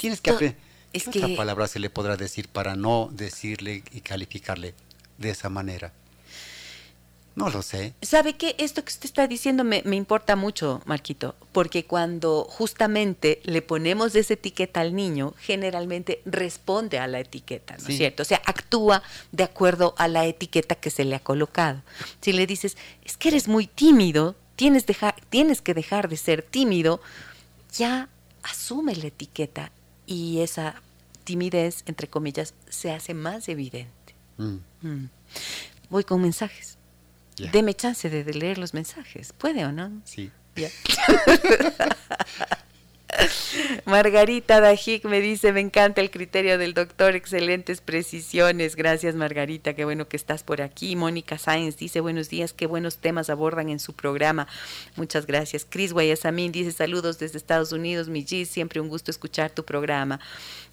Tienes 0.00 0.20
que 0.20 0.30
aprender. 0.30 0.56
¿Qué 0.92 1.20
otra 1.20 1.36
palabra 1.36 1.68
se 1.68 1.78
le 1.78 1.90
podrá 1.90 2.16
decir 2.16 2.48
para 2.48 2.74
no 2.74 3.08
decirle 3.12 3.84
y 3.92 4.00
calificarle 4.00 4.74
de 5.18 5.30
esa 5.30 5.48
manera? 5.48 5.92
No 7.36 7.50
lo 7.50 7.60
sé. 7.60 7.92
¿Sabe 8.00 8.32
qué? 8.32 8.56
Esto 8.58 8.82
que 8.82 8.88
usted 8.88 9.04
está 9.04 9.28
diciendo 9.28 9.62
me, 9.62 9.82
importa 9.94 10.36
mucho, 10.36 10.80
Marquito, 10.86 11.36
porque 11.52 11.84
cuando 11.84 12.46
justamente 12.48 13.42
le 13.44 13.60
ponemos 13.60 14.14
esa 14.14 14.32
etiqueta 14.32 14.80
al 14.80 14.96
niño, 14.96 15.34
generalmente 15.38 16.22
responde 16.24 16.98
a 16.98 17.06
la 17.06 17.20
etiqueta, 17.20 17.76
¿no 17.76 17.88
es 17.88 17.96
cierto? 17.98 18.22
O 18.22 18.26
sea, 18.26 18.40
actúa 18.46 19.02
de 19.32 19.44
acuerdo 19.44 19.94
a 19.98 20.08
la 20.08 20.24
etiqueta 20.24 20.76
que 20.76 20.88
se 20.88 21.04
le 21.04 21.14
ha 21.14 21.20
colocado. 21.20 21.82
Si 22.22 22.32
le 22.32 22.46
dices, 22.46 22.78
es 23.04 23.18
que 23.18 23.28
eres 23.28 23.48
muy 23.48 23.66
tímido, 23.66 24.34
tienes, 24.56 24.86
tienes 25.28 25.60
que 25.60 25.74
dejar 25.74 26.08
de 26.08 26.16
ser 26.16 26.40
tímido, 26.40 27.02
ya 27.76 28.08
asume 28.44 28.96
la 28.96 29.08
etiqueta 29.08 29.72
y 30.06 30.40
esa 30.40 30.80
timidez, 31.24 31.82
entre 31.84 32.08
comillas, 32.08 32.54
se 32.70 32.92
hace 32.92 33.12
más 33.12 33.50
evidente. 33.50 34.14
Mm. 34.38 34.56
Mm. 34.80 35.10
Voy 35.90 36.04
con 36.04 36.22
mensajes. 36.22 36.75
Deme 37.36 37.74
chance 37.74 38.08
de, 38.08 38.24
leer 38.32 38.58
los 38.58 38.74
mensajes. 38.74 39.32
¿Puede 39.32 39.64
o 39.64 39.72
no? 39.72 40.02
Sí. 40.04 40.30
Margarita 43.84 44.60
Dajik 44.60 45.04
me 45.04 45.20
dice, 45.20 45.52
me 45.52 45.60
encanta 45.60 46.00
el 46.00 46.10
criterio 46.10 46.58
del 46.58 46.74
doctor, 46.74 47.14
excelentes 47.14 47.80
precisiones. 47.80 48.74
Gracias 48.74 49.14
Margarita, 49.14 49.74
qué 49.74 49.84
bueno 49.84 50.08
que 50.08 50.16
estás 50.16 50.42
por 50.42 50.60
aquí. 50.60 50.96
Mónica 50.96 51.38
Sáenz 51.38 51.76
dice, 51.76 52.00
buenos 52.00 52.28
días, 52.28 52.52
qué 52.52 52.66
buenos 52.66 52.98
temas 52.98 53.30
abordan 53.30 53.68
en 53.68 53.78
su 53.78 53.92
programa. 53.92 54.48
Muchas 54.96 55.26
gracias. 55.26 55.66
Cris 55.68 55.92
Guayasamín 55.92 56.52
dice, 56.52 56.72
saludos 56.72 57.18
desde 57.18 57.38
Estados 57.38 57.72
Unidos, 57.72 58.08
mi 58.08 58.24
Gis, 58.24 58.48
siempre 58.48 58.80
un 58.80 58.88
gusto 58.88 59.10
escuchar 59.10 59.50
tu 59.50 59.64
programa. 59.64 60.20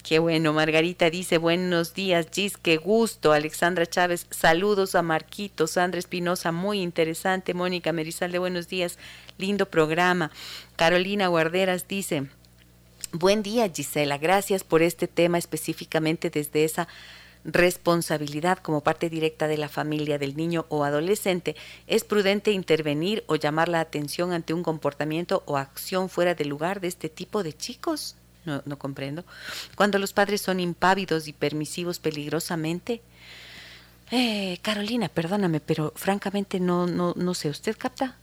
Qué 0.02 0.18
bueno, 0.18 0.52
Margarita 0.52 1.08
dice, 1.08 1.38
buenos 1.38 1.94
días, 1.94 2.26
Gis, 2.32 2.58
qué 2.58 2.76
gusto. 2.76 3.32
Alexandra 3.32 3.86
Chávez, 3.86 4.26
saludos 4.30 4.94
a 4.94 5.02
Marquito. 5.02 5.66
Sandra 5.66 5.98
Espinosa, 5.98 6.52
muy 6.52 6.82
interesante. 6.82 7.54
Mónica 7.54 7.92
Merizalde, 7.92 8.38
buenos 8.38 8.68
días, 8.68 8.98
lindo 9.38 9.66
programa. 9.66 10.30
Carolina 10.76 11.28
Guarderas 11.28 11.88
dice, 11.88 12.28
buen 13.12 13.42
día 13.42 13.68
Gisela, 13.68 14.18
gracias 14.18 14.64
por 14.64 14.82
este 14.82 15.08
tema 15.08 15.38
específicamente 15.38 16.30
desde 16.30 16.64
esa 16.64 16.88
responsabilidad 17.44 18.58
como 18.58 18.80
parte 18.80 19.10
directa 19.10 19.46
de 19.48 19.58
la 19.58 19.68
familia 19.68 20.18
del 20.18 20.36
niño 20.36 20.64
o 20.70 20.84
adolescente, 20.84 21.56
es 21.86 22.02
prudente 22.02 22.52
intervenir 22.52 23.22
o 23.26 23.36
llamar 23.36 23.68
la 23.68 23.80
atención 23.80 24.32
ante 24.32 24.54
un 24.54 24.62
comportamiento 24.62 25.42
o 25.46 25.58
acción 25.58 26.08
fuera 26.08 26.34
de 26.34 26.46
lugar 26.46 26.80
de 26.80 26.88
este 26.88 27.10
tipo 27.10 27.42
de 27.42 27.52
chicos 27.52 28.16
no, 28.44 28.62
no 28.64 28.78
comprendo. 28.78 29.24
Cuando 29.74 29.98
los 29.98 30.12
padres 30.12 30.40
son 30.40 30.60
impávidos 30.60 31.28
y 31.28 31.32
permisivos 31.32 31.98
peligrosamente. 31.98 33.02
Eh, 34.10 34.58
Carolina, 34.62 35.08
perdóname, 35.08 35.60
pero 35.60 35.92
francamente 35.96 36.60
no, 36.60 36.86
no, 36.86 37.14
no 37.16 37.34
sé. 37.34 37.48
¿Usted 37.48 37.76
capta? 37.76 38.18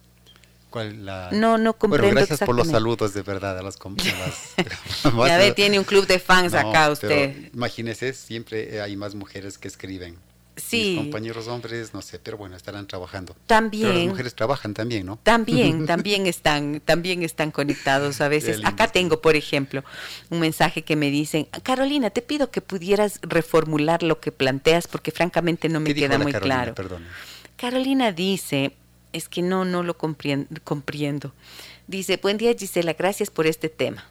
¿Cuál 0.72 1.06
la... 1.06 1.30
No, 1.34 1.58
no 1.58 1.74
comprendo. 1.74 2.08
Bueno, 2.08 2.26
gracias 2.26 2.48
por 2.48 2.56
los 2.56 2.70
saludos 2.70 3.14
de 3.14 3.22
verdad 3.24 3.60
a 3.60 3.62
las 3.62 3.76
compañeras. 3.76 4.54
ya 5.04 5.38
ve, 5.38 5.52
tiene 5.52 5.78
un 5.78 5.86
club 5.86 6.08
de 6.08 6.18
fans 6.18 6.54
acá 6.54 6.90
usted. 6.90 7.52
imagínese, 7.54 8.14
siempre 8.14 8.82
hay 8.82 8.96
más 8.96 9.14
mujeres 9.14 9.58
que 9.58 9.68
escriben. 9.68 10.18
Sí. 10.56 10.92
Mis 10.92 10.98
compañeros 10.98 11.48
hombres, 11.48 11.94
no 11.94 12.02
sé, 12.02 12.20
pero 12.20 12.38
bueno, 12.38 12.56
estarán 12.56 12.88
trabajando. 12.88 13.36
También. 13.48 13.88
Pero 13.88 14.00
las 14.00 14.08
mujeres 14.10 14.36
trabajan 14.36 14.74
también, 14.74 15.06
¿no? 15.06 15.20
También, 15.24 15.86
también 15.88 16.26
están, 16.26 16.82
también 16.82 17.24
están 17.24 17.52
conectados 17.52 18.22
a 18.22 18.30
veces. 18.30 18.62
Acá 18.64 18.88
tengo, 18.88 19.22
por 19.22 19.36
ejemplo, 19.36 19.84
un 20.30 20.40
mensaje 20.40 20.84
que 20.84 20.96
me 20.96 21.10
dicen, 21.10 21.48
Carolina, 21.64 22.12
te 22.12 22.22
pido 22.22 22.50
que 22.50 22.62
pudieras 22.62 23.20
reformular 23.24 24.04
lo 24.04 24.22
que 24.22 24.32
planteas 24.32 24.88
porque 24.88 25.12
francamente 25.12 25.68
no 25.68 25.82
me 25.82 25.94
queda 25.94 26.18
muy 26.18 26.32
claro. 26.32 26.76
Perdón. 26.76 27.06
Carolina 27.58 28.12
dice, 28.12 28.74
es 29.14 29.30
que 29.30 29.42
no, 29.42 29.66
no 29.66 29.84
lo 29.84 29.98
comprendo. 29.98 31.34
Dice, 31.88 32.18
buen 32.18 32.38
día 32.38 32.54
Gisela, 32.58 32.94
gracias 32.94 33.30
por 33.30 33.48
este 33.48 33.70
tema 33.70 34.06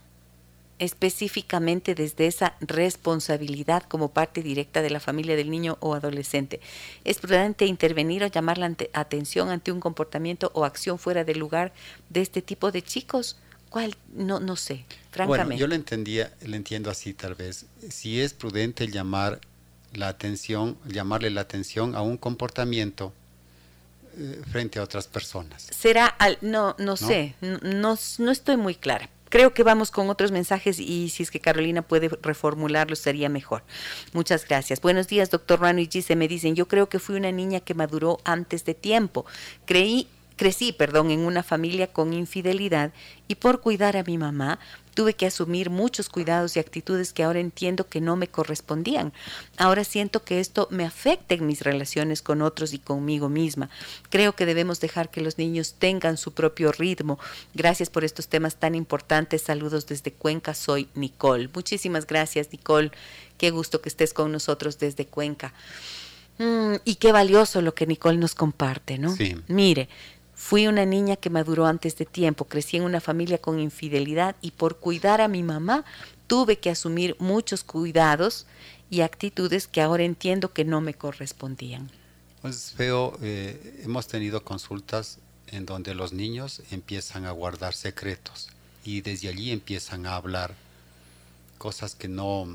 específicamente 0.81 1.95
desde 1.95 2.27
esa 2.27 2.57
responsabilidad 2.61 3.83
como 3.85 4.13
parte 4.13 4.43
directa 4.43 4.81
de 4.81 4.89
la 4.89 4.99
familia 4.99 5.37
del 5.37 5.51
niño 5.51 5.77
o 5.81 5.95
adolescente. 5.95 6.59
Es 7.05 7.19
prudente 7.19 7.67
intervenir 7.67 8.25
o 8.25 8.27
llamar 8.29 8.57
la 8.57 8.75
atención 8.95 9.51
ante 9.51 9.71
un 9.71 9.79
comportamiento 9.79 10.51
o 10.55 10.65
acción 10.65 10.99
fuera 10.99 11.23
del 11.23 11.39
lugar 11.39 11.73
de 12.09 12.23
este 12.23 12.41
tipo 12.41 12.73
de 12.73 12.83
chicos. 12.83 13.37
¿Cuál? 13.69 13.95
No, 14.15 14.41
no 14.41 14.57
sé, 14.57 14.87
francamente. 15.11 15.45
Bueno, 15.45 15.61
yo 15.61 15.67
lo 15.67 15.75
entendía, 15.75 16.33
lo 16.45 16.57
entiendo 16.57 16.91
así 16.91 17.13
tal 17.13 17.35
vez. 17.35 17.67
Si 17.91 18.19
es 18.19 18.33
prudente 18.33 18.89
llamar 18.89 19.39
la 19.93 20.09
atención, 20.09 20.79
llamarle 20.87 21.29
la 21.29 21.43
atención 21.43 21.95
a 21.95 22.01
un 22.01 22.17
comportamiento 22.17 23.13
eh, 24.17 24.43
frente 24.51 24.79
a 24.79 24.83
otras 24.83 25.07
personas. 25.07 25.67
Será, 25.71 26.07
al, 26.07 26.39
no, 26.41 26.75
no, 26.79 26.97
sé, 26.97 27.35
no, 27.41 27.99
no 28.19 28.31
estoy 28.31 28.57
muy 28.57 28.75
clara. 28.75 29.09
Creo 29.29 29.55
que 29.55 29.63
vamos 29.63 29.93
con 29.93 30.11
otros 30.11 30.33
mensajes 30.33 30.81
y 30.81 31.09
si 31.09 31.23
es 31.23 31.31
que 31.31 31.39
Carolina 31.39 31.83
puede 31.83 32.09
reformularlo 32.09 32.97
sería 32.97 33.29
mejor. 33.29 33.63
Muchas 34.13 34.47
gracias. 34.47 34.81
Buenos 34.81 35.07
días, 35.07 35.31
doctor 35.31 35.61
Rano 35.61 35.79
y 35.81 35.87
Gise. 35.87 36.17
Me 36.17 36.27
dicen, 36.27 36.57
yo 36.57 36.67
creo 36.67 36.89
que 36.89 36.99
fui 36.99 37.15
una 37.15 37.31
niña 37.31 37.61
que 37.61 37.75
maduró 37.75 38.19
antes 38.25 38.65
de 38.65 38.75
tiempo. 38.75 39.27
Creí 39.67 40.09
crecí, 40.41 40.73
perdón, 40.73 41.11
en 41.11 41.21
una 41.21 41.43
familia 41.43 41.89
con 41.89 42.15
infidelidad 42.15 42.95
y 43.29 43.35
por 43.35 43.61
cuidar 43.61 43.99
a 43.99 44.05
mi 44.05 44.17
mamá 44.17 44.59
tuve 45.01 45.15
que 45.15 45.25
asumir 45.25 45.71
muchos 45.71 46.11
cuidados 46.11 46.55
y 46.55 46.61
actitudes 46.61 47.15
que 47.15 47.23
ahora 47.23 47.41
entiendo 47.41 47.89
que 47.89 48.03
no 48.03 48.17
me 48.17 48.29
correspondían. 48.29 49.15
Ahora 49.57 49.83
siento 49.83 50.25
que 50.25 50.41
esto 50.41 50.69
me 50.71 50.85
afecta 50.85 51.35
en 51.35 51.47
mis 51.47 51.63
relaciones 51.63 52.21
con 52.21 52.43
otros 52.43 52.75
y 52.75 52.79
conmigo 52.79 53.31
misma. 53.31 53.71
Creo 54.11 54.37
que 54.37 54.45
debemos 54.45 54.79
dejar 54.79 55.11
que 55.11 55.23
los 55.23 55.39
niños 55.39 55.77
tengan 55.79 56.19
su 56.19 56.35
propio 56.35 56.71
ritmo. 56.71 57.19
Gracias 57.55 57.89
por 57.89 58.05
estos 58.05 58.29
temas 58.29 58.57
tan 58.57 58.75
importantes. 58.75 59.41
Saludos 59.41 59.87
desde 59.87 60.13
Cuenca. 60.13 60.53
Soy 60.53 60.87
Nicole. 60.95 61.49
Muchísimas 61.55 62.07
gracias, 62.07 62.53
Nicole. 62.53 62.91
Qué 63.39 63.51
gusto 63.51 63.81
que 63.81 63.89
estés 63.89 64.13
con 64.13 64.31
nosotros 64.31 64.79
desde 64.79 65.07
Cuenca. 65.07 65.55
Mm, 66.37 66.75
y 66.85 66.97
qué 66.97 67.11
valioso 67.11 67.63
lo 67.63 67.75
que 67.75 67.87
Nicole 67.87 68.19
nos 68.19 68.35
comparte, 68.35 68.99
¿no? 68.99 69.17
Sí. 69.17 69.35
Mire, 69.49 69.89
Fui 70.43 70.67
una 70.67 70.87
niña 70.87 71.17
que 71.17 71.29
maduró 71.29 71.67
antes 71.67 71.99
de 71.99 72.07
tiempo, 72.07 72.47
crecí 72.47 72.79
en 72.79 72.85
una 72.85 73.03
familia 73.03 73.37
con 73.37 73.61
infidelidad 73.61 74.35
y 74.41 74.53
por 74.53 74.79
cuidar 74.79 75.21
a 75.21 75.29
mi 75.29 75.43
mamá 75.43 75.85
tuve 76.27 76.59
que 76.59 76.71
asumir 76.71 77.15
muchos 77.19 77.63
cuidados 77.63 78.47
y 78.89 79.03
actitudes 79.03 79.69
que 79.69 79.83
ahora 79.83 80.03
entiendo 80.03 80.53
que 80.55 80.65
no 80.65 80.81
me 80.81 80.95
correspondían. 80.95 81.91
Pues 82.41 82.75
veo, 82.77 83.19
eh, 83.21 83.83
hemos 83.85 84.09
tenido 84.09 84.43
consultas 84.43 85.19
en 85.47 85.67
donde 85.67 85.95
los 85.95 86.15
niños 86.15 86.63
empiezan 86.71 87.27
a 87.27 87.33
guardar 87.33 87.75
secretos 87.75 88.49
y 88.83 89.03
desde 89.03 89.29
allí 89.29 89.51
empiezan 89.53 90.07
a 90.07 90.17
hablar 90.17 90.55
cosas 91.59 91.95
que 91.95 92.09
no, 92.09 92.49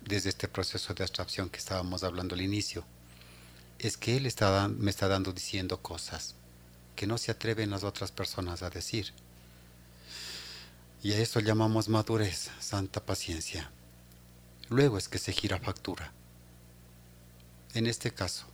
desde 0.00 0.28
este 0.28 0.46
proceso 0.46 0.94
de 0.94 1.02
abstracción 1.02 1.50
que 1.50 1.58
estábamos 1.58 2.04
hablando 2.04 2.36
al 2.36 2.40
inicio, 2.40 2.84
es 3.80 3.96
que 3.96 4.16
él 4.16 4.26
está, 4.26 4.68
me 4.68 4.90
está 4.90 5.08
dando 5.08 5.32
diciendo 5.32 5.82
cosas 5.82 6.36
que 6.96 7.06
no 7.06 7.18
se 7.18 7.30
atreven 7.30 7.70
las 7.70 7.84
otras 7.84 8.10
personas 8.10 8.62
a 8.62 8.70
decir. 8.70 9.12
Y 11.02 11.12
a 11.12 11.18
eso 11.18 11.38
llamamos 11.40 11.88
madurez, 11.88 12.50
santa 12.58 13.04
paciencia. 13.04 13.70
Luego 14.70 14.98
es 14.98 15.08
que 15.08 15.18
se 15.18 15.32
gira 15.32 15.60
factura. 15.60 16.12
En 17.74 17.86
este 17.86 18.10
caso, 18.10 18.46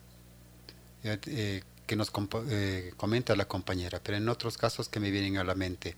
eh, 1.05 1.19
eh, 1.27 1.63
que 1.87 1.97
nos 1.97 2.13
eh, 2.51 2.93
comenta 2.97 3.37
la 3.37 3.47
compañera, 3.47 4.01
pero 4.03 4.19
en 4.19 4.29
otros 4.29 4.59
casos 4.59 4.89
que 4.89 5.01
me 5.01 5.11
vienen 5.11 5.39
a 5.39 5.45
la 5.45 5.55
mente, 5.55 5.97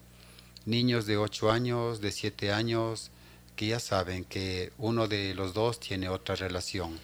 niños 0.67 1.07
de 1.07 1.17
8 1.17 1.51
años, 1.51 2.01
de 2.01 2.13
7 2.13 2.53
años, 2.53 3.11
que 3.57 3.69
ya 3.69 3.81
saben 3.81 4.25
que 4.25 4.73
uno 4.79 5.09
de 5.09 5.35
los 5.35 5.55
dos 5.55 5.81
tiene 5.81 6.09
otra 6.09 6.35
relación 6.37 6.99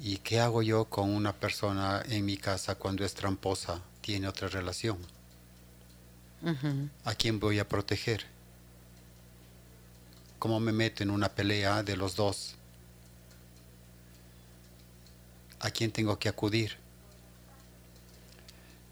¿Y 0.00 0.18
qué 0.18 0.38
hago 0.40 0.62
yo 0.62 0.84
con 0.84 1.10
una 1.10 1.32
persona 1.32 2.02
en 2.08 2.24
mi 2.24 2.36
casa 2.36 2.76
cuando 2.76 3.04
es 3.04 3.14
tramposa, 3.14 3.80
tiene 4.00 4.28
otra 4.28 4.48
relación? 4.48 4.98
¿A 7.04 7.14
quién 7.14 7.40
voy 7.40 7.58
a 7.58 7.68
proteger? 7.68 8.24
¿Cómo 10.38 10.60
me 10.60 10.70
meto 10.70 11.02
en 11.02 11.10
una 11.10 11.28
pelea 11.28 11.82
de 11.82 11.96
los 11.96 12.14
dos? 12.14 12.54
¿A 15.58 15.70
quién 15.70 15.90
tengo 15.90 16.16
que 16.16 16.28
acudir? 16.28 16.76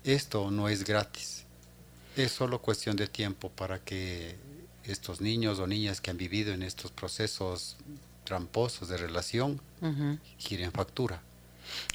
Esto 0.03 0.51
no 0.51 0.69
es 0.69 0.83
gratis. 0.83 1.45
Es 2.17 2.33
solo 2.33 2.61
cuestión 2.61 2.97
de 2.97 3.07
tiempo 3.07 3.49
para 3.51 3.79
que 3.79 4.37
estos 4.83 5.21
niños 5.21 5.61
o 5.61 5.69
niñas 5.69 6.01
que 6.01 6.11
han 6.11 6.17
vivido 6.17 6.53
en 6.53 6.63
estos 6.65 6.91
procesos 6.91 7.77
tramposos 8.27 8.89
de 8.91 8.99
relación 8.99 9.59
giren 10.37 10.73
factura. 10.73 11.23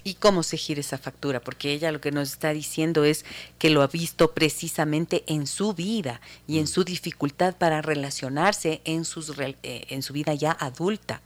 ¿Y 0.04 0.16
cómo 0.16 0.44
se 0.44 0.58
gira 0.58 0.82
esa 0.82 0.98
factura? 0.98 1.40
Porque 1.40 1.72
ella 1.72 1.92
lo 1.92 2.02
que 2.02 2.12
nos 2.12 2.32
está 2.32 2.54
diciendo 2.54 3.04
es 3.04 3.26
que 3.58 3.70
lo 3.70 3.82
ha 3.82 3.88
visto 3.88 4.32
precisamente 4.34 5.24
en 5.28 5.48
su 5.48 5.74
vida 5.74 6.22
y 6.48 6.58
en 6.58 6.66
mm. 6.66 6.68
su 6.68 6.84
dificultad 6.84 7.56
para 7.56 7.82
relacionarse 7.82 8.82
en, 8.84 9.06
sus, 9.06 9.32
eh, 9.40 9.56
en 9.64 10.02
su 10.02 10.14
vida 10.14 10.34
ya 10.34 10.52
adulta. 10.52 11.22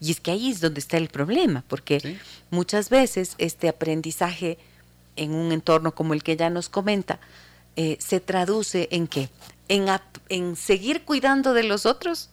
Y 0.00 0.10
es 0.10 0.20
que 0.20 0.30
ahí 0.30 0.50
es 0.50 0.60
donde 0.60 0.80
está 0.80 0.96
el 0.96 1.08
problema, 1.08 1.64
porque 1.68 2.18
muchas 2.50 2.90
veces 2.90 3.34
este 3.38 3.68
aprendizaje 3.68 4.58
en 5.16 5.32
un 5.32 5.52
entorno 5.52 5.94
como 5.94 6.14
el 6.14 6.22
que 6.22 6.32
ella 6.32 6.50
nos 6.50 6.68
comenta 6.68 7.20
eh, 7.76 7.96
se 8.00 8.20
traduce 8.20 8.88
en 8.90 9.06
qué? 9.06 9.30
En, 9.68 9.86
en 10.28 10.56
seguir 10.56 11.04
cuidando 11.04 11.54
de 11.54 11.62
los 11.62 11.86
otros 11.86 12.28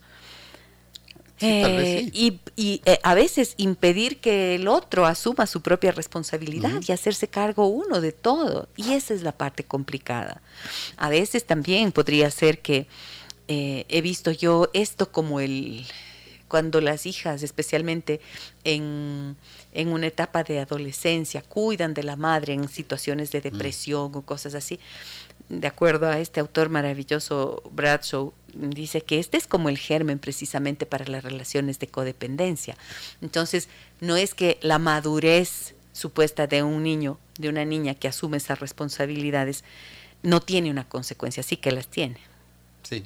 eh, 1.41 2.09
y, 2.13 2.81
eh, 2.85 2.99
a 3.03 3.13
veces 3.13 3.53
impedir 3.57 4.19
que 4.19 4.55
el 4.55 4.67
otro 4.67 5.05
asuma 5.05 5.47
su 5.47 5.61
propia 5.61 5.91
responsabilidad 5.91 6.81
y 6.85 6.91
hacerse 6.91 7.27
cargo 7.27 7.67
uno 7.67 8.01
de 8.01 8.11
todo. 8.11 8.67
Y 8.75 8.93
esa 8.93 9.13
es 9.13 9.23
la 9.23 9.31
parte 9.31 9.63
complicada. 9.63 10.41
A 10.97 11.09
veces 11.09 11.45
también 11.45 11.91
podría 11.91 12.29
ser 12.31 12.59
que 12.59 12.87
eh, 13.47 13.85
he 13.89 14.01
visto 14.01 14.31
yo 14.31 14.69
esto 14.73 15.11
como 15.11 15.39
el 15.39 15.85
cuando 16.47 16.81
las 16.81 17.05
hijas, 17.05 17.43
especialmente 17.43 18.19
en, 18.63 19.37
en, 19.71 19.89
una 19.89 20.07
etapa 20.07 20.43
de 20.43 20.59
adolescencia, 20.59 21.43
cuidan 21.43 21.93
de 21.93 22.01
la 22.01 22.15
madre 22.15 22.53
en 22.53 22.67
situaciones 22.67 23.31
de 23.31 23.37
mm. 23.37 23.43
depresión 23.43 24.11
o 24.15 24.23
cosas 24.23 24.55
así, 24.55 24.79
de 25.47 25.67
acuerdo 25.67 26.09
a 26.09 26.19
este 26.19 26.39
autor 26.39 26.69
maravilloso, 26.69 27.61
Bradshaw, 27.71 28.33
dice 28.53 29.01
que 29.01 29.19
este 29.19 29.37
es 29.37 29.47
como 29.47 29.69
el 29.69 29.77
germen 29.77 30.19
precisamente 30.19 30.85
para 30.85 31.05
las 31.05 31.23
relaciones 31.23 31.79
de 31.79 31.87
codependencia. 31.87 32.77
Entonces, 33.21 33.69
no 34.01 34.15
es 34.15 34.33
que 34.33 34.57
la 34.61 34.79
madurez 34.79 35.75
supuesta 35.93 36.47
de 36.47 36.63
un 36.63 36.83
niño, 36.83 37.19
de 37.37 37.49
una 37.49 37.65
niña 37.65 37.95
que 37.95 38.07
asume 38.07 38.37
esas 38.37 38.59
responsabilidades, 38.59 39.63
no 40.23 40.41
tiene 40.41 40.69
una 40.71 40.87
consecuencia, 40.87 41.43
sí 41.43 41.57
que 41.57 41.71
las 41.71 41.87
tiene. 41.87 42.17
Sí. 42.83 43.05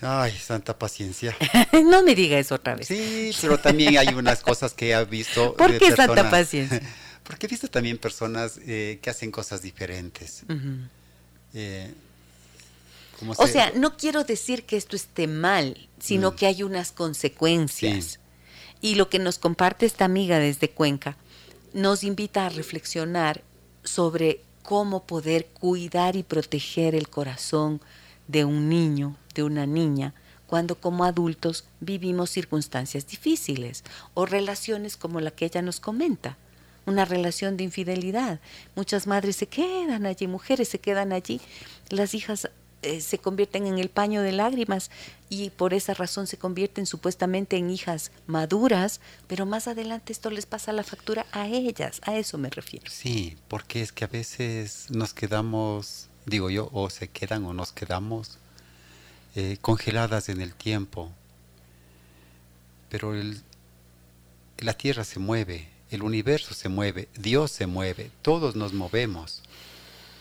Ay, 0.00 0.32
santa 0.32 0.78
paciencia. 0.78 1.36
no 1.84 2.02
me 2.02 2.14
diga 2.14 2.38
eso 2.38 2.56
otra 2.56 2.74
vez. 2.74 2.88
Sí, 2.88 3.32
pero 3.40 3.58
también 3.58 3.96
hay 3.96 4.08
unas 4.08 4.42
cosas 4.42 4.74
que 4.74 4.92
he 4.92 5.04
visto. 5.04 5.54
¿Por 5.58 5.78
qué 5.78 5.94
santa 5.94 6.30
paciencia? 6.30 6.82
Porque 7.22 7.46
he 7.46 7.48
visto 7.48 7.68
también 7.68 7.96
personas 7.96 8.60
eh, 8.66 8.98
que 9.00 9.10
hacen 9.10 9.30
cosas 9.30 9.62
diferentes. 9.62 10.42
Eh, 11.54 11.94
o 13.36 13.46
sea, 13.46 13.72
no 13.74 13.96
quiero 13.96 14.24
decir 14.24 14.64
que 14.64 14.76
esto 14.76 14.96
esté 14.96 15.26
mal, 15.26 15.88
sino 15.98 16.30
mm. 16.30 16.36
que 16.36 16.46
hay 16.46 16.62
unas 16.62 16.92
consecuencias. 16.92 18.20
Y 18.80 18.96
lo 18.96 19.08
que 19.08 19.18
nos 19.18 19.38
comparte 19.38 19.86
esta 19.86 20.04
amiga 20.04 20.38
desde 20.38 20.70
Cuenca 20.70 21.16
nos 21.72 22.04
invita 22.04 22.46
a 22.46 22.50
reflexionar 22.50 23.42
sobre 23.82 24.40
cómo 24.62 25.04
poder 25.04 25.46
cuidar 25.46 26.16
y 26.16 26.22
proteger 26.22 26.94
el 26.94 27.08
corazón 27.08 27.80
de 28.28 28.44
un 28.44 28.68
niño, 28.68 29.16
de 29.34 29.42
una 29.42 29.66
niña, 29.66 30.14
cuando 30.46 30.76
como 30.76 31.04
adultos 31.04 31.64
vivimos 31.80 32.30
circunstancias 32.30 33.06
difíciles 33.06 33.84
o 34.14 34.26
relaciones 34.26 34.96
como 34.96 35.20
la 35.20 35.30
que 35.30 35.46
ella 35.46 35.62
nos 35.62 35.80
comenta 35.80 36.36
una 36.86 37.04
relación 37.04 37.56
de 37.56 37.64
infidelidad. 37.64 38.40
Muchas 38.74 39.06
madres 39.06 39.36
se 39.36 39.46
quedan 39.46 40.06
allí, 40.06 40.26
mujeres 40.26 40.68
se 40.68 40.78
quedan 40.78 41.12
allí, 41.12 41.40
las 41.88 42.14
hijas 42.14 42.50
eh, 42.84 43.00
se 43.00 43.18
convierten 43.18 43.66
en 43.66 43.78
el 43.78 43.88
paño 43.88 44.22
de 44.22 44.32
lágrimas 44.32 44.90
y 45.28 45.50
por 45.50 45.74
esa 45.74 45.94
razón 45.94 46.26
se 46.26 46.36
convierten 46.36 46.86
supuestamente 46.86 47.56
en 47.56 47.70
hijas 47.70 48.12
maduras, 48.26 49.00
pero 49.26 49.46
más 49.46 49.68
adelante 49.68 50.12
esto 50.12 50.30
les 50.30 50.46
pasa 50.46 50.72
la 50.72 50.84
factura 50.84 51.26
a 51.32 51.46
ellas, 51.48 52.00
a 52.04 52.16
eso 52.16 52.38
me 52.38 52.50
refiero. 52.50 52.90
Sí, 52.90 53.36
porque 53.48 53.80
es 53.80 53.92
que 53.92 54.04
a 54.04 54.08
veces 54.08 54.86
nos 54.90 55.14
quedamos, 55.14 56.08
digo 56.26 56.50
yo, 56.50 56.68
o 56.72 56.90
se 56.90 57.08
quedan 57.08 57.44
o 57.44 57.54
nos 57.54 57.72
quedamos 57.72 58.38
eh, 59.34 59.56
congeladas 59.60 60.28
en 60.28 60.40
el 60.40 60.54
tiempo, 60.54 61.10
pero 62.88 63.12
la 64.58 64.74
tierra 64.74 65.04
se 65.04 65.18
mueve, 65.18 65.68
el 65.90 66.02
universo 66.02 66.54
se 66.54 66.68
mueve, 66.68 67.08
Dios 67.16 67.50
se 67.50 67.66
mueve, 67.66 68.10
todos 68.22 68.54
nos 68.54 68.72
movemos. 68.72 69.42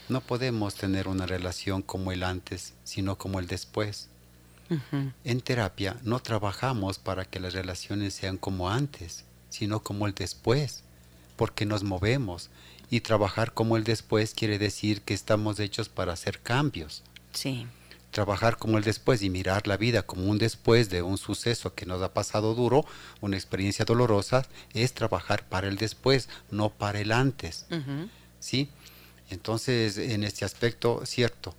No 0.09 0.21
podemos 0.21 0.75
tener 0.75 1.07
una 1.07 1.25
relación 1.25 1.81
como 1.81 2.11
el 2.11 2.23
antes, 2.23 2.73
sino 2.83 3.17
como 3.17 3.39
el 3.39 3.47
después. 3.47 4.09
En 5.23 5.41
terapia 5.41 5.97
no 6.03 6.19
trabajamos 6.19 6.97
para 6.97 7.25
que 7.25 7.39
las 7.39 7.53
relaciones 7.53 8.13
sean 8.13 8.37
como 8.37 8.69
antes, 8.69 9.23
sino 9.49 9.83
como 9.83 10.07
el 10.07 10.15
después, 10.15 10.83
porque 11.35 11.65
nos 11.65 11.83
movemos. 11.83 12.49
Y 12.89 13.01
trabajar 13.01 13.53
como 13.53 13.77
el 13.77 13.83
después 13.83 14.33
quiere 14.33 14.57
decir 14.59 15.01
que 15.01 15.13
estamos 15.13 15.59
hechos 15.59 15.89
para 15.89 16.13
hacer 16.13 16.39
cambios. 16.39 17.03
Sí. 17.33 17.67
trabajar 18.13 18.57
como 18.57 18.77
el 18.77 18.83
después 18.83 19.23
y 19.23 19.29
mirar 19.29 19.67
la 19.67 19.75
vida 19.75 20.03
como 20.03 20.29
un 20.29 20.37
después 20.37 20.89
de 20.89 21.01
un 21.01 21.17
suceso 21.17 21.73
que 21.73 21.85
nos 21.85 22.01
ha 22.01 22.13
pasado 22.13 22.53
duro, 22.53 22.85
una 23.21 23.35
experiencia 23.35 23.85
dolorosa, 23.85 24.45
es 24.73 24.93
trabajar 24.93 25.47
para 25.49 25.67
el 25.67 25.77
después, 25.77 26.29
no 26.51 26.69
para 26.69 27.01
el 27.01 27.11
antes. 27.11 27.65
¿Sí? 28.39 28.69
Entonces, 29.34 29.97
en 29.97 30.23
este 30.23 30.45
aspecto, 30.45 31.01
cierto, 31.05 31.53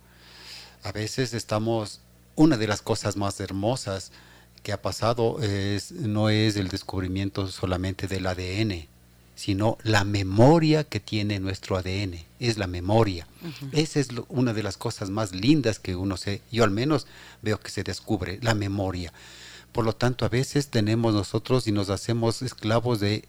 a 0.83 0.91
veces 0.91 1.33
estamos, 1.33 1.99
una 2.35 2.57
de 2.57 2.67
las 2.67 2.81
cosas 2.81 3.17
más 3.17 3.39
hermosas 3.39 4.11
que 4.63 4.71
ha 4.71 4.81
pasado 4.81 5.41
es, 5.41 5.91
no 5.91 6.29
es 6.29 6.55
el 6.55 6.69
descubrimiento 6.69 7.47
solamente 7.47 8.07
del 8.07 8.25
ADN, 8.25 8.87
sino 9.35 9.77
la 9.83 10.03
memoria 10.03 10.83
que 10.85 10.99
tiene 10.99 11.39
nuestro 11.39 11.77
ADN, 11.77 12.25
es 12.39 12.57
la 12.57 12.67
memoria. 12.67 13.27
Esa 13.73 13.99
es 13.99 14.07
una 14.29 14.53
de 14.53 14.63
las 14.63 14.77
cosas 14.77 15.09
más 15.09 15.33
lindas 15.33 15.77
que 15.77 15.95
uno 15.95 16.17
se, 16.17 16.41
yo 16.51 16.63
al 16.63 16.71
menos 16.71 17.05
veo 17.41 17.59
que 17.59 17.69
se 17.69 17.83
descubre, 17.83 18.39
la 18.41 18.55
memoria. 18.55 19.13
Por 19.71 19.83
lo 19.83 19.93
tanto, 19.93 20.23
a 20.23 20.29
veces 20.29 20.69
tenemos 20.69 21.13
nosotros 21.13 21.67
y 21.67 21.73
nos 21.73 21.89
hacemos 21.89 22.41
esclavos 22.41 23.01
de 23.01 23.27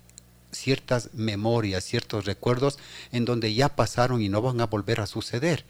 ciertas 0.53 1.11
memorias, 1.14 1.84
ciertos 1.84 2.24
recuerdos 2.24 2.78
en 3.12 3.24
donde 3.24 3.55
ya 3.55 3.68
pasaron 3.68 4.22
y 4.22 4.28
no 4.28 4.42
van 4.42 4.61
a 4.61 4.66
volver 4.66 5.01
a 5.01 5.07
suceder. 5.07 5.64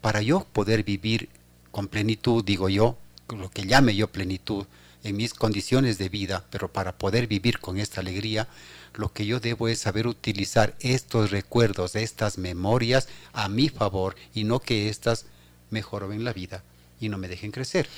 Para 0.00 0.22
yo 0.22 0.46
poder 0.52 0.84
vivir 0.84 1.28
con 1.70 1.88
plenitud, 1.88 2.44
digo 2.44 2.68
yo, 2.68 2.98
lo 3.28 3.50
que 3.50 3.66
llame 3.66 3.96
yo 3.96 4.08
plenitud, 4.08 4.66
en 5.02 5.16
mis 5.16 5.34
condiciones 5.34 5.98
de 5.98 6.08
vida, 6.08 6.44
pero 6.50 6.72
para 6.72 6.96
poder 6.96 7.26
vivir 7.26 7.60
con 7.60 7.78
esta 7.78 8.00
alegría, 8.00 8.48
lo 8.94 9.12
que 9.12 9.26
yo 9.26 9.38
debo 9.38 9.68
es 9.68 9.80
saber 9.80 10.06
utilizar 10.06 10.74
estos 10.80 11.30
recuerdos, 11.30 11.94
estas 11.94 12.38
memorias 12.38 13.08
a 13.32 13.48
mi 13.48 13.68
favor 13.68 14.16
y 14.34 14.44
no 14.44 14.60
que 14.60 14.88
éstas 14.88 15.26
mejoren 15.70 16.24
la 16.24 16.32
vida 16.32 16.62
y 17.00 17.08
no 17.08 17.18
me 17.18 17.28
dejen 17.28 17.50
crecer. 17.50 17.88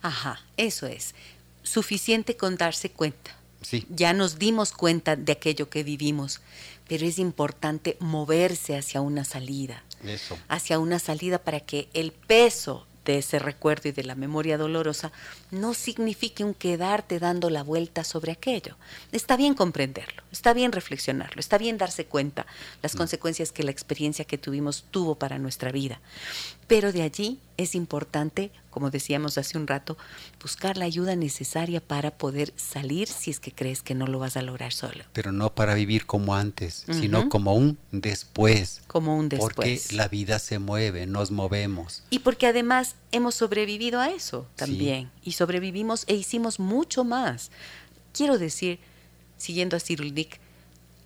Ajá, 0.00 0.40
eso 0.56 0.86
es. 0.86 1.14
Suficiente 1.62 2.36
con 2.36 2.56
darse 2.56 2.90
cuenta. 2.90 3.37
Sí. 3.62 3.86
Ya 3.90 4.12
nos 4.12 4.38
dimos 4.38 4.72
cuenta 4.72 5.16
de 5.16 5.32
aquello 5.32 5.68
que 5.68 5.82
vivimos, 5.82 6.40
pero 6.86 7.06
es 7.06 7.18
importante 7.18 7.96
moverse 8.00 8.76
hacia 8.76 9.00
una 9.00 9.24
salida. 9.24 9.84
Eso. 10.04 10.38
Hacia 10.48 10.78
una 10.78 10.98
salida 10.98 11.38
para 11.38 11.60
que 11.60 11.88
el 11.92 12.12
peso 12.12 12.86
de 13.08 13.18
ese 13.18 13.38
recuerdo 13.38 13.88
y 13.88 13.92
de 13.92 14.04
la 14.04 14.14
memoria 14.14 14.58
dolorosa 14.58 15.12
no 15.50 15.72
signifique 15.72 16.44
un 16.44 16.52
quedarte 16.52 17.18
dando 17.18 17.48
la 17.48 17.62
vuelta 17.62 18.04
sobre 18.04 18.32
aquello. 18.32 18.76
Está 19.12 19.38
bien 19.38 19.54
comprenderlo, 19.54 20.22
está 20.30 20.52
bien 20.52 20.72
reflexionarlo, 20.72 21.40
está 21.40 21.56
bien 21.56 21.78
darse 21.78 22.04
cuenta 22.04 22.46
las 22.82 22.94
mm. 22.94 22.98
consecuencias 22.98 23.50
que 23.50 23.62
la 23.62 23.70
experiencia 23.70 24.26
que 24.26 24.36
tuvimos 24.36 24.84
tuvo 24.90 25.14
para 25.14 25.38
nuestra 25.38 25.72
vida. 25.72 26.00
Pero 26.66 26.92
de 26.92 27.00
allí 27.00 27.38
es 27.56 27.74
importante, 27.74 28.50
como 28.78 28.92
decíamos 28.92 29.38
hace 29.38 29.58
un 29.58 29.66
rato, 29.66 29.98
buscar 30.40 30.76
la 30.76 30.84
ayuda 30.84 31.16
necesaria 31.16 31.80
para 31.80 32.12
poder 32.12 32.52
salir 32.54 33.08
si 33.08 33.32
es 33.32 33.40
que 33.40 33.50
crees 33.50 33.82
que 33.82 33.96
no 33.96 34.06
lo 34.06 34.20
vas 34.20 34.36
a 34.36 34.42
lograr 34.42 34.72
solo. 34.72 35.02
Pero 35.12 35.32
no 35.32 35.52
para 35.52 35.74
vivir 35.74 36.06
como 36.06 36.36
antes, 36.36 36.84
sino 36.88 37.28
como 37.28 37.54
un 37.54 37.76
después. 37.90 38.82
Como 38.86 39.18
un 39.18 39.28
después. 39.28 39.52
Porque 39.56 39.80
la 39.96 40.06
vida 40.06 40.38
se 40.38 40.60
mueve, 40.60 41.06
nos 41.08 41.32
movemos. 41.32 42.04
Y 42.08 42.20
porque 42.20 42.46
además 42.46 42.94
hemos 43.10 43.34
sobrevivido 43.34 43.98
a 43.98 44.10
eso 44.10 44.46
también. 44.54 45.10
Y 45.24 45.32
sobrevivimos 45.32 46.04
e 46.06 46.14
hicimos 46.14 46.60
mucho 46.60 47.02
más. 47.02 47.50
Quiero 48.12 48.38
decir, 48.38 48.78
siguiendo 49.38 49.76
a 49.76 49.80
Cyrulnik, 49.80 50.38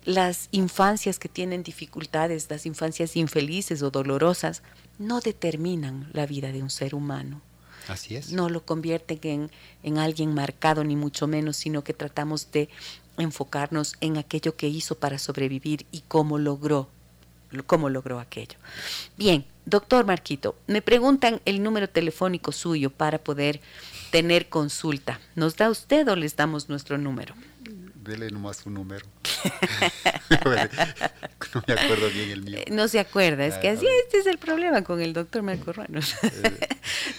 las 0.05 0.47
infancias 0.51 1.17
que 1.17 1.27
tienen 1.27 1.63
dificultades, 1.63 2.51
las 2.51 2.67
infancias 2.67 3.15
infelices 3.15 3.81
o 3.81 3.89
dolorosas, 3.89 4.61
no 4.99 5.21
determinan 5.21 6.11
la 6.13 6.27
vida 6.27 6.51
de 6.51 6.61
un 6.61 6.69
ser 6.69 6.93
humano. 6.93 7.41
Así 7.87 8.15
es. 8.15 8.31
No 8.31 8.49
lo 8.49 8.65
convierten 8.65 9.19
en, 9.23 9.51
en 9.83 9.97
alguien 9.97 10.33
marcado, 10.33 10.83
ni 10.83 10.95
mucho 10.95 11.27
menos, 11.27 11.57
sino 11.57 11.83
que 11.83 11.93
tratamos 11.93 12.51
de 12.51 12.69
enfocarnos 13.17 13.95
en 14.01 14.17
aquello 14.17 14.55
que 14.55 14.67
hizo 14.67 14.95
para 14.95 15.19
sobrevivir 15.19 15.85
y 15.91 16.01
cómo 16.07 16.37
logró, 16.37 16.89
cómo 17.65 17.89
logró 17.89 18.19
aquello. 18.19 18.57
Bien, 19.17 19.45
doctor 19.65 20.05
Marquito, 20.05 20.55
me 20.67 20.81
preguntan 20.81 21.41
el 21.45 21.61
número 21.61 21.89
telefónico 21.89 22.51
suyo 22.51 22.89
para 22.89 23.19
poder 23.19 23.61
tener 24.11 24.49
consulta. 24.49 25.19
¿Nos 25.35 25.55
da 25.55 25.69
usted 25.69 26.07
o 26.07 26.15
les 26.15 26.35
damos 26.35 26.69
nuestro 26.69 26.97
número? 26.97 27.35
Dele 28.03 28.29
nomás 28.29 28.57
su 28.57 28.69
número. 28.69 29.05
no 31.53 31.63
me 31.65 31.73
acuerdo 31.73 32.09
bien 32.09 32.31
el 32.31 32.41
mío. 32.41 32.59
No 32.69 32.89
se 32.89 32.99
acuerda, 32.99 33.45
es 33.45 33.55
que 33.55 33.69
así 33.69 33.87
este 34.03 34.17
es 34.17 34.25
el 34.25 34.37
problema 34.37 34.83
con 34.83 35.01
el 35.01 35.13
doctor 35.13 35.41
Marco 35.41 35.71
Ruano. 35.71 36.01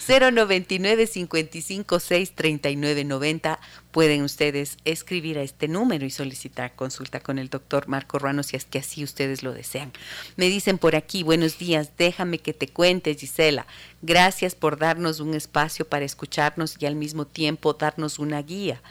099 0.07 1.07
55 1.07 1.99
6 1.99 2.31
39 2.35 3.03
90 3.03 3.59
pueden 3.89 4.21
ustedes 4.21 4.77
escribir 4.85 5.39
a 5.39 5.41
este 5.41 5.67
número 5.67 6.05
y 6.05 6.11
solicitar 6.11 6.75
consulta 6.75 7.19
con 7.19 7.39
el 7.39 7.49
doctor 7.49 7.87
Marco 7.87 8.19
Ruano 8.19 8.43
si 8.43 8.55
es 8.55 8.65
que 8.65 8.77
así 8.77 9.03
ustedes 9.03 9.41
lo 9.41 9.53
desean. 9.53 9.91
Me 10.35 10.45
dicen 10.49 10.77
por 10.77 10.95
aquí, 10.95 11.23
buenos 11.23 11.57
días, 11.57 11.91
déjame 11.97 12.37
que 12.37 12.53
te 12.53 12.67
cuente, 12.67 13.15
Gisela. 13.15 13.65
Gracias 14.03 14.53
por 14.53 14.77
darnos 14.77 15.19
un 15.19 15.33
espacio 15.33 15.87
para 15.87 16.05
escucharnos 16.05 16.75
y 16.79 16.85
al 16.85 16.95
mismo 16.95 17.25
tiempo 17.25 17.73
darnos 17.73 18.19
una 18.19 18.39
guía. 18.43 18.81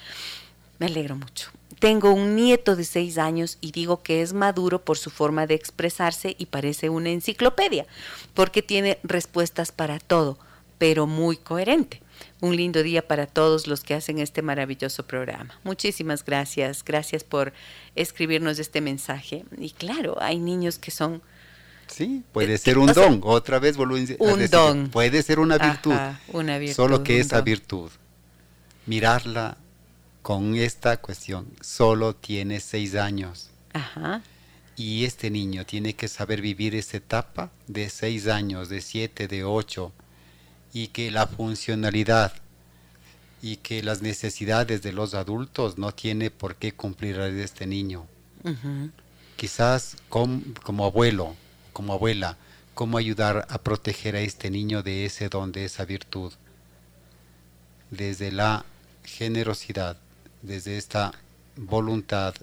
Me 0.80 0.86
alegro 0.86 1.14
mucho. 1.14 1.52
Tengo 1.78 2.12
un 2.12 2.36
nieto 2.36 2.76
de 2.76 2.84
seis 2.84 3.18
años 3.18 3.58
y 3.60 3.72
digo 3.72 4.02
que 4.02 4.22
es 4.22 4.32
maduro 4.32 4.84
por 4.84 4.98
su 4.98 5.10
forma 5.10 5.46
de 5.46 5.54
expresarse 5.54 6.34
y 6.38 6.46
parece 6.46 6.88
una 6.88 7.10
enciclopedia, 7.10 7.86
porque 8.34 8.62
tiene 8.62 8.98
respuestas 9.02 9.72
para 9.72 9.98
todo, 9.98 10.38
pero 10.78 11.06
muy 11.06 11.36
coherente. 11.36 12.00
Un 12.40 12.56
lindo 12.56 12.82
día 12.82 13.06
para 13.06 13.26
todos 13.26 13.66
los 13.66 13.82
que 13.82 13.94
hacen 13.94 14.18
este 14.18 14.42
maravilloso 14.42 15.04
programa. 15.06 15.58
Muchísimas 15.64 16.24
gracias. 16.24 16.84
Gracias 16.84 17.24
por 17.24 17.52
escribirnos 17.96 18.58
este 18.58 18.80
mensaje. 18.80 19.44
Y 19.58 19.70
claro, 19.70 20.16
hay 20.20 20.38
niños 20.38 20.78
que 20.78 20.90
son... 20.90 21.22
Sí, 21.86 22.22
puede 22.32 22.56
ser 22.58 22.78
un 22.78 22.92
don. 22.92 23.20
Otra 23.24 23.58
vez 23.58 23.76
vuelvo 23.76 23.96
a 23.96 23.98
decir. 23.98 24.16
Un 24.20 24.46
don. 24.48 24.90
Puede 24.90 25.22
ser 25.22 25.38
una 25.38 25.58
virtud. 25.58 25.94
una 26.28 26.58
virtud. 26.58 26.76
Solo 26.76 27.02
que 27.02 27.18
esa 27.18 27.40
virtud, 27.40 27.90
mirarla 28.86 29.56
con 30.24 30.54
esta 30.54 30.96
cuestión. 30.96 31.46
Solo 31.60 32.16
tiene 32.16 32.58
seis 32.58 32.94
años. 32.94 33.50
Ajá. 33.74 34.22
Y 34.74 35.04
este 35.04 35.30
niño 35.30 35.66
tiene 35.66 35.94
que 35.94 36.08
saber 36.08 36.40
vivir 36.40 36.74
esa 36.74 36.96
etapa 36.96 37.50
de 37.66 37.90
seis 37.90 38.26
años, 38.26 38.70
de 38.70 38.80
siete, 38.80 39.28
de 39.28 39.44
ocho, 39.44 39.92
y 40.72 40.88
que 40.88 41.10
la 41.10 41.26
funcionalidad 41.26 42.32
y 43.42 43.56
que 43.56 43.82
las 43.82 44.00
necesidades 44.00 44.80
de 44.80 44.94
los 44.94 45.12
adultos 45.12 45.76
no 45.76 45.92
tiene 45.92 46.30
por 46.30 46.56
qué 46.56 46.72
cumplir 46.72 47.18
de 47.18 47.44
este 47.44 47.66
niño. 47.66 48.06
Quizás 49.36 49.98
como 50.08 50.86
abuelo, 50.86 51.36
como 51.74 51.92
abuela, 51.92 52.38
cómo 52.72 52.96
ayudar 52.96 53.46
a 53.50 53.58
proteger 53.58 54.16
a 54.16 54.20
este 54.20 54.48
niño 54.48 54.82
de 54.82 55.04
ese 55.04 55.28
don, 55.28 55.52
de 55.52 55.66
esa 55.66 55.84
virtud, 55.84 56.32
desde 57.90 58.32
la 58.32 58.64
generosidad, 59.04 59.98
desde 60.44 60.76
esta 60.76 61.12
voluntad, 61.56 62.34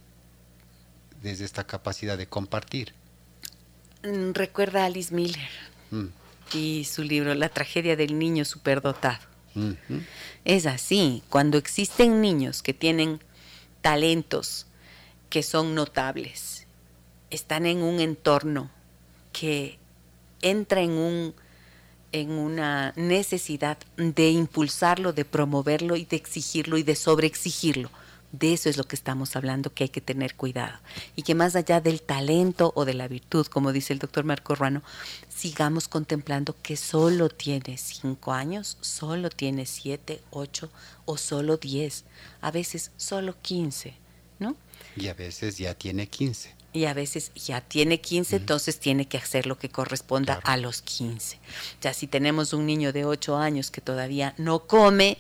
desde 1.22 1.46
esta 1.46 1.66
capacidad 1.66 2.18
de 2.18 2.28
compartir. 2.28 2.94
Mm, 4.04 4.32
recuerda 4.34 4.84
a 4.84 4.86
Alice 4.86 5.14
Miller 5.14 5.50
mm. 5.92 6.08
y 6.54 6.86
su 6.86 7.04
libro 7.04 7.36
La 7.36 7.50
tragedia 7.50 7.96
del 7.96 8.18
niño 8.18 8.44
superdotado. 8.46 9.32
Es 10.46 10.66
así, 10.66 11.24
cuando 11.30 11.58
existen 11.58 12.22
niños 12.22 12.64
que 12.64 12.74
tienen 12.74 13.20
talentos 13.82 14.66
que 15.30 15.44
son 15.44 15.76
notables, 15.76 16.68
están 17.30 17.66
en 17.66 17.84
un 17.84 18.00
entorno 18.00 18.72
que 19.34 19.78
entra 20.42 20.82
en 20.82 20.92
un 20.92 21.36
en 22.12 22.32
una 22.32 22.94
necesidad 22.96 23.78
de 23.98 24.30
impulsarlo, 24.30 25.14
de 25.14 25.26
promoverlo 25.26 25.96
y 25.96 26.06
de 26.06 26.18
exigirlo 26.18 26.78
y 26.78 26.84
de 26.84 26.96
sobreexigirlo. 26.96 27.90
De 28.32 28.54
eso 28.54 28.70
es 28.70 28.78
lo 28.78 28.86
que 28.86 28.96
estamos 28.96 29.36
hablando, 29.36 29.74
que 29.74 29.84
hay 29.84 29.90
que 29.90 30.00
tener 30.00 30.36
cuidado. 30.36 30.80
Y 31.18 31.24
que 31.24 31.36
más 31.36 31.58
allá 31.58 31.82
del 31.82 32.02
talento 32.02 32.72
o 32.76 32.86
de 32.86 32.94
la 32.94 33.10
virtud, 33.10 33.46
como 33.48 33.74
dice 33.74 33.92
el 33.92 34.00
doctor 34.00 34.24
Marco 34.24 34.56
Ruano, 34.56 34.84
sigamos 35.28 35.90
contemplando 35.90 36.56
que 36.62 36.78
solo 36.78 37.28
tiene 37.28 37.78
cinco 37.78 38.32
años, 38.32 38.78
solo 38.80 39.30
tiene 39.30 39.66
siete, 39.66 40.22
ocho 40.30 40.70
o 41.06 41.18
solo 41.18 41.58
diez, 41.58 42.06
a 42.40 42.52
veces 42.52 42.92
solo 42.96 43.36
quince, 43.42 43.96
¿no? 44.40 44.56
Y 44.96 45.08
a 45.08 45.14
veces 45.14 45.58
ya 45.58 45.74
tiene 45.74 46.08
quince 46.08 46.56
y 46.74 46.86
a 46.86 46.94
veces 46.94 47.32
ya 47.36 47.62
tiene 47.62 48.00
15, 48.00 48.38
entonces 48.38 48.80
tiene 48.80 49.08
que 49.08 49.18
hacer 49.18 49.46
lo 49.46 49.58
que 49.58 49.70
corresponda 49.70 50.40
a 50.44 50.58
los 50.58 50.82
15. 50.82 51.38
Ya 51.82 51.94
si 51.94 52.08
tenemos 52.08 52.54
un 52.54 52.66
niño 52.66 52.94
de 52.94 53.06
8 53.06 53.38
años 53.38 53.72
que 53.72 53.82
todavía 53.82 54.34
no 54.38 54.68
come 54.68 55.18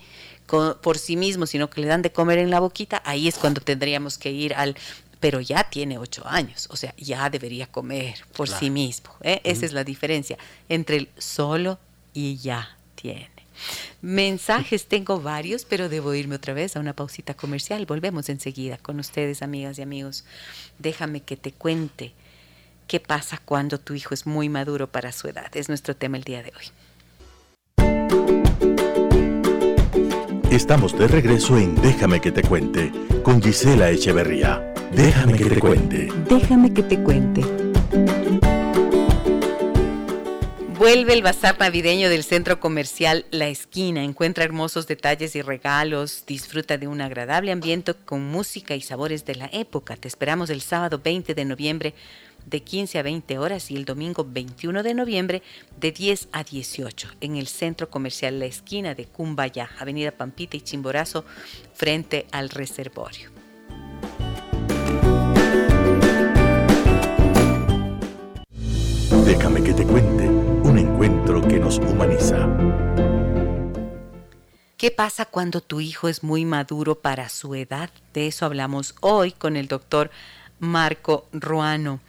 por 0.81 0.97
sí 0.97 1.15
mismo, 1.15 1.45
sino 1.45 1.69
que 1.69 1.81
le 1.81 1.87
dan 1.87 2.01
de 2.01 2.11
comer 2.11 2.37
en 2.37 2.49
la 2.49 2.59
boquita, 2.59 3.01
ahí 3.05 3.27
es 3.27 3.37
cuando 3.37 3.61
tendríamos 3.61 4.17
que 4.17 4.31
ir 4.31 4.53
al 4.53 4.75
pero 5.21 5.39
ya 5.39 5.69
tiene 5.69 5.99
8 5.99 6.23
años, 6.25 6.67
o 6.71 6.75
sea, 6.75 6.95
ya 6.97 7.29
debería 7.29 7.67
comer 7.67 8.15
por 8.35 8.49
sí 8.49 8.71
mismo. 8.71 9.11
¿eh? 9.21 9.39
Esa 9.43 9.67
es 9.67 9.71
la 9.71 9.83
diferencia 9.83 10.35
entre 10.67 10.97
el 10.97 11.09
solo 11.15 11.77
y 12.11 12.37
ya 12.37 12.75
tiene. 12.95 13.40
Mensajes 14.01 14.87
tengo 14.87 15.21
varios, 15.21 15.65
pero 15.65 15.89
debo 15.89 16.13
irme 16.13 16.35
otra 16.35 16.53
vez 16.53 16.75
a 16.75 16.79
una 16.79 16.93
pausita 16.93 17.33
comercial. 17.33 17.85
Volvemos 17.85 18.29
enseguida 18.29 18.77
con 18.77 18.99
ustedes, 18.99 19.41
amigas 19.41 19.77
y 19.79 19.81
amigos. 19.81 20.25
Déjame 20.79 21.21
que 21.21 21.37
te 21.37 21.51
cuente 21.51 22.13
qué 22.87 22.99
pasa 22.99 23.39
cuando 23.43 23.79
tu 23.79 23.93
hijo 23.93 24.13
es 24.13 24.25
muy 24.25 24.49
maduro 24.49 24.87
para 24.87 25.11
su 25.11 25.27
edad. 25.27 25.55
Es 25.55 25.69
nuestro 25.69 25.95
tema 25.95 26.17
el 26.17 26.23
día 26.23 26.43
de 26.43 26.53
hoy. 26.57 26.65
Estamos 30.51 30.97
de 30.99 31.07
regreso 31.07 31.57
en 31.57 31.75
Déjame 31.75 32.19
que 32.19 32.31
te 32.31 32.41
cuente 32.41 32.91
con 33.23 33.41
Gisela 33.41 33.89
Echeverría. 33.89 34.73
Déjame 34.91 35.37
que 35.37 35.45
te 35.45 35.59
cuente. 35.59 36.09
Déjame 36.29 36.73
que 36.73 36.83
te 36.83 37.01
cuente. 37.01 37.60
Vuelve 40.81 41.13
el 41.13 41.21
bazar 41.21 41.59
navideño 41.59 42.09
del 42.09 42.23
centro 42.23 42.59
comercial 42.59 43.27
La 43.29 43.47
Esquina. 43.49 44.03
Encuentra 44.03 44.45
hermosos 44.45 44.87
detalles 44.87 45.35
y 45.35 45.43
regalos. 45.43 46.23
Disfruta 46.25 46.79
de 46.79 46.87
un 46.87 47.01
agradable 47.01 47.51
ambiente 47.51 47.93
con 47.93 48.23
música 48.23 48.73
y 48.73 48.81
sabores 48.81 49.23
de 49.23 49.35
la 49.35 49.47
época. 49.53 49.95
Te 49.95 50.07
esperamos 50.07 50.49
el 50.49 50.61
sábado 50.61 50.99
20 51.03 51.35
de 51.35 51.45
noviembre 51.45 51.93
de 52.47 52.63
15 52.63 52.97
a 52.97 53.03
20 53.03 53.37
horas 53.37 53.69
y 53.69 53.75
el 53.75 53.85
domingo 53.85 54.25
21 54.27 54.81
de 54.81 54.95
noviembre 54.95 55.43
de 55.79 55.91
10 55.91 56.29
a 56.31 56.43
18 56.43 57.09
en 57.21 57.35
el 57.35 57.45
centro 57.45 57.91
comercial 57.91 58.39
La 58.39 58.45
Esquina 58.45 58.95
de 58.95 59.05
Cumbaya, 59.05 59.69
Avenida 59.77 60.09
Pampita 60.09 60.57
y 60.57 60.61
Chimborazo, 60.61 61.25
frente 61.75 62.25
al 62.31 62.49
reservorio. 62.49 63.29
Déjame 69.27 69.61
que 69.61 69.73
te 69.73 69.85
cuente 69.85 70.50
que 71.39 71.59
nos 71.59 71.77
humaniza. 71.77 72.49
¿Qué 74.75 74.91
pasa 74.91 75.25
cuando 75.25 75.61
tu 75.61 75.79
hijo 75.79 76.09
es 76.09 76.23
muy 76.23 76.43
maduro 76.43 76.95
para 76.99 77.29
su 77.29 77.55
edad? 77.55 77.89
De 78.13 78.27
eso 78.27 78.45
hablamos 78.45 78.95
hoy 78.99 79.31
con 79.31 79.55
el 79.55 79.67
doctor 79.69 80.11
Marco 80.59 81.27
Ruano. 81.31 82.01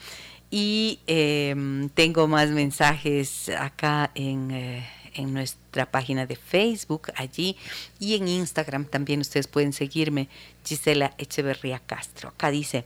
Y 0.51 0.99
em, 1.07 1.89
tengo 1.91 2.27
más 2.27 2.51
mensajes 2.51 3.49
acá 3.51 4.11
en, 4.15 4.51
eh, 4.51 4.87
en, 5.15 5.33
nuestra 5.33 5.91
página 5.91 6.27
de 6.27 6.37
Facebook, 6.37 7.13
allí, 7.15 7.57
y 8.01 8.17
en 8.17 8.27
Instagram 8.27 8.87
también 8.87 9.21
ustedes 9.21 9.47
pueden 9.47 9.73
seguirme, 9.73 10.29
Gisela 10.65 11.15
Echeverría 11.17 11.79
Castro. 11.79 12.31
Acá 12.31 12.51
dice, 12.51 12.85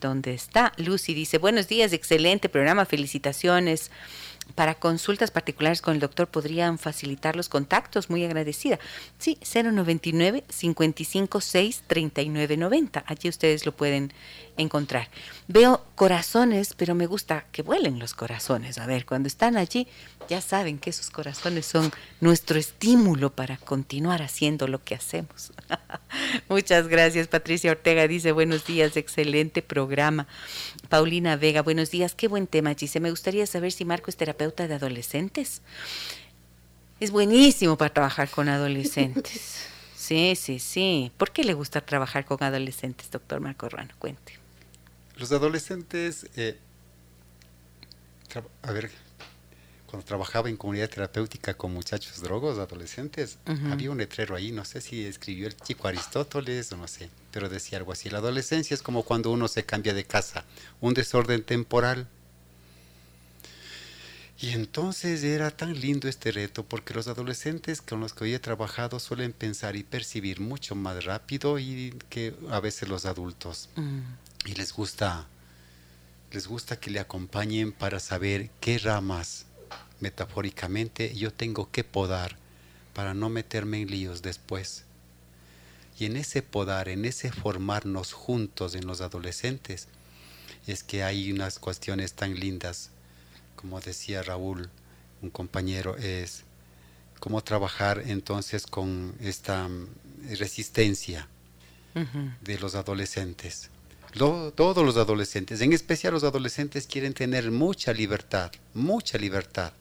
¿dónde 0.00 0.34
está? 0.34 0.72
Lucy 0.76 1.14
dice, 1.14 1.38
buenos 1.38 1.68
días, 1.68 1.92
excelente 1.92 2.48
programa, 2.48 2.86
felicitaciones. 2.86 3.90
Para 4.54 4.74
consultas 4.74 5.30
particulares 5.30 5.80
con 5.80 5.94
el 5.94 6.00
doctor 6.00 6.26
podrían 6.26 6.78
facilitar 6.78 7.36
los 7.36 7.48
contactos, 7.48 8.10
muy 8.10 8.24
agradecida. 8.24 8.80
Sí, 9.18 9.38
099 9.42 10.42
556 10.48 11.84
3990. 11.86 13.04
Allí 13.06 13.28
ustedes 13.28 13.64
lo 13.64 13.76
pueden 13.76 14.12
encontrar. 14.60 15.08
Veo 15.48 15.84
corazones, 15.94 16.74
pero 16.76 16.94
me 16.94 17.06
gusta 17.06 17.44
que 17.52 17.62
vuelen 17.62 17.98
los 17.98 18.14
corazones. 18.14 18.78
A 18.78 18.86
ver, 18.86 19.06
cuando 19.06 19.26
están 19.26 19.56
allí, 19.56 19.86
ya 20.28 20.40
saben 20.40 20.78
que 20.78 20.90
esos 20.90 21.10
corazones 21.10 21.66
son 21.66 21.90
nuestro 22.20 22.58
estímulo 22.58 23.30
para 23.30 23.56
continuar 23.56 24.22
haciendo 24.22 24.68
lo 24.68 24.82
que 24.82 24.94
hacemos. 24.94 25.52
Muchas 26.48 26.88
gracias, 26.88 27.28
Patricia 27.28 27.72
Ortega. 27.72 28.06
Dice, 28.06 28.32
buenos 28.32 28.64
días, 28.64 28.96
excelente 28.96 29.62
programa. 29.62 30.26
Paulina 30.88 31.36
Vega, 31.36 31.62
buenos 31.62 31.90
días, 31.90 32.14
qué 32.14 32.28
buen 32.28 32.46
tema, 32.46 32.74
Dice, 32.74 33.00
Me 33.00 33.10
gustaría 33.10 33.46
saber 33.46 33.72
si 33.72 33.84
Marco 33.84 34.10
es 34.10 34.16
terapeuta 34.16 34.68
de 34.68 34.74
adolescentes. 34.74 35.62
Es 37.00 37.10
buenísimo 37.10 37.76
para 37.76 37.92
trabajar 37.92 38.28
con 38.30 38.48
adolescentes. 38.48 39.66
Sí, 40.10 40.34
sí, 40.34 40.58
sí. 40.58 41.12
¿Por 41.16 41.30
qué 41.30 41.44
le 41.44 41.54
gusta 41.54 41.82
trabajar 41.82 42.24
con 42.24 42.42
adolescentes, 42.42 43.12
doctor 43.12 43.38
Marco 43.38 43.68
Ruano? 43.68 43.94
Cuente. 44.00 44.39
Los 45.16 45.32
adolescentes, 45.32 46.26
eh, 46.36 46.58
a 48.62 48.72
ver, 48.72 48.90
cuando 49.90 50.06
trabajaba 50.06 50.48
en 50.48 50.56
comunidad 50.56 50.88
terapéutica 50.88 51.54
con 51.54 51.74
muchachos 51.74 52.22
drogos, 52.22 52.58
adolescentes, 52.58 53.38
había 53.72 53.90
un 53.90 53.98
letrero 53.98 54.36
ahí, 54.36 54.52
no 54.52 54.64
sé 54.64 54.80
si 54.80 55.04
escribió 55.04 55.48
el 55.48 55.56
chico 55.56 55.88
Aristóteles 55.88 56.70
o 56.70 56.76
no 56.76 56.86
sé, 56.86 57.10
pero 57.32 57.48
decía 57.48 57.78
algo 57.78 57.90
así. 57.90 58.08
La 58.08 58.18
adolescencia 58.18 58.72
es 58.74 58.82
como 58.82 59.02
cuando 59.02 59.32
uno 59.32 59.48
se 59.48 59.64
cambia 59.64 59.92
de 59.92 60.04
casa, 60.04 60.44
un 60.80 60.94
desorden 60.94 61.42
temporal. 61.42 62.06
Y 64.38 64.50
entonces 64.50 65.24
era 65.24 65.50
tan 65.50 65.78
lindo 65.78 66.08
este 66.08 66.30
reto 66.30 66.64
porque 66.64 66.94
los 66.94 67.08
adolescentes 67.08 67.82
con 67.82 68.00
los 68.00 68.14
que 68.14 68.24
hoy 68.24 68.34
he 68.34 68.38
trabajado 68.38 69.00
suelen 69.00 69.32
pensar 69.32 69.74
y 69.74 69.82
percibir 69.82 70.40
mucho 70.40 70.76
más 70.76 71.04
rápido 71.04 71.58
y 71.58 71.94
que 72.08 72.32
a 72.48 72.60
veces 72.60 72.88
los 72.88 73.06
adultos. 73.06 73.68
Mm 73.74 74.29
y 74.44 74.54
les 74.54 74.72
gusta 74.72 75.26
les 76.32 76.46
gusta 76.46 76.78
que 76.78 76.90
le 76.90 77.00
acompañen 77.00 77.72
para 77.72 77.98
saber 77.98 78.50
qué 78.60 78.78
ramas 78.78 79.46
metafóricamente 79.98 81.14
yo 81.14 81.32
tengo 81.32 81.70
que 81.70 81.82
podar 81.82 82.36
para 82.94 83.14
no 83.14 83.28
meterme 83.28 83.82
en 83.82 83.90
líos 83.90 84.22
después. 84.22 84.84
Y 85.98 86.06
en 86.06 86.16
ese 86.16 86.42
podar, 86.42 86.88
en 86.88 87.04
ese 87.04 87.32
formarnos 87.32 88.12
juntos 88.12 88.74
en 88.74 88.86
los 88.86 89.00
adolescentes, 89.00 89.88
es 90.66 90.82
que 90.82 91.02
hay 91.02 91.32
unas 91.32 91.58
cuestiones 91.58 92.14
tan 92.14 92.38
lindas, 92.38 92.90
como 93.56 93.80
decía 93.80 94.22
Raúl, 94.22 94.70
un 95.22 95.30
compañero, 95.30 95.96
es 95.96 96.44
cómo 97.18 97.42
trabajar 97.42 98.04
entonces 98.06 98.66
con 98.66 99.14
esta 99.20 99.68
mm, 99.68 99.88
resistencia 100.38 101.28
de 102.40 102.58
los 102.60 102.76
adolescentes 102.76 103.68
todos 104.12 104.84
los 104.84 104.96
adolescentes, 104.96 105.60
en 105.60 105.72
especial 105.72 106.12
los 106.12 106.24
adolescentes, 106.24 106.86
quieren 106.86 107.14
tener 107.14 107.50
mucha 107.50 107.92
libertad, 107.92 108.50
mucha 108.74 109.18
libertad. 109.18 109.72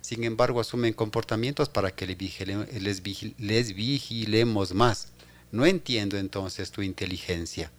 Sin 0.00 0.24
embargo, 0.24 0.60
asumen 0.60 0.92
comportamientos 0.94 1.68
para 1.68 1.90
que 1.90 2.06
les, 2.06 3.02
les 3.38 3.74
vigilemos 3.74 4.72
más. 4.74 5.08
No 5.50 5.66
entiendo 5.66 6.16
entonces 6.16 6.70
tu 6.70 6.82
inteligencia. 6.82 7.70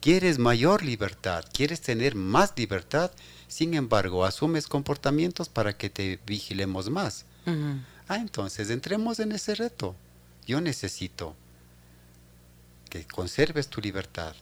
Quieres 0.00 0.38
mayor 0.38 0.82
libertad, 0.82 1.44
quieres 1.52 1.80
tener 1.80 2.16
más 2.16 2.52
libertad, 2.56 3.12
sin 3.46 3.74
embargo, 3.74 4.24
asumes 4.24 4.66
comportamientos 4.66 5.48
para 5.48 5.76
que 5.76 5.90
te 5.90 6.18
vigilemos 6.26 6.90
más. 6.90 7.24
Ah, 8.08 8.16
entonces 8.16 8.70
entremos 8.70 9.20
en 9.20 9.32
ese 9.32 9.54
reto. 9.54 9.94
Yo 10.46 10.60
necesito 10.60 11.36
que 12.90 13.04
conserves 13.04 13.68
tu 13.68 13.80
libertad, 13.80 14.34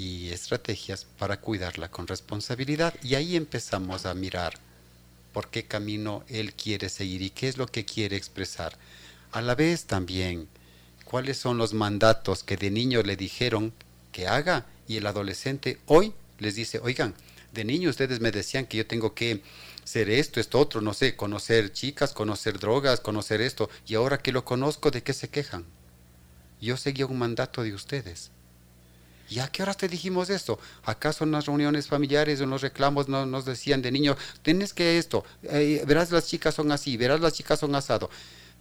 y 0.00 0.30
estrategias 0.30 1.04
para 1.18 1.42
cuidarla 1.42 1.90
con 1.90 2.06
responsabilidad. 2.06 2.94
Y 3.02 3.16
ahí 3.16 3.36
empezamos 3.36 4.06
a 4.06 4.14
mirar 4.14 4.54
por 5.34 5.48
qué 5.50 5.66
camino 5.66 6.24
él 6.28 6.54
quiere 6.54 6.88
seguir 6.88 7.20
y 7.20 7.28
qué 7.28 7.48
es 7.48 7.58
lo 7.58 7.66
que 7.66 7.84
quiere 7.84 8.16
expresar. 8.16 8.78
A 9.30 9.42
la 9.42 9.54
vez 9.54 9.84
también, 9.84 10.48
cuáles 11.04 11.36
son 11.36 11.58
los 11.58 11.74
mandatos 11.74 12.42
que 12.42 12.56
de 12.56 12.70
niño 12.70 13.02
le 13.02 13.14
dijeron 13.14 13.74
que 14.10 14.26
haga 14.26 14.64
y 14.88 14.96
el 14.96 15.06
adolescente 15.06 15.78
hoy 15.84 16.14
les 16.38 16.54
dice, 16.54 16.78
oigan, 16.78 17.14
de 17.52 17.64
niño 17.64 17.90
ustedes 17.90 18.20
me 18.20 18.30
decían 18.30 18.64
que 18.64 18.78
yo 18.78 18.86
tengo 18.86 19.14
que 19.14 19.42
ser 19.84 20.08
esto, 20.08 20.40
esto, 20.40 20.58
otro, 20.58 20.80
no 20.80 20.94
sé, 20.94 21.14
conocer 21.14 21.74
chicas, 21.74 22.14
conocer 22.14 22.58
drogas, 22.58 23.00
conocer 23.00 23.42
esto, 23.42 23.68
y 23.86 23.96
ahora 23.96 24.16
que 24.16 24.32
lo 24.32 24.46
conozco, 24.46 24.90
¿de 24.90 25.02
qué 25.02 25.12
se 25.12 25.28
quejan? 25.28 25.66
Yo 26.58 26.78
seguía 26.78 27.04
un 27.04 27.18
mandato 27.18 27.62
de 27.62 27.74
ustedes. 27.74 28.30
¿Y 29.30 29.38
a 29.38 29.46
qué 29.46 29.62
horas 29.62 29.76
te 29.76 29.88
dijimos 29.88 30.28
esto? 30.28 30.58
¿Acaso 30.84 31.22
en 31.22 31.30
las 31.30 31.46
reuniones 31.46 31.86
familiares 31.86 32.40
en 32.40 32.50
los 32.50 32.62
reclamos 32.62 33.08
no, 33.08 33.24
nos 33.26 33.44
decían 33.44 33.80
de 33.80 33.92
niño, 33.92 34.16
tienes 34.42 34.74
que 34.74 34.98
esto, 34.98 35.24
eh, 35.44 35.84
verás 35.86 36.10
las 36.10 36.26
chicas 36.26 36.56
son 36.56 36.72
así, 36.72 36.96
verás 36.96 37.20
las 37.20 37.32
chicas 37.32 37.60
son 37.60 37.76
asado? 37.76 38.10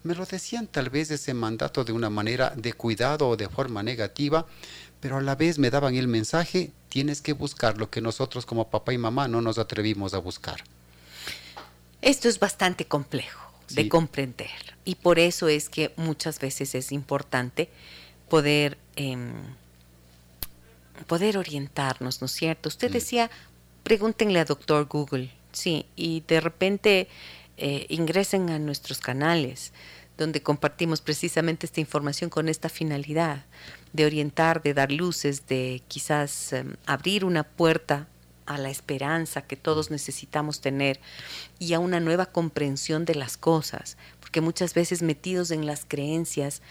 Me 0.04 0.14
lo 0.14 0.26
decían 0.28 0.68
tal 0.68 0.92
vez 0.92 1.10
ese 1.10 1.34
mandato 1.34 1.84
de 1.84 1.92
una 1.92 2.12
manera 2.12 2.54
de 2.56 2.74
cuidado 2.74 3.30
o 3.30 3.36
de 3.36 3.50
forma 3.50 3.82
negativa, 3.82 4.46
pero 5.00 5.18
a 5.18 5.22
la 5.22 5.36
vez 5.36 5.58
me 5.58 5.72
daban 5.72 5.96
el 5.96 6.08
mensaje, 6.08 6.72
tienes 6.88 7.22
que 7.22 7.34
buscar 7.34 7.80
lo 7.80 7.90
que 7.90 8.00
nosotros 8.00 8.46
como 8.46 8.70
papá 8.70 8.94
y 8.94 9.00
mamá 9.00 9.28
no 9.28 9.42
nos 9.42 9.58
atrevimos 9.58 10.14
a 10.14 10.20
buscar. 10.20 10.64
Esto 12.02 12.30
es 12.30 12.40
bastante 12.40 12.86
complejo 12.86 13.52
de 13.72 13.90
comprender 13.90 14.76
y 14.86 14.96
por 14.96 15.18
eso 15.18 15.48
es 15.48 15.68
que 15.68 15.94
muchas 15.98 16.40
veces 16.40 16.76
es 16.76 16.92
importante 16.92 17.70
poder... 18.30 18.78
Em, 18.96 19.34
poder 21.06 21.38
orientarnos, 21.38 22.22
¿no 22.22 22.26
es 22.26 22.32
cierto? 22.32 22.70
Usted 22.70 22.90
mm. 22.90 22.94
decía, 22.94 23.32
pregúntenle 23.84 24.40
a 24.40 24.46
doctor 24.46 24.86
Google, 24.86 25.32
sí, 25.52 25.86
y 25.96 26.22
de 26.28 26.42
repente 26.42 27.08
eh, 27.58 27.86
ingresen 27.90 28.50
a 28.50 28.60
nuestros 28.60 29.00
canales 29.00 29.74
donde 30.20 30.44
compartimos 30.44 31.00
precisamente 31.00 31.66
esta 31.66 31.80
información 31.80 32.30
con 32.30 32.50
esta 32.50 32.68
finalidad 32.68 33.46
de 33.94 34.06
orientar, 34.06 34.62
de 34.62 34.74
dar 34.74 34.92
luces, 34.92 35.48
de 35.48 35.82
quizás 35.88 36.52
em, 36.52 36.76
abrir 36.86 37.24
una 37.24 37.44
puerta 37.44 38.08
a 38.46 38.58
la 38.58 38.70
esperanza 38.70 39.44
que 39.44 39.56
todos 39.56 39.92
necesitamos 39.92 40.60
tener 40.60 41.00
y 41.58 41.74
a 41.74 41.80
una 41.80 42.00
nueva 42.00 42.26
comprensión 42.26 43.06
de 43.06 43.16
las 43.16 43.38
cosas, 43.38 43.96
porque 44.20 44.42
muchas 44.42 44.74
veces 44.74 45.02
metidos 45.02 45.52
en 45.52 45.66
las 45.66 45.86
creencias 45.88 46.62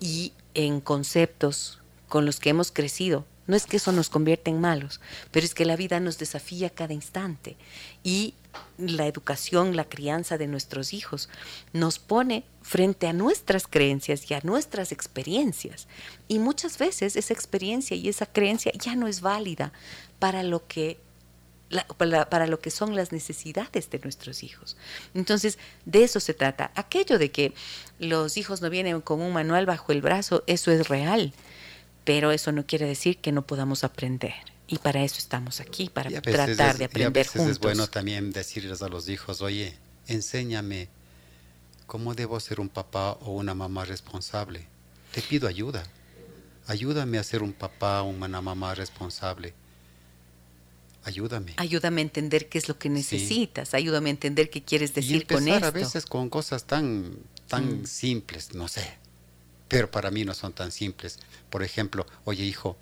y 0.00 0.32
en 0.54 0.80
conceptos 0.80 1.80
con 2.08 2.26
los 2.26 2.40
que 2.40 2.50
hemos 2.50 2.72
crecido, 2.72 3.26
no 3.48 3.56
es 3.56 3.66
que 3.66 3.78
eso 3.78 3.90
nos 3.90 4.10
convierta 4.10 4.50
en 4.50 4.60
malos, 4.60 5.00
pero 5.32 5.44
es 5.44 5.54
que 5.54 5.64
la 5.64 5.74
vida 5.74 5.98
nos 5.98 6.18
desafía 6.18 6.70
cada 6.70 6.92
instante 6.92 7.56
y 8.04 8.34
la 8.76 9.06
educación, 9.06 9.74
la 9.74 9.88
crianza 9.88 10.38
de 10.38 10.46
nuestros 10.46 10.92
hijos 10.92 11.28
nos 11.72 11.98
pone 11.98 12.44
frente 12.62 13.06
a 13.06 13.12
nuestras 13.12 13.66
creencias 13.66 14.30
y 14.30 14.34
a 14.34 14.40
nuestras 14.42 14.92
experiencias. 14.92 15.88
Y 16.28 16.38
muchas 16.38 16.78
veces 16.78 17.16
esa 17.16 17.32
experiencia 17.32 17.96
y 17.96 18.08
esa 18.08 18.26
creencia 18.26 18.70
ya 18.78 18.94
no 18.94 19.08
es 19.08 19.22
válida 19.22 19.72
para 20.18 20.42
lo 20.42 20.66
que 20.66 21.00
para, 21.98 22.46
lo 22.46 22.60
que 22.60 22.70
son 22.70 22.96
las 22.96 23.12
necesidades 23.12 23.90
de 23.90 23.98
nuestros 23.98 24.42
hijos. 24.42 24.78
Entonces, 25.12 25.58
de 25.84 26.02
eso 26.02 26.18
se 26.18 26.32
trata. 26.32 26.70
Aquello 26.74 27.18
de 27.18 27.30
que 27.30 27.52
los 27.98 28.38
hijos 28.38 28.62
no 28.62 28.70
vienen 28.70 29.02
con 29.02 29.20
un 29.20 29.34
manual 29.34 29.66
bajo 29.66 29.92
el 29.92 30.00
brazo, 30.00 30.44
eso 30.46 30.70
es 30.70 30.88
real 30.88 31.34
pero 32.08 32.32
eso 32.32 32.52
no 32.52 32.64
quiere 32.64 32.86
decir 32.86 33.18
que 33.18 33.32
no 33.32 33.46
podamos 33.46 33.84
aprender. 33.84 34.32
Y 34.66 34.78
para 34.78 35.04
eso 35.04 35.18
estamos 35.18 35.60
aquí, 35.60 35.90
para 35.90 36.08
tratar 36.22 36.78
de 36.78 36.86
aprender 36.86 37.00
y 37.00 37.02
a 37.02 37.10
veces 37.10 37.46
Es 37.46 37.58
bueno 37.58 37.86
también 37.86 38.32
decirles 38.32 38.80
a 38.80 38.88
los 38.88 39.10
hijos, 39.10 39.42
oye, 39.42 39.76
enséñame 40.06 40.88
cómo 41.86 42.14
debo 42.14 42.40
ser 42.40 42.60
un 42.60 42.70
papá 42.70 43.12
o 43.20 43.32
una 43.32 43.52
mamá 43.52 43.84
responsable. 43.84 44.66
Te 45.12 45.20
pido 45.20 45.48
ayuda. 45.48 45.84
Ayúdame 46.66 47.18
a 47.18 47.24
ser 47.24 47.42
un 47.42 47.52
papá 47.52 48.00
o 48.00 48.06
una 48.06 48.40
mamá 48.40 48.74
responsable. 48.74 49.52
Ayúdame. 51.04 51.52
Ayúdame 51.58 52.00
a 52.00 52.04
entender 52.04 52.48
qué 52.48 52.56
es 52.56 52.68
lo 52.68 52.78
que 52.78 52.88
necesitas. 52.88 53.74
Ayúdame 53.74 54.08
a 54.08 54.12
entender 54.12 54.48
qué 54.48 54.62
quieres 54.64 54.94
decir 54.94 55.26
con 55.26 55.46
esto. 55.46 55.66
a 55.66 55.72
veces 55.72 56.06
con 56.06 56.30
cosas 56.30 56.64
tan, 56.64 57.18
tan 57.48 57.82
mm. 57.82 57.86
simples, 57.86 58.54
no 58.54 58.66
sé 58.66 59.07
pero 59.68 59.90
para 59.90 60.10
mí 60.10 60.24
no 60.24 60.34
son 60.34 60.52
tan 60.52 60.72
simples. 60.72 61.18
Por 61.50 61.62
ejemplo, 61.62 62.06
oye 62.24 62.44
hijo, 62.44 62.76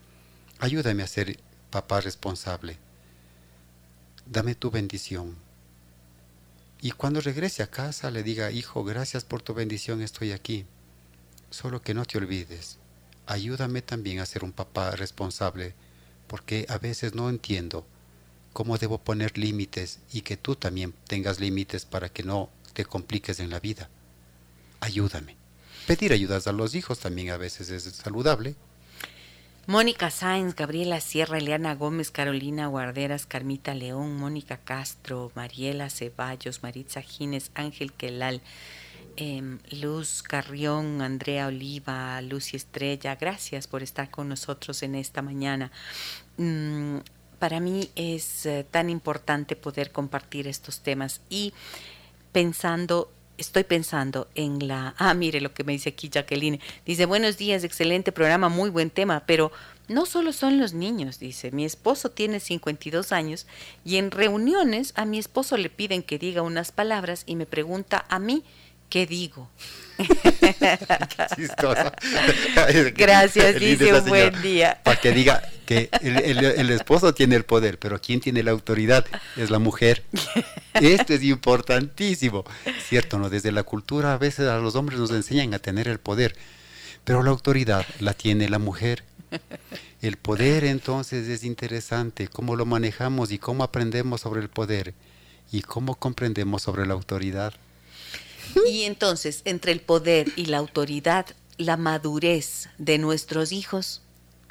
ayúdame 0.59 1.03
a 1.03 1.09
ser 1.09 1.39
papá 1.71 2.01
responsable. 2.01 2.79
Dame 4.25 4.55
tu 4.55 4.71
bendición. 4.71 5.37
Y 6.81 6.93
cuando 6.93 7.21
regrese 7.21 7.63
a 7.63 7.71
casa 7.71 8.11
le 8.11 8.23
diga, 8.23 8.51
hijo, 8.51 8.85
gracias 8.85 9.25
por 9.25 9.43
tu 9.43 9.55
bendición, 9.55 10.03
estoy 10.03 10.33
aquí. 10.33 10.67
Solo 11.51 11.83
que 11.83 11.95
no 11.95 12.05
te 12.05 12.19
olvides, 12.19 12.79
ayúdame 13.27 13.83
también 13.83 14.21
a 14.21 14.27
ser 14.27 14.45
un 14.45 14.53
papá 14.53 14.91
responsable, 14.93 15.75
porque 16.27 16.67
a 16.69 16.79
veces 16.79 17.15
no 17.15 17.29
entiendo 17.31 17.87
cómo 18.53 18.79
debo 18.79 18.99
poner 18.99 19.39
límites 19.39 20.01
y 20.13 20.23
que 20.23 20.37
tú 20.37 20.57
también 20.57 20.95
tengas 21.07 21.41
límites 21.41 21.85
para 21.85 22.09
que 22.09 22.23
no 22.23 22.51
te 22.73 22.85
compliques 22.85 23.41
en 23.41 23.51
la 23.51 23.61
vida. 23.61 23.89
Ayúdame. 24.81 25.46
Pedir 25.87 26.13
ayudas 26.13 26.47
a 26.47 26.53
los 26.53 26.75
hijos 26.75 26.99
también 26.99 27.31
a 27.31 27.37
veces 27.37 27.71
es 27.71 27.85
saludable. 27.85 28.57
Mónica 29.69 30.11
Sáenz, 30.11 30.55
Gabriela 30.55 31.01
Sierra, 31.01 31.39
Eliana 31.39 31.75
Gómez, 31.75 32.13
Carolina 32.13 32.69
Guarderas, 32.69 33.27
Carmita 33.27 33.75
León, 33.75 34.17
Mónica 34.17 34.59
Castro, 34.59 35.33
Mariela 35.35 35.91
Ceballos, 35.91 36.63
Maritza 36.63 37.03
Gines, 37.03 37.51
Ángel 37.55 37.93
Quelal, 37.93 38.43
em, 39.17 39.59
Luz 39.73 40.23
Carrión, 40.23 41.03
Andrea 41.03 41.49
Oliva, 41.49 42.21
Lucy 42.23 42.57
Estrella, 42.57 43.17
gracias 43.17 43.67
por 43.67 43.83
estar 43.83 44.09
con 44.09 44.29
nosotros 44.29 44.85
en 44.85 44.95
esta 44.95 45.21
mañana. 45.21 45.73
Mm, 46.37 46.99
para 47.41 47.59
mí 47.59 47.91
es 47.97 48.47
eh, 48.47 48.65
tan 48.71 48.89
importante 48.89 49.57
poder 49.57 49.91
compartir 49.91 50.47
estos 50.47 50.81
temas 50.81 51.21
y 51.29 51.53
pensando 52.31 53.11
estoy 53.39 53.65
pensando 53.65 54.29
en 54.35 54.67
la... 54.67 54.95
Ah, 54.99 55.15
mire 55.15 55.41
lo 55.41 55.53
que 55.53 55.65
me 55.65 55.73
dice 55.73 55.91
aquí 55.91 56.09
Jacqueline. 56.09 56.61
Dice, 56.85 57.07
buenos 57.07 57.37
días, 57.37 57.65
excelente 57.65 58.13
programa, 58.13 58.49
muy 58.49 58.71
buen 58.71 58.91
tema, 58.91 59.25
pero 59.27 59.53
no 59.89 60.07
solo 60.07 60.33
son 60.33 60.59
los 60.59 60.73
niños, 60.73 61.21
dice, 61.21 61.53
mi 61.53 61.65
esposo 61.65 62.11
tiene 62.11 62.41
52 62.41 63.13
años 63.13 63.47
y 63.85 63.97
en 63.97 64.11
reuniones 64.11 64.93
a 64.97 65.05
mi 65.05 65.19
esposo 65.19 65.57
le 65.57 65.71
piden 65.71 66.03
que 66.03 66.19
diga 66.19 66.43
unas 66.43 66.73
palabras 66.73 67.23
y 67.27 67.37
me 67.37 67.47
pregunta 67.47 68.05
a 68.09 68.19
mí 68.19 68.43
qué 68.89 69.07
digo. 69.07 69.49
Gracias, 72.97 73.61
dice 73.61 73.95
un 73.95 74.09
buen 74.09 74.43
día. 74.43 74.81
Para 74.83 75.01
que 75.01 75.13
diga 75.13 75.43
que 75.67 75.91
el, 76.01 76.71
esposo 76.71 77.13
tiene 77.13 77.37
el 77.37 77.45
poder, 77.45 77.79
pero 77.79 78.01
quien 78.01 78.21
tiene 78.21 78.43
la 78.43 78.53
autoridad 78.53 79.05
es 79.37 79.51
la 79.51 79.59
mujer. 79.59 80.05
Esto 80.75 81.13
es 81.13 81.23
importantísimo, 81.23 82.45
¿cierto? 82.89 83.19
¿no? 83.19 83.29
Desde 83.29 83.53
la 83.53 83.65
cultura 83.65 84.15
a 84.15 84.19
veces 84.19 84.49
a 84.49 84.59
los 84.59 84.77
hombres 84.77 84.99
nos 84.99 85.11
enseñan 85.11 85.53
a 85.53 85.59
tener 85.59 85.89
el 85.89 85.99
poder, 85.99 86.37
pero 87.05 87.23
la 87.23 87.31
autoridad 87.31 87.85
la 88.01 88.15
tiene 88.15 88.49
la 88.49 88.59
mujer. 88.59 89.05
El 90.01 90.17
poder 90.17 90.65
entonces 90.65 91.29
es 91.29 91.45
interesante, 91.45 92.29
cómo 92.29 92.57
lo 92.57 92.65
manejamos 92.65 93.33
y 93.33 93.39
cómo 93.39 93.65
aprendemos 93.65 94.21
sobre 94.21 94.41
el 94.41 94.49
poder 94.49 94.95
y 95.51 95.63
cómo 95.63 95.97
comprendemos 95.97 96.63
sobre 96.63 96.87
la 96.87 96.95
autoridad. 96.95 97.55
Y 98.69 98.83
entonces, 98.83 99.43
entre 99.45 99.73
el 99.73 99.81
poder 99.81 100.29
y 100.37 100.47
la 100.47 100.59
autoridad, 100.59 101.27
la 101.59 101.77
madurez 101.77 102.69
de 102.79 102.99
nuestros 102.99 103.53
hijos, 103.53 104.03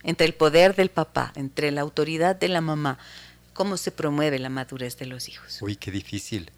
entre 0.05 0.27
el 0.27 0.35
poder 0.35 0.75
del 0.75 0.89
papá, 0.89 1.33
entre 1.35 1.71
la 1.71 1.81
autoridad 1.81 2.35
de 2.35 2.47
la 2.47 2.61
mamá, 2.61 2.99
¿cómo 3.53 3.75
se 3.75 3.91
promueve 3.91 4.39
la 4.39 4.49
madurez 4.49 4.97
de 4.97 5.07
los 5.07 5.27
hijos? 5.27 5.57
Uy, 5.61 5.75
qué 5.75 5.91
difícil, 5.91 6.51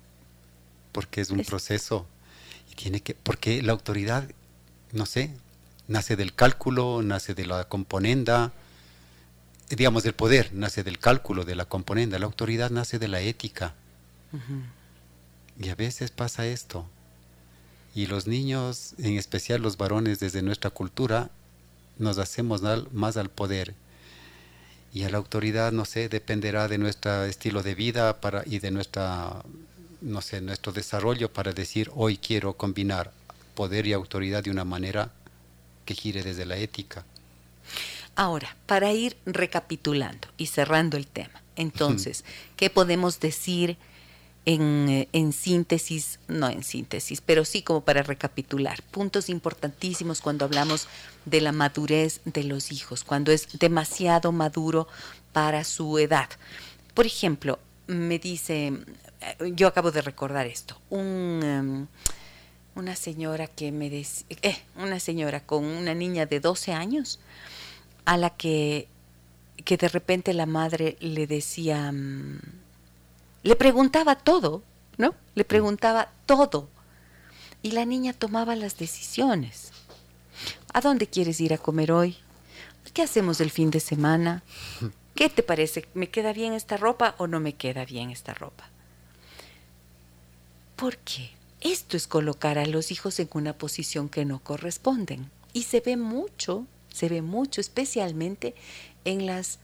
porque 0.91 1.21
es 1.21 1.29
un 1.29 1.43
proceso 1.43 2.05
y 2.69 2.75
tiene 2.75 3.01
que, 3.01 3.15
porque 3.15 3.63
la 3.63 3.71
autoridad, 3.71 4.29
no 4.91 5.05
sé, 5.05 5.33
nace 5.87 6.17
del 6.17 6.35
cálculo, 6.35 7.01
nace 7.01 7.33
de 7.33 7.45
la 7.45 7.63
componenda, 7.63 8.51
digamos, 9.69 10.03
del 10.03 10.13
poder, 10.13 10.53
nace 10.53 10.83
del 10.83 10.99
cálculo, 10.99 11.45
de 11.45 11.55
la 11.55 11.65
componenda, 11.65 12.19
la 12.19 12.25
autoridad 12.25 12.69
nace 12.69 12.99
de 12.99 13.07
la 13.07 13.21
ética. 13.21 13.73
Y 15.57 15.69
a 15.69 15.75
veces 15.75 16.11
pasa 16.11 16.45
esto, 16.45 16.85
y 17.95 18.07
los 18.07 18.27
niños, 18.27 18.93
en 18.99 19.17
especial 19.17 19.61
los 19.61 19.77
varones 19.77 20.19
desde 20.19 20.41
nuestra 20.41 20.69
cultura, 20.69 21.31
nos 21.99 22.17
hacemos 22.17 22.61
más 22.91 23.17
al 23.17 23.29
poder. 23.29 23.73
Y 24.93 25.03
a 25.03 25.09
la 25.09 25.17
autoridad, 25.17 25.71
no 25.71 25.85
sé, 25.85 26.09
dependerá 26.09 26.67
de 26.67 26.77
nuestro 26.77 27.25
estilo 27.25 27.61
de 27.61 27.75
vida 27.75 28.19
para, 28.21 28.43
y 28.45 28.59
de 28.59 28.71
nuestra, 28.71 29.43
no 30.01 30.21
sé, 30.21 30.41
nuestro 30.41 30.71
desarrollo 30.71 31.31
para 31.31 31.51
decir, 31.51 31.91
hoy 31.93 32.17
quiero 32.17 32.53
combinar 32.53 33.11
poder 33.53 33.87
y 33.87 33.93
autoridad 33.93 34.43
de 34.43 34.51
una 34.51 34.63
manera 34.63 35.11
que 35.85 35.93
gire 35.93 36.23
desde 36.23 36.45
la 36.45 36.57
ética. 36.57 37.03
Ahora, 38.15 38.55
para 38.65 38.93
ir 38.93 39.17
recapitulando 39.25 40.27
y 40.37 40.47
cerrando 40.47 40.97
el 40.97 41.07
tema, 41.07 41.41
entonces, 41.55 42.23
¿qué 42.55 42.69
podemos 42.69 43.19
decir? 43.19 43.77
Eh, 44.49 45.09
en, 45.11 45.33
síntesis, 45.33 46.19
no 46.29 46.47
en 46.47 46.63
síntesis, 46.63 47.19
pero 47.19 47.43
sí 47.43 47.63
como 47.63 47.81
para 47.81 48.01
recapitular, 48.01 48.81
puntos 48.81 49.27
importantísimos 49.27 50.21
cuando 50.21 50.45
hablamos 50.45 50.87
de 51.25 51.41
la 51.41 51.51
madurez 51.51 52.21
de 52.23 52.45
los 52.45 52.71
hijos, 52.71 53.03
cuando 53.03 53.33
es 53.33 53.59
demasiado 53.59 54.31
maduro 54.31 54.87
para 55.33 55.65
su 55.65 55.99
edad. 55.99 56.29
Por 56.93 57.05
ejemplo, 57.05 57.59
me 57.87 58.19
dice, 58.19 58.67
eh, 59.19 59.51
yo 59.53 59.67
acabo 59.67 59.91
de 59.91 60.01
recordar 60.01 60.47
esto, 60.47 60.79
un, 60.89 61.41
em, 61.43 61.87
una 62.75 62.95
señora 62.95 63.47
que 63.47 63.73
me 63.73 63.89
decía, 63.89 64.27
eh, 64.43 64.59
una 64.77 65.01
señora 65.01 65.41
con 65.41 65.65
una 65.65 65.93
niña 65.93 66.25
de 66.25 66.39
12 66.39 66.71
años 66.71 67.19
a 68.05 68.15
la 68.15 68.29
que, 68.29 68.87
que 69.65 69.75
de 69.75 69.89
repente 69.89 70.33
la 70.33 70.45
madre 70.45 70.95
le 71.01 71.27
decía, 71.27 71.91
mm, 71.91 72.39
le 73.47 73.55
preguntaba 73.55 74.17
todo, 74.17 74.61
¿no? 74.97 75.15
Le 75.35 75.43
mm. 75.45 75.47
preguntaba 75.47 76.11
todo. 76.25 76.67
Y 77.63 77.71
la 77.71 77.85
niña 77.85 78.11
tomaba 78.11 78.57
las 78.57 78.77
decisiones. 78.77 79.71
¿A 80.73 80.81
dónde 80.81 81.07
quieres 81.07 81.39
ir 81.39 81.53
a 81.53 81.57
comer 81.57 81.93
hoy? 81.93 82.17
¿Qué 82.93 83.03
hacemos 83.03 83.39
el 83.39 83.49
fin 83.49 83.71
de 83.71 83.79
semana? 83.79 84.43
¿Qué 85.15 85.29
te 85.29 85.43
parece? 85.43 85.87
¿Me 85.93 86.09
queda 86.09 86.33
bien 86.33 86.51
esta 86.51 86.75
ropa 86.75 87.15
o 87.19 87.27
no 87.27 87.39
me 87.39 87.53
queda 87.53 87.85
bien 87.85 88.09
esta 88.09 88.33
ropa? 88.33 88.69
¿Por 90.75 90.97
qué? 90.97 91.31
Esto 91.61 91.95
es 91.95 92.05
colocar 92.05 92.57
a 92.57 92.65
los 92.65 92.91
hijos 92.91 93.17
en 93.17 93.29
una 93.31 93.53
posición 93.53 94.09
que 94.09 94.25
no 94.25 94.39
corresponden. 94.39 95.31
Y 95.53 95.63
se 95.63 95.79
ve 95.79 95.95
mucho, 95.95 96.67
se 96.93 97.07
ve 97.07 97.21
mucho, 97.21 97.61
especialmente 97.61 98.55
en 99.05 99.25
las 99.25 99.59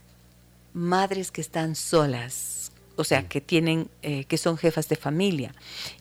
madres 0.72 1.30
que 1.30 1.42
están 1.42 1.76
solas, 1.76 2.72
o 2.96 3.04
sea, 3.04 3.28
que 3.28 3.40
tienen, 3.40 3.88
eh, 4.02 4.24
que 4.24 4.38
son 4.38 4.56
jefas 4.56 4.88
de 4.88 4.96
familia, 4.96 5.54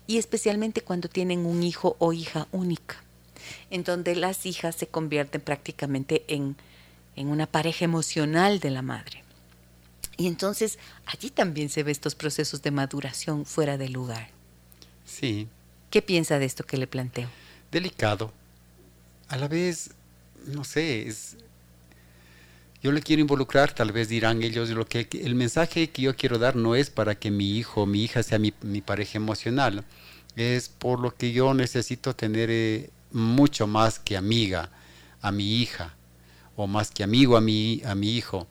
y 0.07 0.17
especialmente 0.17 0.81
cuando 0.81 1.09
tienen 1.09 1.45
un 1.45 1.63
hijo 1.63 1.95
o 1.99 2.13
hija 2.13 2.47
única, 2.51 3.03
en 3.69 3.83
donde 3.83 4.15
las 4.15 4.45
hijas 4.45 4.75
se 4.75 4.87
convierten 4.87 5.41
prácticamente 5.41 6.23
en, 6.27 6.55
en 7.15 7.27
una 7.27 7.47
pareja 7.47 7.85
emocional 7.85 8.59
de 8.59 8.69
la 8.69 8.81
madre. 8.81 9.23
Y 10.17 10.27
entonces 10.27 10.77
allí 11.05 11.29
también 11.29 11.69
se 11.69 11.83
ve 11.83 11.91
estos 11.91 12.15
procesos 12.15 12.61
de 12.61 12.71
maduración 12.71 13.45
fuera 13.45 13.77
de 13.77 13.89
lugar. 13.89 14.29
Sí. 15.05 15.47
¿Qué 15.89 16.01
piensa 16.01 16.39
de 16.39 16.45
esto 16.45 16.63
que 16.63 16.77
le 16.77 16.87
planteo? 16.87 17.29
Delicado. 17.71 18.31
A 19.27 19.37
la 19.37 19.47
vez, 19.47 19.91
no 20.45 20.63
sé, 20.63 21.07
es, 21.07 21.37
yo 22.83 22.91
le 22.91 23.01
quiero 23.01 23.21
involucrar, 23.21 23.73
tal 23.73 23.93
vez 23.93 24.09
dirán 24.09 24.43
ellos, 24.43 24.69
lo 24.69 24.85
que 24.85 25.07
el 25.13 25.35
mensaje 25.35 25.89
que 25.89 26.01
yo 26.01 26.15
quiero 26.17 26.37
dar 26.37 26.57
no 26.57 26.75
es 26.75 26.89
para 26.89 27.15
que 27.15 27.31
mi 27.31 27.57
hijo 27.57 27.83
o 27.83 27.85
mi 27.85 28.03
hija 28.03 28.21
sea 28.23 28.39
mi, 28.39 28.53
mi, 28.61 28.81
pareja 28.81 29.17
emocional, 29.17 29.85
es 30.35 30.67
por 30.67 30.99
lo 30.99 31.15
que 31.15 31.31
yo 31.31 31.53
necesito 31.53 32.13
tener 32.13 32.49
eh, 32.51 32.89
mucho 33.13 33.67
más 33.67 33.99
que 33.99 34.17
amiga 34.17 34.69
a 35.21 35.31
mi 35.31 35.61
hija 35.61 35.93
o 36.57 36.67
más 36.67 36.91
que 36.91 37.03
amigo 37.03 37.37
a 37.37 37.41
mi, 37.41 37.81
a 37.85 37.95
mi 37.95 38.15
hijo. 38.17 38.47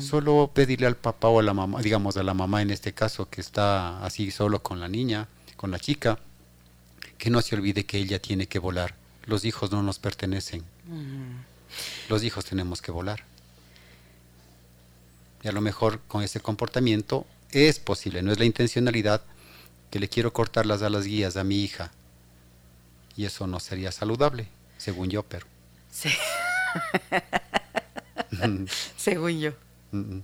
Solo 0.00 0.50
pedirle 0.52 0.88
al 0.88 0.96
papá 0.96 1.28
o 1.28 1.38
a 1.38 1.44
la 1.44 1.54
mamá, 1.54 1.80
digamos 1.80 2.16
a 2.16 2.24
la 2.24 2.34
mamá 2.34 2.60
en 2.60 2.70
este 2.70 2.92
caso 2.92 3.30
que 3.30 3.40
está 3.40 4.04
así 4.04 4.32
solo 4.32 4.64
con 4.64 4.80
la 4.80 4.88
niña, 4.88 5.28
con 5.56 5.70
la 5.70 5.78
chica, 5.78 6.18
que 7.18 7.30
no 7.30 7.40
se 7.40 7.54
olvide 7.54 7.86
que 7.86 7.98
ella 7.98 8.20
tiene 8.20 8.48
que 8.48 8.58
volar. 8.58 8.96
Los 9.26 9.44
hijos 9.44 9.70
no 9.70 9.84
nos 9.84 10.00
pertenecen. 10.00 10.64
Los 12.08 12.24
hijos 12.24 12.44
tenemos 12.46 12.82
que 12.82 12.90
volar. 12.90 13.29
Y 15.42 15.48
a 15.48 15.52
lo 15.52 15.60
mejor 15.60 16.00
con 16.08 16.22
ese 16.22 16.40
comportamiento 16.40 17.26
es 17.50 17.78
posible, 17.78 18.22
no 18.22 18.32
es 18.32 18.38
la 18.38 18.44
intencionalidad 18.44 19.22
que 19.90 19.98
le 19.98 20.08
quiero 20.08 20.32
cortar 20.32 20.66
las 20.66 20.82
alas 20.82 21.04
guías 21.04 21.36
a 21.36 21.44
mi 21.44 21.62
hija. 21.62 21.90
Y 23.16 23.24
eso 23.24 23.46
no 23.46 23.60
sería 23.60 23.90
saludable, 23.92 24.48
según 24.78 25.10
yo, 25.10 25.22
pero. 25.22 25.46
Sí. 25.90 26.10
según 28.96 29.40
yo. 29.40 29.52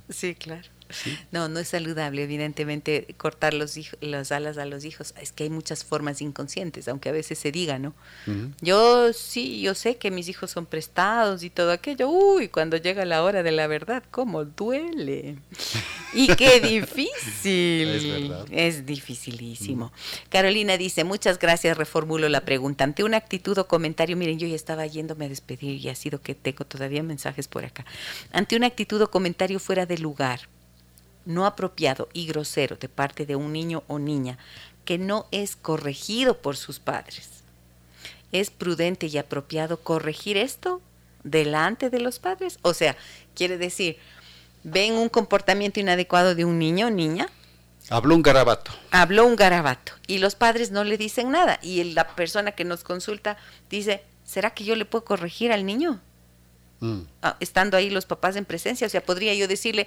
Sí, 0.08 0.34
claro. 0.34 0.68
¿Sí? 0.90 1.18
No, 1.32 1.48
no 1.48 1.58
es 1.60 1.68
saludable, 1.68 2.22
evidentemente, 2.22 3.14
cortar 3.16 3.54
los 3.54 3.76
las 4.00 4.32
alas 4.32 4.58
a 4.58 4.66
los 4.66 4.84
hijos. 4.84 5.14
Es 5.20 5.32
que 5.32 5.44
hay 5.44 5.50
muchas 5.50 5.84
formas 5.84 6.20
inconscientes, 6.20 6.88
aunque 6.88 7.08
a 7.08 7.12
veces 7.12 7.38
se 7.38 7.52
diga, 7.52 7.78
¿no? 7.78 7.94
Uh 8.26 8.30
-huh. 8.30 8.52
Yo 8.60 9.12
sí, 9.12 9.60
yo 9.60 9.74
sé 9.74 9.96
que 9.96 10.10
mis 10.10 10.28
hijos 10.28 10.50
son 10.50 10.66
prestados 10.66 11.42
y 11.42 11.50
todo 11.50 11.72
aquello. 11.72 12.08
Uy, 12.08 12.48
cuando 12.48 12.76
llega 12.76 13.04
la 13.04 13.22
hora 13.22 13.42
de 13.42 13.52
la 13.52 13.66
verdad, 13.66 14.02
¿cómo 14.10 14.44
duele? 14.44 15.36
y 16.12 16.28
qué 16.34 16.60
difícil. 16.76 17.88
Es 17.88 18.08
verdad. 18.08 18.46
Es 18.50 18.86
dificilísimo. 18.86 19.86
Uh 19.86 19.88
-huh. 19.88 20.28
Carolina 20.30 20.76
dice, 20.76 21.04
muchas 21.04 21.38
gracias, 21.38 21.76
reformulo 21.76 22.28
la 22.28 22.42
pregunta. 22.42 22.84
Ante 22.84 23.04
una 23.04 23.16
actitud 23.16 23.56
o 23.58 23.66
comentario, 23.66 24.16
miren, 24.16 24.38
yo 24.38 24.46
ya 24.46 24.56
estaba 24.56 24.86
yéndome 24.86 25.26
a 25.26 25.28
despedir 25.28 25.80
y 25.84 25.88
ha 25.88 25.94
sido 25.94 26.20
que 26.20 26.34
tengo 26.34 26.64
todavía 26.64 27.02
mensajes 27.02 27.48
por 27.48 27.64
acá. 27.64 27.84
Ante 28.32 28.56
una 28.56 28.66
actitud 28.66 29.00
o 29.02 29.10
comentario 29.10 29.58
fuera 29.58 29.86
de 29.86 29.98
lugar, 29.98 30.48
no 31.26 31.44
apropiado 31.44 32.08
y 32.12 32.26
grosero 32.26 32.76
de 32.76 32.88
parte 32.88 33.26
de 33.26 33.36
un 33.36 33.52
niño 33.52 33.82
o 33.88 33.98
niña 33.98 34.38
que 34.86 34.96
no 34.96 35.26
es 35.32 35.56
corregido 35.56 36.38
por 36.38 36.56
sus 36.56 36.78
padres. 36.78 37.28
¿Es 38.32 38.50
prudente 38.50 39.06
y 39.06 39.18
apropiado 39.18 39.78
corregir 39.78 40.36
esto 40.38 40.80
delante 41.24 41.90
de 41.90 42.00
los 42.00 42.18
padres? 42.18 42.58
O 42.62 42.72
sea, 42.72 42.96
quiere 43.34 43.58
decir, 43.58 43.98
ven 44.62 44.94
un 44.94 45.08
comportamiento 45.08 45.80
inadecuado 45.80 46.34
de 46.34 46.44
un 46.44 46.58
niño 46.58 46.86
o 46.86 46.90
niña. 46.90 47.28
Habló 47.90 48.14
un 48.14 48.22
garabato. 48.22 48.72
Habló 48.90 49.26
un 49.26 49.36
garabato 49.36 49.92
y 50.06 50.18
los 50.18 50.34
padres 50.34 50.70
no 50.70 50.84
le 50.84 50.96
dicen 50.96 51.30
nada 51.30 51.58
y 51.62 51.82
la 51.92 52.08
persona 52.14 52.52
que 52.52 52.64
nos 52.64 52.82
consulta 52.82 53.36
dice, 53.68 54.02
¿será 54.24 54.50
que 54.50 54.64
yo 54.64 54.76
le 54.76 54.84
puedo 54.84 55.04
corregir 55.04 55.52
al 55.52 55.66
niño? 55.66 56.00
Mm. 56.80 57.02
Ah, 57.22 57.36
estando 57.40 57.76
ahí 57.76 57.90
los 57.90 58.06
papás 58.06 58.36
en 58.36 58.44
presencia, 58.44 58.86
o 58.86 58.90
sea, 58.90 59.04
podría 59.04 59.34
yo 59.34 59.48
decirle, 59.48 59.86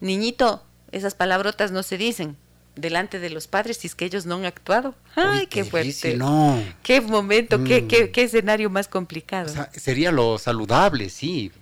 niñito, 0.00 0.62
esas 0.94 1.14
palabrotas 1.14 1.72
no 1.72 1.82
se 1.82 1.98
dicen 1.98 2.36
delante 2.76 3.20
de 3.20 3.30
los 3.30 3.46
padres 3.46 3.78
si 3.78 3.86
es 3.86 3.94
que 3.94 4.04
ellos 4.04 4.26
no 4.26 4.36
han 4.36 4.44
actuado. 4.44 4.94
¡Ay, 5.14 5.40
Uy, 5.40 5.46
qué, 5.46 5.62
qué 5.62 5.64
fuerte! 5.64 5.88
difícil, 5.88 6.18
no. 6.18 6.62
¡Qué 6.82 7.00
momento! 7.00 7.58
Mm. 7.58 7.64
Qué, 7.64 7.86
qué, 7.86 8.10
qué, 8.10 8.22
escenario 8.22 8.70
más 8.70 8.88
complicado! 8.88 9.50
O 9.50 9.54
sea, 9.54 9.70
sería 9.72 10.10
lo 10.12 10.38
saludable, 10.38 11.10
sí, 11.10 11.52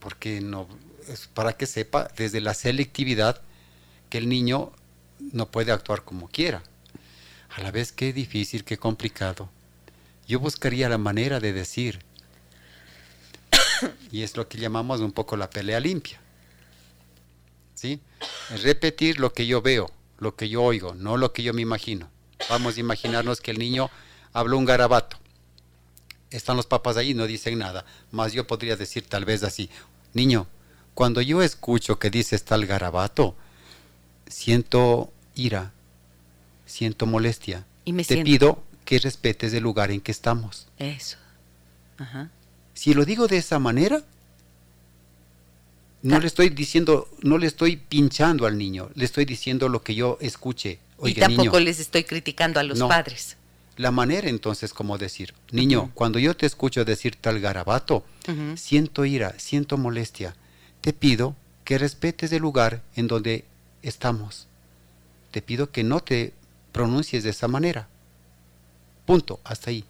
porque 0.00 0.40
no, 0.40 0.68
es 1.08 1.28
para 1.28 1.54
que 1.54 1.66
sepa 1.66 2.08
desde 2.16 2.40
la 2.40 2.54
selectividad 2.54 3.40
que 4.10 4.18
el 4.18 4.28
niño 4.28 4.72
no 5.32 5.50
puede 5.50 5.72
actuar 5.72 6.02
como 6.02 6.28
quiera. 6.28 6.62
A 7.56 7.62
la 7.62 7.70
vez, 7.70 7.92
qué 7.92 8.12
difícil, 8.12 8.64
qué 8.64 8.78
complicado. 8.78 9.48
Yo 10.26 10.38
buscaría 10.38 10.88
la 10.88 10.98
manera 10.98 11.40
de 11.40 11.52
decir, 11.52 12.00
y 14.12 14.22
es 14.22 14.36
lo 14.36 14.48
que 14.48 14.58
llamamos 14.58 15.00
un 15.00 15.12
poco 15.12 15.36
la 15.36 15.50
pelea 15.50 15.80
limpia. 15.80 16.20
¿Sí? 17.78 18.00
Repetir 18.62 19.20
lo 19.20 19.32
que 19.32 19.46
yo 19.46 19.62
veo, 19.62 19.90
lo 20.18 20.34
que 20.34 20.48
yo 20.48 20.62
oigo, 20.62 20.94
no 20.94 21.16
lo 21.16 21.32
que 21.32 21.42
yo 21.42 21.54
me 21.54 21.62
imagino. 21.62 22.10
Vamos 22.50 22.76
a 22.76 22.80
imaginarnos 22.80 23.40
que 23.40 23.52
el 23.52 23.58
niño 23.58 23.88
habló 24.32 24.58
un 24.58 24.64
garabato. 24.64 25.16
Están 26.30 26.56
los 26.56 26.66
papás 26.66 26.96
ahí, 26.96 27.14
no 27.14 27.26
dicen 27.26 27.58
nada. 27.58 27.84
Más 28.10 28.32
yo 28.32 28.46
podría 28.46 28.76
decir 28.76 29.04
tal 29.06 29.24
vez 29.24 29.42
así, 29.44 29.70
niño, 30.12 30.46
cuando 30.94 31.20
yo 31.20 31.42
escucho 31.42 31.98
que 31.98 32.10
dices 32.10 32.44
tal 32.44 32.66
garabato, 32.66 33.36
siento 34.26 35.12
ira, 35.34 35.72
siento 36.66 37.06
molestia. 37.06 37.64
Y 37.84 37.92
me 37.92 38.02
Te 38.04 38.14
siento. 38.14 38.24
pido 38.24 38.62
que 38.84 38.98
respetes 38.98 39.52
el 39.54 39.62
lugar 39.62 39.90
en 39.90 40.00
que 40.00 40.10
estamos. 40.12 40.66
Eso. 40.78 41.16
Ajá. 41.96 42.30
Si 42.74 42.94
lo 42.94 43.04
digo 43.04 43.26
de 43.28 43.38
esa 43.38 43.58
manera, 43.58 44.02
no 46.02 46.20
le 46.20 46.26
estoy 46.26 46.48
diciendo, 46.50 47.08
no 47.22 47.38
le 47.38 47.46
estoy 47.46 47.76
pinchando 47.76 48.46
al 48.46 48.56
niño, 48.56 48.90
le 48.94 49.04
estoy 49.04 49.24
diciendo 49.24 49.68
lo 49.68 49.82
que 49.82 49.94
yo 49.94 50.18
escuche. 50.20 50.78
y 51.00 51.02
Oiga, 51.02 51.26
tampoco 51.26 51.52
niño, 51.58 51.64
les 51.64 51.78
estoy 51.80 52.04
criticando 52.04 52.58
a 52.60 52.62
los 52.64 52.78
No. 52.78 52.88
padres. 52.88 53.36
la 53.76 53.90
manera 53.92 54.28
entonces 54.28 54.72
como 54.74 54.98
decir, 54.98 55.34
niño, 55.52 55.92
cuando 55.94 56.18
yo 56.18 56.36
te 56.36 56.46
escucho 56.46 56.84
decir 56.84 57.14
tal 57.14 57.38
garabato, 57.40 58.04
siento 58.56 59.04
ira, 59.04 59.34
siento 59.38 59.76
molestia, 59.78 60.34
te 60.80 60.92
pido 60.92 61.36
que 61.64 61.78
respetes 61.78 62.32
el 62.32 62.42
lugar 62.42 62.82
en 62.96 63.06
donde 63.06 63.44
estamos. 63.82 64.48
Te 65.30 65.42
pido 65.42 65.70
que 65.70 65.84
no 65.84 66.00
te 66.00 66.32
pronuncies 66.72 67.22
de 67.22 67.30
esa 67.30 67.46
manera. 67.46 67.86
Punto, 69.06 69.38
hasta 69.44 69.70
ahí. 69.70 69.84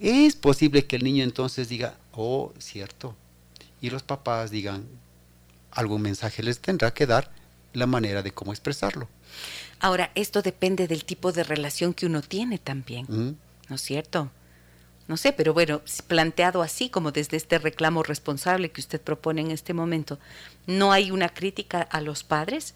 Es 0.00 0.34
posible 0.34 0.84
que 0.86 0.96
el 0.96 1.04
niño 1.04 1.22
entonces 1.22 1.68
diga, 1.68 1.94
oh, 2.12 2.52
cierto. 2.58 3.14
Y 3.82 3.90
los 3.90 4.02
papás 4.02 4.50
digan, 4.50 4.86
algún 5.70 6.00
mensaje 6.00 6.42
les 6.42 6.60
tendrá 6.60 6.94
que 6.94 7.06
dar 7.06 7.30
la 7.74 7.86
manera 7.86 8.22
de 8.22 8.32
cómo 8.32 8.52
expresarlo. 8.52 9.08
Ahora, 9.80 10.10
esto 10.14 10.40
depende 10.40 10.88
del 10.88 11.04
tipo 11.04 11.32
de 11.32 11.42
relación 11.42 11.92
que 11.92 12.06
uno 12.06 12.22
tiene 12.22 12.58
también. 12.58 13.06
¿Mm? 13.08 13.36
¿no 13.72 13.76
es 13.76 13.82
cierto? 13.82 14.30
No 15.08 15.16
sé, 15.16 15.32
pero 15.32 15.54
bueno, 15.54 15.80
planteado 16.06 16.60
así 16.60 16.90
como 16.90 17.10
desde 17.10 17.38
este 17.38 17.58
reclamo 17.58 18.02
responsable 18.02 18.70
que 18.70 18.82
usted 18.82 19.00
propone 19.00 19.40
en 19.40 19.50
este 19.50 19.72
momento, 19.72 20.18
no 20.66 20.92
hay 20.92 21.10
una 21.10 21.30
crítica 21.30 21.80
a 21.80 22.02
los 22.02 22.22
padres 22.22 22.74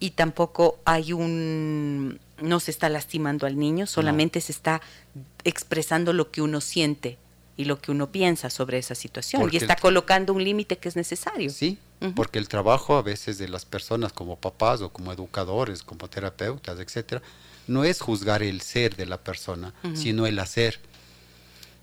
y 0.00 0.10
tampoco 0.10 0.80
hay 0.84 1.12
un 1.12 2.18
no 2.40 2.58
se 2.58 2.72
está 2.72 2.88
lastimando 2.88 3.46
al 3.46 3.56
niño, 3.56 3.86
solamente 3.86 4.40
se 4.40 4.50
está 4.50 4.82
expresando 5.44 6.12
lo 6.12 6.32
que 6.32 6.42
uno 6.42 6.60
siente 6.60 7.18
y 7.56 7.64
lo 7.66 7.80
que 7.80 7.90
uno 7.90 8.10
piensa 8.10 8.48
sobre 8.50 8.78
esa 8.78 8.94
situación 8.94 9.42
Porque 9.42 9.56
y 9.56 9.60
está 9.60 9.76
colocando 9.76 10.32
un 10.32 10.42
límite 10.42 10.78
que 10.78 10.88
es 10.88 10.96
necesario. 10.96 11.50
Sí, 11.50 11.78
porque 12.16 12.38
el 12.38 12.48
trabajo 12.48 12.96
a 12.96 13.02
veces 13.02 13.38
de 13.38 13.48
las 13.48 13.64
personas 13.64 14.12
como 14.12 14.36
papás 14.36 14.80
o 14.80 14.90
como 14.92 15.12
educadores, 15.12 15.82
como 15.82 16.08
terapeutas, 16.08 16.80
etcétera, 16.80 17.22
no 17.66 17.84
es 17.84 18.00
juzgar 18.00 18.42
el 18.42 18.60
ser 18.62 18.96
de 18.96 19.06
la 19.06 19.18
persona, 19.22 19.72
sino 19.94 20.26
el 20.26 20.38
hacer. 20.38 20.80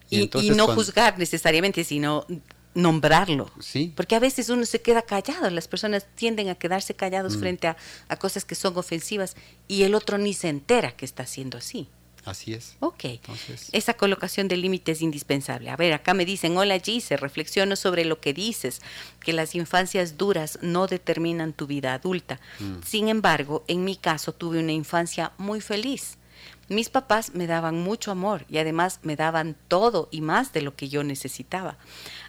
Y, 0.10 0.18
y 0.18 0.22
entonces 0.24 0.56
no 0.58 0.66
cuando- 0.66 0.84
juzgar 0.84 1.18
necesariamente, 1.20 1.84
sino 1.84 2.26
nombrarlo. 2.74 3.52
Sí, 3.60 3.94
Porque 3.96 4.16
a 4.16 4.20
veces 4.20 4.50
uno 4.50 4.66
se 4.66 4.82
queda 4.82 5.02
callado, 5.02 5.50
las 5.50 5.68
personas 5.68 6.06
tienden 6.16 6.50
a 6.50 6.56
quedarse 6.56 6.94
callados 6.96 7.36
Mm. 7.36 7.40
frente 7.40 7.68
a, 7.68 7.78
a 8.08 8.16
cosas 8.18 8.46
que 8.46 8.56
son 8.56 8.78
ofensivas 8.78 9.36
y 9.68 9.84
el 9.84 9.96
otro 9.96 10.18
ni 10.18 10.34
se 10.34 10.50
entera 10.50 10.91
que 10.96 11.06
está 11.06 11.24
haciendo 11.24 11.58
así. 11.58 11.88
Así 12.30 12.54
es. 12.54 12.76
Ok. 12.80 13.06
Entonces, 13.06 13.70
Esa 13.72 13.94
colocación 13.96 14.48
de 14.48 14.58
límite 14.58 14.92
es 14.92 15.02
indispensable. 15.02 15.70
A 15.70 15.76
ver, 15.76 15.94
acá 15.94 16.14
me 16.14 16.26
dicen, 16.26 16.58
hola 16.58 16.80
Gise, 16.80 17.18
reflexiono 17.18 17.76
sobre 17.76 18.06
lo 18.06 18.20
que 18.20 18.34
dices, 18.34 18.82
que 19.20 19.34
las 19.34 19.56
infancias 19.56 20.18
duras 20.18 20.60
no 20.62 20.88
determinan 20.88 21.54
tu 21.54 21.68
vida 21.68 21.94
adulta. 21.94 22.40
Mm. 22.60 22.84
Sin 22.86 23.10
embargo, 23.10 23.64
en 23.68 23.84
mi 23.84 23.96
caso 23.96 24.34
tuve 24.34 24.60
una 24.60 24.72
infancia 24.72 25.32
muy 25.38 25.62
feliz. 25.62 26.18
Mis 26.70 26.90
papás 26.90 27.34
me 27.34 27.48
daban 27.48 27.80
mucho 27.80 28.12
amor 28.12 28.46
y 28.48 28.60
además 28.60 29.00
me 29.02 29.16
daban 29.16 29.56
todo 29.68 30.08
y 30.12 30.22
más 30.22 30.54
de 30.54 30.62
lo 30.62 30.76
que 30.76 30.88
yo 30.88 31.04
necesitaba. 31.04 31.78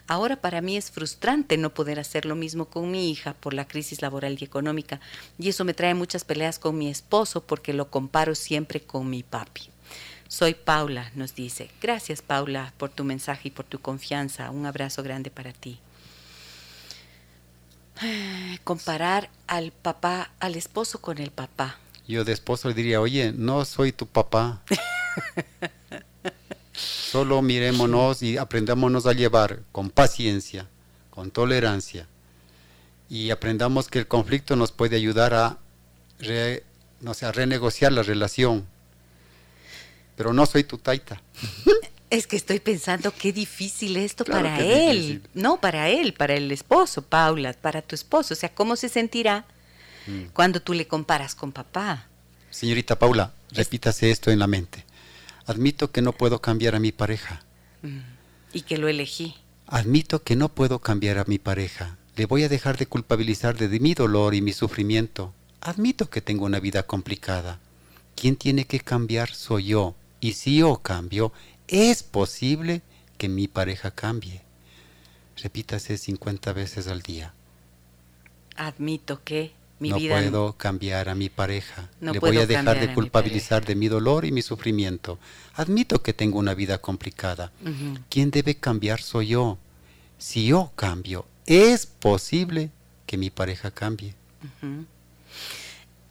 Ahora 0.07 0.41
para 0.41 0.61
mí 0.61 0.77
es 0.77 0.89
frustrante 0.89 1.57
no 1.57 1.75
poder 1.75 1.99
hacer 1.99 2.25
lo 2.25 2.35
mismo 2.35 2.65
con 2.65 2.89
mi 2.89 3.11
hija 3.11 3.35
por 3.35 3.53
la 3.53 3.67
crisis 3.67 4.01
laboral 4.01 4.37
y 4.39 4.43
económica 4.43 4.99
y 5.37 5.49
eso 5.49 5.63
me 5.63 5.75
trae 5.75 5.93
muchas 5.93 6.25
peleas 6.25 6.57
con 6.57 6.75
mi 6.75 6.89
esposo 6.89 7.45
porque 7.45 7.71
lo 7.73 7.91
comparo 7.91 8.33
siempre 8.33 8.81
con 8.81 9.09
mi 9.11 9.21
papi. 9.21 9.70
Soy 10.31 10.53
Paula, 10.53 11.11
nos 11.13 11.35
dice. 11.35 11.69
Gracias 11.81 12.21
Paula 12.21 12.71
por 12.77 12.89
tu 12.89 13.03
mensaje 13.03 13.49
y 13.49 13.51
por 13.51 13.65
tu 13.65 13.81
confianza. 13.81 14.49
Un 14.49 14.65
abrazo 14.65 15.03
grande 15.03 15.29
para 15.29 15.51
ti. 15.51 15.77
Comparar 18.63 19.29
al 19.47 19.73
papá, 19.73 20.31
al 20.39 20.55
esposo 20.55 21.01
con 21.01 21.17
el 21.17 21.31
papá. 21.31 21.79
Yo 22.07 22.23
de 22.23 22.31
esposo 22.31 22.69
le 22.69 22.75
diría, 22.75 23.01
oye, 23.01 23.33
no 23.35 23.65
soy 23.65 23.91
tu 23.91 24.07
papá. 24.07 24.61
Solo 26.73 27.41
mirémonos 27.41 28.23
y 28.23 28.37
aprendámonos 28.37 29.07
a 29.07 29.11
llevar 29.11 29.63
con 29.73 29.89
paciencia, 29.89 30.65
con 31.09 31.29
tolerancia. 31.29 32.07
Y 33.09 33.31
aprendamos 33.31 33.89
que 33.89 33.99
el 33.99 34.07
conflicto 34.07 34.55
nos 34.55 34.71
puede 34.71 34.95
ayudar 34.95 35.33
a, 35.33 35.57
no 37.01 37.13
sé, 37.13 37.25
a 37.25 37.33
renegociar 37.33 37.91
la 37.91 38.01
relación. 38.01 38.70
Pero 40.15 40.33
no 40.33 40.45
soy 40.45 40.63
tu 40.63 40.77
taita. 40.77 41.21
Es 42.09 42.27
que 42.27 42.35
estoy 42.35 42.59
pensando 42.59 43.13
qué 43.13 43.31
difícil 43.31 43.95
esto 43.95 44.25
para 44.25 44.59
él. 44.59 45.23
No, 45.33 45.61
para 45.61 45.87
él, 45.87 46.13
para 46.13 46.33
el 46.33 46.51
esposo, 46.51 47.03
Paula, 47.03 47.53
para 47.53 47.81
tu 47.81 47.95
esposo. 47.95 48.33
O 48.33 48.37
sea, 48.37 48.53
¿cómo 48.53 48.75
se 48.75 48.89
sentirá 48.89 49.45
mm. 50.07 50.33
cuando 50.33 50.61
tú 50.61 50.73
le 50.73 50.87
comparas 50.87 51.35
con 51.35 51.53
papá? 51.53 52.07
Señorita 52.49 52.99
Paula, 52.99 53.31
repítase 53.51 54.11
esto 54.11 54.29
en 54.29 54.39
la 54.39 54.47
mente. 54.47 54.83
Admito 55.45 55.91
que 55.91 56.01
no 56.01 56.11
puedo 56.11 56.41
cambiar 56.41 56.75
a 56.75 56.81
mi 56.81 56.91
pareja. 56.91 57.43
Mm. 57.81 57.99
Y 58.51 58.61
que 58.63 58.77
lo 58.77 58.89
elegí. 58.89 59.35
Admito 59.67 60.21
que 60.21 60.35
no 60.35 60.49
puedo 60.49 60.79
cambiar 60.79 61.17
a 61.17 61.23
mi 61.23 61.39
pareja. 61.39 61.97
Le 62.17 62.25
voy 62.25 62.43
a 62.43 62.49
dejar 62.49 62.77
de 62.77 62.87
culpabilizar 62.87 63.57
de 63.57 63.79
mi 63.79 63.93
dolor 63.93 64.35
y 64.35 64.41
mi 64.41 64.51
sufrimiento. 64.51 65.33
Admito 65.61 66.09
que 66.09 66.21
tengo 66.21 66.43
una 66.43 66.59
vida 66.59 66.83
complicada. 66.83 67.59
Quien 68.15 68.35
tiene 68.35 68.65
que 68.65 68.81
cambiar 68.81 69.33
soy 69.33 69.67
yo. 69.67 69.95
Y 70.21 70.33
si 70.33 70.57
yo 70.57 70.77
cambio, 70.77 71.33
es 71.67 72.03
posible 72.03 72.81
que 73.17 73.27
mi 73.27 73.47
pareja 73.47 73.91
cambie. 73.91 74.41
Repítase 75.35 75.97
50 75.97 76.53
veces 76.53 76.87
al 76.87 77.01
día. 77.01 77.33
Admito 78.55 79.23
que 79.23 79.51
mi 79.79 79.89
no 79.89 79.97
vida... 79.97 80.15
puedo 80.15 80.53
cambiar 80.53 81.09
a 81.09 81.15
mi 81.15 81.29
pareja. 81.29 81.89
Le 81.99 82.19
voy 82.19 82.37
a 82.37 82.45
dejar 82.45 82.79
de 82.79 82.93
culpabilizar 82.93 83.65
de 83.65 83.75
mi 83.75 83.87
dolor 83.87 84.25
y 84.25 84.31
mi 84.31 84.43
sufrimiento. 84.43 85.17
Admito 85.55 86.03
que 86.03 86.13
tengo 86.13 86.37
una 86.37 86.53
vida 86.53 86.77
complicada. 86.77 87.51
Quien 88.09 88.29
debe 88.29 88.55
cambiar 88.55 89.01
soy 89.01 89.29
yo. 89.29 89.57
Si 90.19 90.45
yo 90.45 90.71
cambio, 90.75 91.25
es 91.47 91.87
posible 91.87 92.69
que 93.07 93.17
mi 93.17 93.31
pareja 93.31 93.71
cambie. 93.71 94.13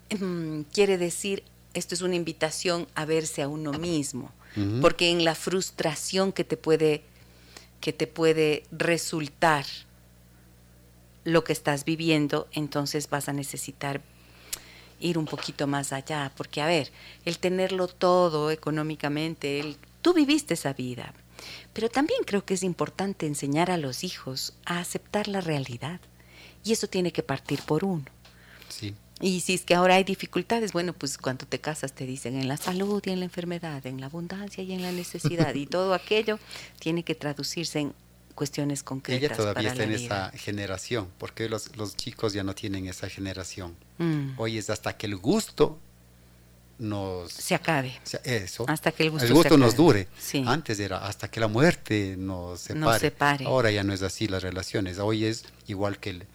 Em, 0.09 0.65
quiere 0.65 0.99
decir, 0.99 1.45
esto 1.75 1.95
es 1.95 2.01
una 2.01 2.17
invitación 2.17 2.87
a 2.95 3.05
verse 3.05 3.43
a 3.43 3.49
uno 3.49 3.73
mismo 3.73 4.33
porque 4.81 5.11
en 5.11 5.25
la 5.25 5.35
frustración 5.35 6.33
que 6.33 6.45
te 6.45 6.57
puede 6.57 7.03
que 7.81 7.93
te 7.93 8.07
puede 8.07 8.65
resultar 8.73 9.65
lo 11.25 11.45
que 11.45 11.53
estás 11.53 11.85
viviendo, 11.85 12.49
entonces 12.53 13.09
vas 13.09 13.29
a 13.29 13.33
necesitar 13.33 14.03
ir 15.01 15.17
un 15.17 15.25
poquito 15.25 15.67
más 15.67 15.93
allá, 15.93 16.31
porque 16.37 16.61
a 16.61 16.67
ver, 16.67 16.93
el 17.25 17.39
tenerlo 17.39 17.89
todo 17.89 18.51
económicamente, 18.51 19.61
el, 19.61 19.77
tú 20.03 20.13
viviste 20.13 20.55
esa 20.55 20.75
vida, 20.75 21.15
pero 21.73 21.89
también 21.89 22.23
creo 22.27 22.45
que 22.45 22.55
es 22.55 22.63
importante 22.63 23.27
enseñar 23.27 23.71
a 23.71 23.79
los 23.79 24.05
hijos 24.05 24.55
a 24.67 24.79
aceptar 24.79 25.27
la 25.27 25.41
realidad, 25.41 26.01
y 26.65 26.73
eso 26.73 26.87
tiene 26.87 27.13
que 27.13 27.23
partir 27.23 27.63
por 27.63 27.85
uno. 27.85 28.05
Sí. 28.69 28.95
Y 29.21 29.41
si 29.41 29.55
es 29.55 29.63
que 29.63 29.75
ahora 29.75 29.97
hay 29.97 30.05
dificultades, 30.05 30.73
bueno, 30.73 30.93
pues 30.95 31.19
cuando 31.19 31.47
te 31.47 31.61
casas 31.61 31.93
te 31.93 32.07
dicen 32.07 32.37
en 32.37 32.49
la 32.49 32.57
salud 32.57 33.03
y 33.05 33.11
en 33.11 33.21
la 33.21 33.27
enfermedad, 33.27 33.85
en 33.87 34.01
la 34.01 34.07
abundancia 34.07 34.65
y 34.65 34.73
en 34.73 34.83
la 34.83 34.93
necesidad, 34.93 35.55
y 35.55 35.67
todo 35.67 35.93
aquello 35.93 36.39
tiene 36.79 37.03
que 37.03 37.15
traducirse 37.15 37.81
en 37.81 37.95
cuestiones 38.35 38.83
concretas. 38.83 39.23
Ella 39.23 39.37
todavía 39.37 39.71
está 39.71 39.85
en 39.85 39.93
esa 39.93 40.31
generación, 40.31 41.09
porque 41.19 41.49
los, 41.51 41.77
los, 41.77 41.97
chicos 41.97 42.33
ya 42.33 42.43
no 42.43 42.55
tienen 42.55 42.87
esa 42.87 43.09
generación. 43.11 43.77
Mm. 43.99 44.31
Hoy 44.39 44.57
es 44.57 44.71
hasta 44.71 44.97
que 44.97 45.07
el 45.07 45.17
gusto 45.17 45.79
nos... 46.79 47.31
Se 47.31 47.55
acabe. 47.55 48.01
Eso. 48.25 48.65
Hasta 48.69 48.93
que 48.93 49.03
el 49.03 49.11
gusto, 49.11 49.27
el 49.27 49.35
gusto 49.35 49.59
nos 49.59 49.77
dure. 49.77 50.09
Antes 50.47 50.81
era 50.81 51.07
hasta 51.07 51.31
que 51.31 51.41
la 51.41 51.49
muerte 51.49 52.17
nos 52.17 52.61
separe. 52.61 52.81
nos 52.81 52.99
separe. 52.99 53.45
Ahora 53.45 53.71
ya 53.71 53.85
no 53.85 53.93
es 53.93 54.01
así 54.01 54.27
las 54.27 54.43
relaciones. 54.43 54.99
Hoy 54.99 55.27
es 55.27 55.45
igual 55.67 55.99
que 55.99 56.11
el 56.11 56.27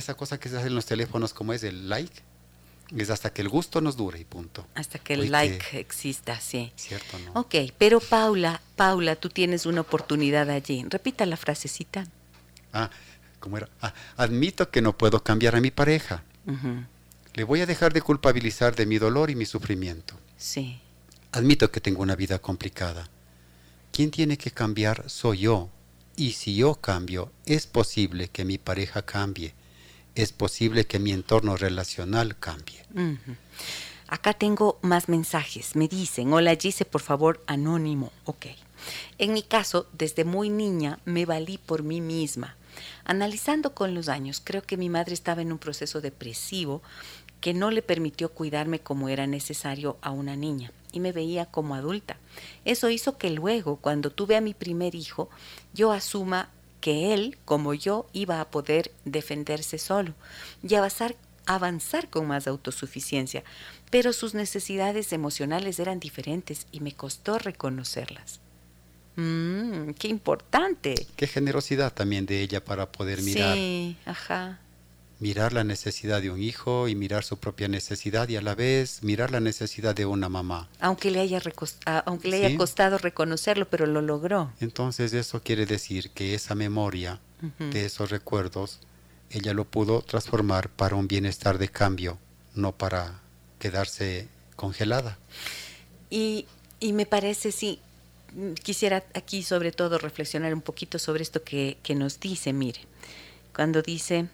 esa 0.00 0.14
cosa 0.14 0.38
que 0.38 0.48
se 0.48 0.56
hace 0.56 0.68
en 0.68 0.74
los 0.74 0.86
teléfonos 0.86 1.32
como 1.32 1.52
es 1.52 1.62
el 1.62 1.88
like, 1.88 2.22
es 2.96 3.10
hasta 3.10 3.32
que 3.32 3.42
el 3.42 3.48
gusto 3.48 3.80
nos 3.80 3.96
dure 3.96 4.20
y 4.20 4.24
punto. 4.24 4.66
Hasta 4.74 4.98
que 4.98 5.14
el 5.14 5.30
like 5.30 5.78
exista, 5.78 6.40
sí. 6.40 6.72
Cierto, 6.76 7.18
¿no? 7.18 7.40
Ok, 7.40 7.54
pero 7.78 8.00
Paula, 8.00 8.60
Paula, 8.76 9.16
tú 9.16 9.28
tienes 9.28 9.66
una 9.66 9.80
oportunidad 9.80 10.50
allí. 10.50 10.84
Repita 10.88 11.26
la 11.26 11.36
frasecita. 11.36 12.06
Ah, 12.72 12.90
¿cómo 13.40 13.56
era? 13.56 13.68
Ah, 13.80 13.92
admito 14.16 14.70
que 14.70 14.82
no 14.82 14.96
puedo 14.96 15.22
cambiar 15.22 15.56
a 15.56 15.60
mi 15.60 15.70
pareja. 15.70 16.22
Le 17.34 17.44
voy 17.44 17.60
a 17.60 17.66
dejar 17.66 17.92
de 17.92 18.02
culpabilizar 18.02 18.76
de 18.76 18.86
mi 18.86 18.98
dolor 18.98 19.30
y 19.30 19.34
mi 19.34 19.46
sufrimiento. 19.46 20.14
Sí. 20.36 20.80
Admito 21.32 21.72
que 21.72 21.80
tengo 21.80 22.02
una 22.02 22.14
vida 22.14 22.38
complicada. 22.38 23.08
Quien 23.90 24.10
tiene 24.12 24.38
que 24.38 24.52
cambiar 24.52 25.10
soy 25.10 25.38
yo. 25.38 25.70
Y 26.16 26.32
si 26.32 26.54
yo 26.54 26.76
cambio, 26.76 27.32
es 27.44 27.66
posible 27.66 28.28
que 28.28 28.44
mi 28.44 28.58
pareja 28.58 29.02
cambie 29.02 29.54
es 30.16 30.32
posible 30.32 30.86
que 30.86 30.98
mi 30.98 31.12
entorno 31.12 31.56
relacional 31.56 32.36
cambie. 32.38 32.82
Acá 34.08 34.32
tengo 34.32 34.78
más 34.82 35.08
mensajes. 35.08 35.76
Me 35.76 35.88
dicen, 35.88 36.32
hola 36.32 36.56
Gise, 36.56 36.84
por 36.84 37.02
favor, 37.02 37.44
anónimo. 37.46 38.12
Ok. 38.24 38.46
En 39.18 39.32
mi 39.32 39.42
caso, 39.42 39.86
desde 39.92 40.24
muy 40.24 40.48
niña 40.48 40.98
me 41.04 41.26
valí 41.26 41.58
por 41.58 41.82
mí 41.82 42.00
misma. 42.00 42.56
Analizando 43.04 43.74
con 43.74 43.94
los 43.94 44.08
años, 44.08 44.40
creo 44.42 44.62
que 44.62 44.76
mi 44.76 44.88
madre 44.88 45.14
estaba 45.14 45.42
en 45.42 45.52
un 45.52 45.58
proceso 45.58 46.00
depresivo 46.00 46.82
que 47.40 47.52
no 47.52 47.70
le 47.70 47.82
permitió 47.82 48.30
cuidarme 48.30 48.80
como 48.80 49.08
era 49.08 49.26
necesario 49.26 49.98
a 50.00 50.10
una 50.10 50.34
niña 50.36 50.72
y 50.92 51.00
me 51.00 51.12
veía 51.12 51.46
como 51.46 51.74
adulta. 51.74 52.16
Eso 52.64 52.88
hizo 52.88 53.18
que 53.18 53.30
luego, 53.30 53.76
cuando 53.76 54.10
tuve 54.10 54.36
a 54.36 54.40
mi 54.40 54.54
primer 54.54 54.94
hijo, 54.94 55.28
yo 55.74 55.92
asuma 55.92 56.48
que 56.86 57.12
él, 57.12 57.36
como 57.44 57.74
yo, 57.74 58.06
iba 58.12 58.40
a 58.40 58.48
poder 58.48 58.92
defenderse 59.04 59.76
solo 59.76 60.14
y 60.62 60.76
avanzar, 60.76 61.16
avanzar 61.44 62.08
con 62.08 62.28
más 62.28 62.46
autosuficiencia, 62.46 63.42
pero 63.90 64.12
sus 64.12 64.34
necesidades 64.34 65.12
emocionales 65.12 65.80
eran 65.80 65.98
diferentes 65.98 66.68
y 66.70 66.78
me 66.78 66.92
costó 66.92 67.40
reconocerlas. 67.40 68.38
Mm, 69.16 69.94
qué 69.98 70.06
importante. 70.06 70.94
Qué 71.16 71.26
generosidad 71.26 71.92
también 71.92 72.24
de 72.24 72.40
ella 72.40 72.64
para 72.64 72.92
poder 72.92 73.20
mirar. 73.20 73.56
Sí, 73.56 73.96
ajá 74.06 74.60
mirar 75.18 75.52
la 75.52 75.64
necesidad 75.64 76.20
de 76.20 76.30
un 76.30 76.42
hijo 76.42 76.88
y 76.88 76.94
mirar 76.94 77.24
su 77.24 77.38
propia 77.38 77.68
necesidad 77.68 78.28
y 78.28 78.36
a 78.36 78.42
la 78.42 78.54
vez 78.54 79.02
mirar 79.02 79.30
la 79.30 79.40
necesidad 79.40 79.94
de 79.94 80.06
una 80.06 80.28
mamá. 80.28 80.68
Aunque 80.80 81.10
le 81.10 81.20
haya, 81.20 81.40
aunque 82.04 82.28
le 82.28 82.44
haya 82.44 82.56
costado 82.56 82.98
reconocerlo, 82.98 83.68
pero 83.68 83.86
lo 83.86 84.02
logró. 84.02 84.52
Entonces 84.60 85.12
eso 85.12 85.42
quiere 85.42 85.66
decir 85.66 86.10
que 86.10 86.34
esa 86.34 86.54
memoria 86.54 87.20
de 87.58 87.84
esos 87.84 88.10
recuerdos, 88.10 88.80
ella 89.30 89.52
lo 89.52 89.64
pudo 89.64 90.02
transformar 90.02 90.70
para 90.70 90.96
un 90.96 91.06
bienestar 91.06 91.58
de 91.58 91.68
cambio, 91.68 92.18
no 92.54 92.72
para 92.72 93.20
quedarse 93.58 94.28
congelada. 94.56 95.18
Y, 96.08 96.46
y 96.80 96.92
me 96.92 97.04
parece, 97.06 97.52
sí, 97.52 97.78
quisiera 98.62 99.04
aquí 99.14 99.42
sobre 99.42 99.72
todo 99.72 99.98
reflexionar 99.98 100.54
un 100.54 100.62
poquito 100.62 100.98
sobre 100.98 101.22
esto 101.22 101.42
que, 101.42 101.78
que 101.82 101.94
nos 101.94 102.20
dice, 102.20 102.52
mire, 102.52 102.80
cuando 103.54 103.82
dice 103.82 104.28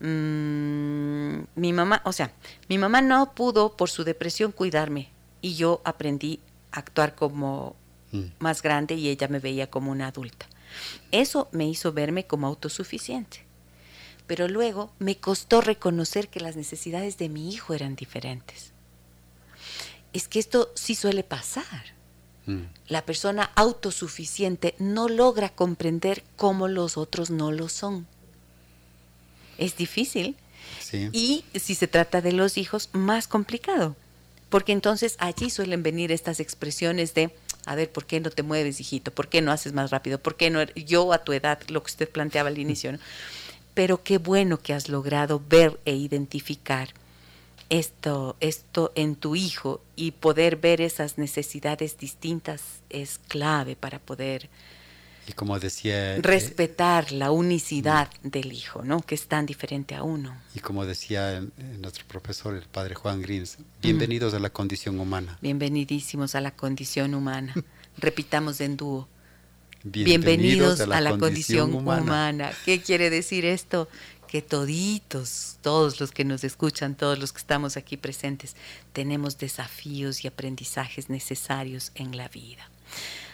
Mm, 0.00 1.42
mi 1.56 1.72
mamá, 1.72 2.02
o 2.04 2.12
sea, 2.12 2.32
mi 2.68 2.78
mamá 2.78 3.02
no 3.02 3.34
pudo 3.34 3.76
por 3.76 3.90
su 3.90 4.04
depresión 4.04 4.52
cuidarme 4.52 5.08
y 5.40 5.54
yo 5.54 5.80
aprendí 5.84 6.40
a 6.70 6.80
actuar 6.80 7.14
como 7.14 7.74
mm. 8.12 8.24
más 8.38 8.62
grande 8.62 8.94
y 8.94 9.08
ella 9.08 9.28
me 9.28 9.40
veía 9.40 9.68
como 9.68 9.90
una 9.90 10.06
adulta. 10.06 10.46
Eso 11.10 11.48
me 11.52 11.68
hizo 11.68 11.92
verme 11.92 12.26
como 12.26 12.46
autosuficiente. 12.46 13.44
Pero 14.26 14.46
luego 14.46 14.92
me 14.98 15.16
costó 15.16 15.62
reconocer 15.62 16.28
que 16.28 16.40
las 16.40 16.54
necesidades 16.54 17.16
de 17.16 17.30
mi 17.30 17.50
hijo 17.50 17.72
eran 17.72 17.96
diferentes. 17.96 18.72
Es 20.12 20.28
que 20.28 20.38
esto 20.38 20.70
sí 20.74 20.94
suele 20.94 21.24
pasar. 21.24 21.94
Mm. 22.46 22.64
La 22.88 23.04
persona 23.04 23.50
autosuficiente 23.56 24.74
no 24.78 25.08
logra 25.08 25.48
comprender 25.48 26.22
cómo 26.36 26.68
los 26.68 26.98
otros 26.98 27.30
no 27.30 27.50
lo 27.50 27.68
son 27.68 28.06
es 29.58 29.76
difícil. 29.76 30.36
Y 31.12 31.44
si 31.54 31.74
se 31.74 31.86
trata 31.86 32.20
de 32.20 32.32
los 32.32 32.56
hijos, 32.56 32.88
más 32.92 33.28
complicado. 33.28 33.96
Porque 34.48 34.72
entonces 34.72 35.16
allí 35.18 35.50
suelen 35.50 35.82
venir 35.82 36.10
estas 36.10 36.40
expresiones 36.40 37.12
de, 37.12 37.30
a 37.66 37.74
ver, 37.74 37.90
¿por 37.90 38.06
qué 38.06 38.20
no 38.20 38.30
te 38.30 38.42
mueves, 38.42 38.80
hijito? 38.80 39.10
¿Por 39.10 39.28
qué 39.28 39.42
no 39.42 39.52
haces 39.52 39.74
más 39.74 39.90
rápido? 39.90 40.18
¿Por 40.18 40.36
qué 40.36 40.48
no? 40.48 40.60
Er-? 40.60 40.72
Yo 40.74 41.12
a 41.12 41.24
tu 41.24 41.32
edad, 41.32 41.60
lo 41.68 41.82
que 41.82 41.90
usted 41.90 42.08
planteaba 42.08 42.48
al 42.48 42.58
inicio, 42.58 42.98
Pero 43.74 44.02
qué 44.02 44.18
bueno 44.18 44.58
que 44.58 44.72
has 44.72 44.88
logrado 44.88 45.42
ver 45.46 45.78
e 45.84 45.94
identificar 45.94 46.88
esto, 47.68 48.36
esto 48.40 48.92
en 48.94 49.14
tu 49.14 49.36
hijo 49.36 49.82
y 49.94 50.12
poder 50.12 50.56
ver 50.56 50.80
esas 50.80 51.18
necesidades 51.18 51.98
distintas 51.98 52.62
es 52.88 53.20
clave 53.28 53.76
para 53.76 53.98
poder 53.98 54.48
Y 55.28 55.34
como 55.34 55.60
decía... 55.60 56.16
eh, 56.16 56.22
Respetar 56.22 57.12
la 57.12 57.30
unicidad 57.30 58.08
del 58.22 58.50
hijo, 58.52 58.82
¿no? 58.82 59.00
Que 59.02 59.14
es 59.14 59.26
tan 59.26 59.44
diferente 59.44 59.94
a 59.94 60.02
uno. 60.02 60.34
y 60.54 60.60
como 60.60 60.86
decía 60.86 61.36
eh, 61.36 61.42
nuestro 61.78 62.06
profesor, 62.06 62.54
el 62.54 62.62
padre 62.62 62.94
Juan 62.94 63.20
Grins, 63.20 63.58
bienvenidos 63.82 64.32
a 64.32 64.38
la 64.38 64.48
condición 64.48 64.98
humana. 64.98 65.38
Bienvenidísimos 65.42 66.34
a 66.34 66.40
la 66.40 66.52
condición 66.52 67.14
humana. 67.14 67.54
Repitamos 67.98 68.62
en 68.62 68.78
dúo. 68.78 69.06
Bienvenidos, 69.84 70.80
a 70.80 70.86
la, 70.86 71.16
condición, 71.18 71.74
humana. 71.74 72.50
¿Qué 72.64 72.80
quiere 72.80 73.10
decir 73.10 73.44
esto? 73.44 73.88
Que 74.26 74.42
toditos, 74.42 75.58
todos 75.62 76.00
los 76.00 76.10
que 76.10 76.24
nos 76.24 76.42
escuchan, 76.42 76.96
todos 76.96 77.18
los 77.18 77.32
que 77.32 77.38
estamos 77.38 77.76
aquí 77.76 77.96
presentes, 77.96 78.56
tenemos 78.92 79.38
desafíos 79.38 80.24
y 80.24 80.28
aprendizajes 80.28 81.08
necesarios 81.10 81.92
en 81.94 82.16
la 82.16 82.28
vida. 82.28 82.68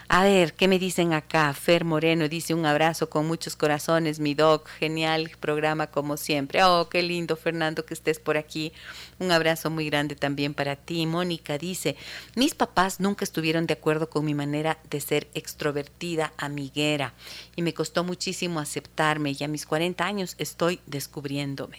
A 0.09 0.23
ver, 0.23 0.53
¿qué 0.53 0.69
me 0.69 0.79
dicen 0.79 1.15
acá? 1.15 1.53
Fer 1.55 1.85
Moreno 1.85 2.29
dice 2.29 2.53
un 2.53 2.67
abrazo 2.67 3.09
con 3.09 3.27
muchos 3.27 3.57
corazones, 3.57 4.21
mi 4.21 4.35
doc, 4.35 4.69
genial 4.69 5.31
programa 5.41 5.87
como 5.87 6.19
siempre. 6.19 6.63
Oh, 6.63 6.91
qué 6.91 7.03
lindo, 7.03 7.37
Fernando, 7.37 7.87
que 7.87 7.95
estés 7.95 8.19
por 8.19 8.37
aquí. 8.37 8.73
Un 9.19 9.33
abrazo 9.33 9.71
muy 9.71 9.87
grande 9.87 10.15
también 10.15 10.53
para 10.53 10.77
ti. 10.77 11.07
Mónica 11.07 11.57
dice, 11.57 11.97
mis 12.37 12.55
papás 12.55 13.01
nunca 13.01 13.25
estuvieron 13.25 13.67
de 13.67 13.75
acuerdo 13.75 14.11
con 14.11 14.27
mi 14.27 14.35
manera 14.35 14.79
de 14.91 15.01
ser 15.01 15.27
extrovertida, 15.33 16.35
amiguera, 16.37 17.15
y 17.57 17.63
me 17.63 17.73
costó 17.73 18.05
muchísimo 18.05 18.61
aceptarme 18.61 19.35
y 19.39 19.43
a 19.43 19.49
mis 19.49 19.65
40 19.65 20.05
años 20.05 20.35
estoy 20.39 20.81
descubriéndome. 20.87 21.79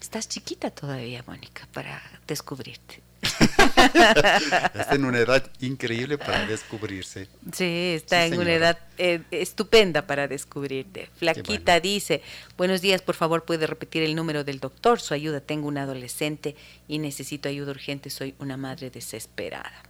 Estás 0.00 0.28
chiquita 0.28 0.70
todavía, 0.70 1.22
Mónica, 1.24 1.68
para 1.72 2.02
descubrirte. 2.26 3.09
Está 4.74 4.94
en 4.94 5.04
una 5.04 5.18
edad 5.18 5.50
increíble 5.60 6.18
para 6.18 6.46
descubrirse. 6.46 7.28
Sí, 7.52 7.92
está 7.96 8.26
Sí, 8.26 8.32
en 8.32 8.40
una 8.40 8.52
edad 8.52 8.78
eh, 8.98 9.22
estupenda 9.30 10.06
para 10.06 10.28
descubrirte. 10.28 11.08
Flaquita 11.16 11.72
bueno. 11.72 11.80
dice, 11.80 12.22
buenos 12.56 12.80
días, 12.80 13.02
por 13.02 13.14
favor, 13.14 13.44
puede 13.44 13.66
repetir 13.66 14.02
el 14.02 14.14
número 14.14 14.44
del 14.44 14.60
doctor, 14.60 15.00
su 15.00 15.14
ayuda, 15.14 15.40
tengo 15.40 15.68
un 15.68 15.78
adolescente 15.78 16.56
y 16.88 16.98
necesito 16.98 17.48
ayuda 17.48 17.72
urgente, 17.72 18.10
soy 18.10 18.34
una 18.38 18.56
madre 18.56 18.90
desesperada. 18.90 19.82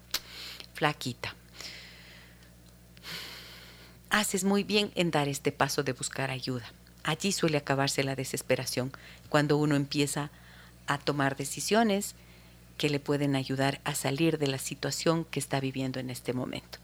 Flaquita, 0.74 1.34
haces 4.10 4.44
muy 4.44 4.64
bien 4.64 4.90
en 4.94 5.10
dar 5.10 5.28
este 5.28 5.52
paso 5.52 5.82
de 5.82 5.92
buscar 5.92 6.30
ayuda. 6.30 6.72
Allí 7.02 7.32
suele 7.32 7.56
acabarse 7.58 8.04
la 8.04 8.16
desesperación, 8.16 8.92
cuando 9.28 9.56
uno 9.56 9.76
empieza 9.76 10.30
a 10.86 10.98
tomar 10.98 11.36
decisiones 11.36 12.14
que 12.80 12.88
le 12.88 12.98
pueden 12.98 13.36
ayudar 13.36 13.78
a 13.84 13.94
salir 13.94 14.38
de 14.38 14.46
la 14.46 14.56
situación 14.56 15.26
que 15.26 15.38
está 15.38 15.60
viviendo 15.60 16.00
en 16.00 16.08
este 16.08 16.32
momento. 16.32 16.78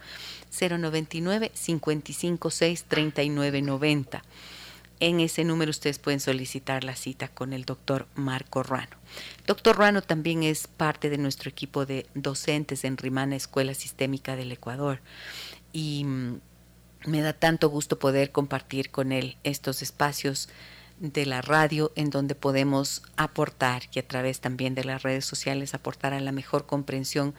099 0.60 1.50
556 1.54 2.84
3990. 2.84 4.22
En 5.00 5.20
ese 5.20 5.42
número 5.44 5.70
ustedes 5.70 5.98
pueden 5.98 6.20
solicitar 6.20 6.84
la 6.84 6.96
cita 6.96 7.28
con 7.28 7.54
el 7.54 7.64
doctor 7.64 8.06
Marco 8.14 8.62
Ruano. 8.62 8.94
Doctor 9.46 9.74
Ruano 9.74 10.02
también 10.02 10.42
es 10.42 10.66
parte 10.66 11.08
de 11.08 11.16
nuestro 11.16 11.48
equipo 11.48 11.86
de 11.86 12.04
docentes 12.12 12.84
en 12.84 12.98
Rimana 12.98 13.34
Escuela 13.34 13.72
Sistémica 13.72 14.36
del 14.36 14.52
Ecuador 14.52 15.00
y 15.72 16.04
mm, 16.04 16.40
me 17.06 17.22
da 17.22 17.32
tanto 17.32 17.70
gusto 17.70 17.98
poder 17.98 18.32
compartir 18.32 18.90
con 18.90 19.12
él 19.12 19.38
estos 19.44 19.80
espacios 19.80 20.50
de 20.98 21.26
la 21.26 21.42
radio 21.42 21.92
en 21.94 22.10
donde 22.10 22.34
podemos 22.34 23.02
aportar 23.16 23.82
y 23.92 23.98
a 23.98 24.06
través 24.06 24.40
también 24.40 24.74
de 24.74 24.84
las 24.84 25.02
redes 25.02 25.24
sociales 25.24 25.74
aportar 25.74 26.14
a 26.14 26.20
la 26.20 26.32
mejor 26.32 26.66
comprensión 26.66 27.34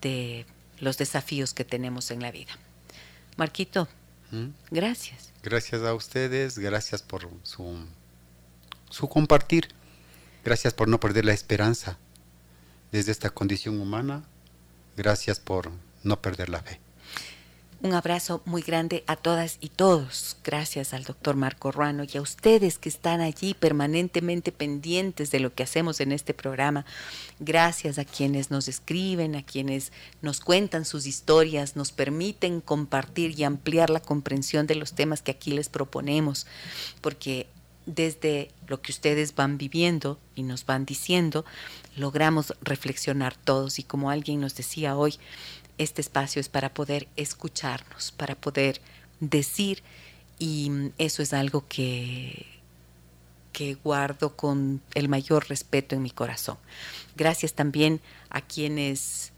de 0.00 0.46
los 0.80 0.96
desafíos 0.96 1.54
que 1.54 1.64
tenemos 1.64 2.10
en 2.10 2.20
la 2.22 2.30
vida. 2.30 2.52
Marquito, 3.36 3.88
¿Mm? 4.30 4.48
gracias. 4.70 5.32
Gracias 5.42 5.82
a 5.82 5.94
ustedes, 5.94 6.58
gracias 6.58 7.02
por 7.02 7.28
su, 7.42 7.86
su 8.90 9.08
compartir, 9.08 9.68
gracias 10.44 10.74
por 10.74 10.88
no 10.88 10.98
perder 10.98 11.24
la 11.24 11.32
esperanza 11.32 11.98
desde 12.90 13.12
esta 13.12 13.30
condición 13.30 13.80
humana, 13.80 14.24
gracias 14.96 15.40
por 15.40 15.70
no 16.02 16.20
perder 16.20 16.48
la 16.48 16.62
fe. 16.62 16.80
Un 17.80 17.92
abrazo 17.92 18.42
muy 18.44 18.62
grande 18.62 19.04
a 19.06 19.14
todas 19.14 19.58
y 19.60 19.68
todos. 19.68 20.36
Gracias 20.42 20.92
al 20.94 21.04
doctor 21.04 21.36
Marco 21.36 21.70
Ruano 21.70 22.02
y 22.12 22.18
a 22.18 22.20
ustedes 22.20 22.76
que 22.76 22.88
están 22.88 23.20
allí 23.20 23.54
permanentemente 23.54 24.50
pendientes 24.50 25.30
de 25.30 25.38
lo 25.38 25.54
que 25.54 25.62
hacemos 25.62 26.00
en 26.00 26.10
este 26.10 26.34
programa. 26.34 26.84
Gracias 27.38 28.00
a 28.00 28.04
quienes 28.04 28.50
nos 28.50 28.66
escriben, 28.66 29.36
a 29.36 29.44
quienes 29.44 29.92
nos 30.22 30.40
cuentan 30.40 30.84
sus 30.84 31.06
historias, 31.06 31.76
nos 31.76 31.92
permiten 31.92 32.60
compartir 32.60 33.38
y 33.38 33.44
ampliar 33.44 33.90
la 33.90 34.00
comprensión 34.00 34.66
de 34.66 34.74
los 34.74 34.94
temas 34.94 35.22
que 35.22 35.30
aquí 35.30 35.52
les 35.52 35.68
proponemos. 35.68 36.48
Porque 37.00 37.46
desde 37.86 38.50
lo 38.66 38.82
que 38.82 38.92
ustedes 38.92 39.34
van 39.34 39.56
viviendo 39.56 40.18
y 40.34 40.42
nos 40.42 40.66
van 40.66 40.84
diciendo, 40.84 41.44
logramos 41.96 42.54
reflexionar 42.60 43.36
todos. 43.36 43.78
Y 43.78 43.82
como 43.82 44.10
alguien 44.10 44.40
nos 44.40 44.54
decía 44.54 44.96
hoy, 44.96 45.14
este 45.78 46.00
espacio 46.00 46.40
es 46.40 46.48
para 46.48 46.74
poder 46.74 47.08
escucharnos, 47.16 48.12
para 48.12 48.34
poder 48.34 48.80
decir, 49.20 49.82
y 50.38 50.70
eso 50.98 51.22
es 51.22 51.32
algo 51.32 51.64
que, 51.68 52.46
que 53.52 53.74
guardo 53.74 54.36
con 54.36 54.80
el 54.94 55.08
mayor 55.08 55.48
respeto 55.48 55.96
en 55.96 56.02
mi 56.02 56.10
corazón. 56.10 56.58
Gracias 57.16 57.54
también 57.54 58.00
a 58.30 58.40
quienes 58.40 59.32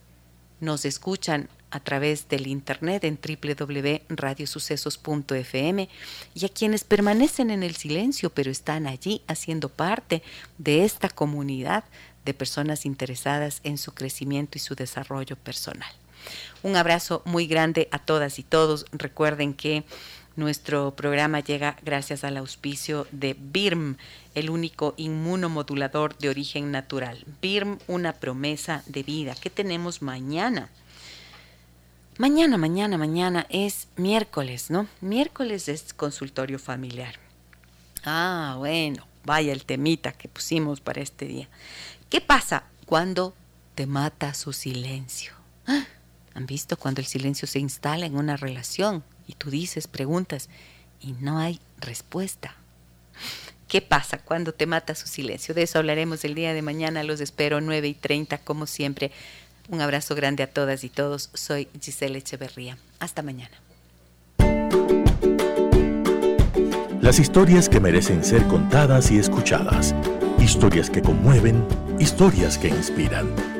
nos 0.60 0.84
escuchan 0.84 1.48
a 1.70 1.80
través 1.80 2.28
del 2.28 2.46
internet 2.46 3.04
en 3.04 3.18
www.radiosucesos.fm 3.18 5.88
y 6.34 6.44
a 6.44 6.48
quienes 6.48 6.84
permanecen 6.84 7.50
en 7.50 7.62
el 7.62 7.76
silencio 7.76 8.30
pero 8.30 8.50
están 8.50 8.86
allí 8.86 9.22
haciendo 9.28 9.68
parte 9.68 10.22
de 10.58 10.84
esta 10.84 11.08
comunidad 11.08 11.84
de 12.24 12.34
personas 12.34 12.84
interesadas 12.84 13.60
en 13.64 13.78
su 13.78 13.94
crecimiento 13.94 14.58
y 14.58 14.60
su 14.60 14.74
desarrollo 14.74 15.36
personal. 15.36 15.88
Un 16.62 16.76
abrazo 16.76 17.22
muy 17.24 17.46
grande 17.46 17.88
a 17.90 17.98
todas 17.98 18.38
y 18.38 18.42
todos. 18.42 18.86
Recuerden 18.92 19.54
que 19.54 19.84
nuestro 20.36 20.94
programa 20.94 21.40
llega 21.40 21.76
gracias 21.82 22.24
al 22.24 22.36
auspicio 22.36 23.06
de 23.12 23.36
BIRM, 23.38 23.96
el 24.34 24.50
único 24.50 24.94
inmunomodulador 24.96 26.16
de 26.18 26.28
origen 26.28 26.70
natural. 26.70 27.24
BIRM, 27.42 27.78
una 27.88 28.12
promesa 28.14 28.82
de 28.86 29.02
vida. 29.02 29.34
¿Qué 29.40 29.50
tenemos 29.50 30.02
mañana? 30.02 30.70
Mañana, 32.18 32.58
mañana, 32.58 32.98
mañana 32.98 33.46
es 33.48 33.88
miércoles, 33.96 34.70
¿no? 34.70 34.86
Miércoles 35.00 35.68
es 35.68 35.92
consultorio 35.94 36.58
familiar. 36.58 37.14
Ah, 38.04 38.56
bueno, 38.58 39.06
vaya 39.24 39.52
el 39.52 39.64
temita 39.64 40.12
que 40.12 40.28
pusimos 40.28 40.80
para 40.80 41.00
este 41.00 41.26
día. 41.26 41.48
¿Qué 42.08 42.20
pasa 42.20 42.64
cuando 42.86 43.34
te 43.74 43.86
mata 43.86 44.34
su 44.34 44.52
silencio? 44.52 45.32
¿Ah? 45.66 45.84
¿Han 46.34 46.46
visto 46.46 46.76
cuando 46.76 47.00
el 47.00 47.06
silencio 47.06 47.48
se 47.48 47.58
instala 47.58 48.06
en 48.06 48.16
una 48.16 48.36
relación 48.36 49.02
y 49.26 49.34
tú 49.34 49.50
dices, 49.50 49.88
preguntas 49.88 50.48
y 51.00 51.12
no 51.20 51.38
hay 51.38 51.60
respuesta? 51.78 52.54
¿Qué 53.68 53.80
pasa 53.80 54.18
cuando 54.18 54.52
te 54.52 54.66
mata 54.66 54.94
su 54.94 55.06
silencio? 55.06 55.54
De 55.54 55.62
eso 55.62 55.78
hablaremos 55.78 56.24
el 56.24 56.34
día 56.34 56.54
de 56.54 56.62
mañana. 56.62 57.04
Los 57.04 57.20
espero 57.20 57.60
9 57.60 57.86
y 57.86 57.94
30, 57.94 58.38
como 58.38 58.66
siempre. 58.66 59.12
Un 59.68 59.80
abrazo 59.80 60.16
grande 60.16 60.42
a 60.42 60.48
todas 60.48 60.82
y 60.82 60.88
todos. 60.88 61.30
Soy 61.34 61.68
Giselle 61.80 62.18
Echeverría. 62.18 62.78
Hasta 62.98 63.22
mañana. 63.22 63.56
Las 67.00 67.18
historias 67.18 67.68
que 67.68 67.80
merecen 67.80 68.24
ser 68.24 68.42
contadas 68.48 69.10
y 69.12 69.18
escuchadas. 69.18 69.94
Historias 70.40 70.90
que 70.90 71.02
conmueven, 71.02 71.64
historias 71.98 72.58
que 72.58 72.68
inspiran. 72.68 73.59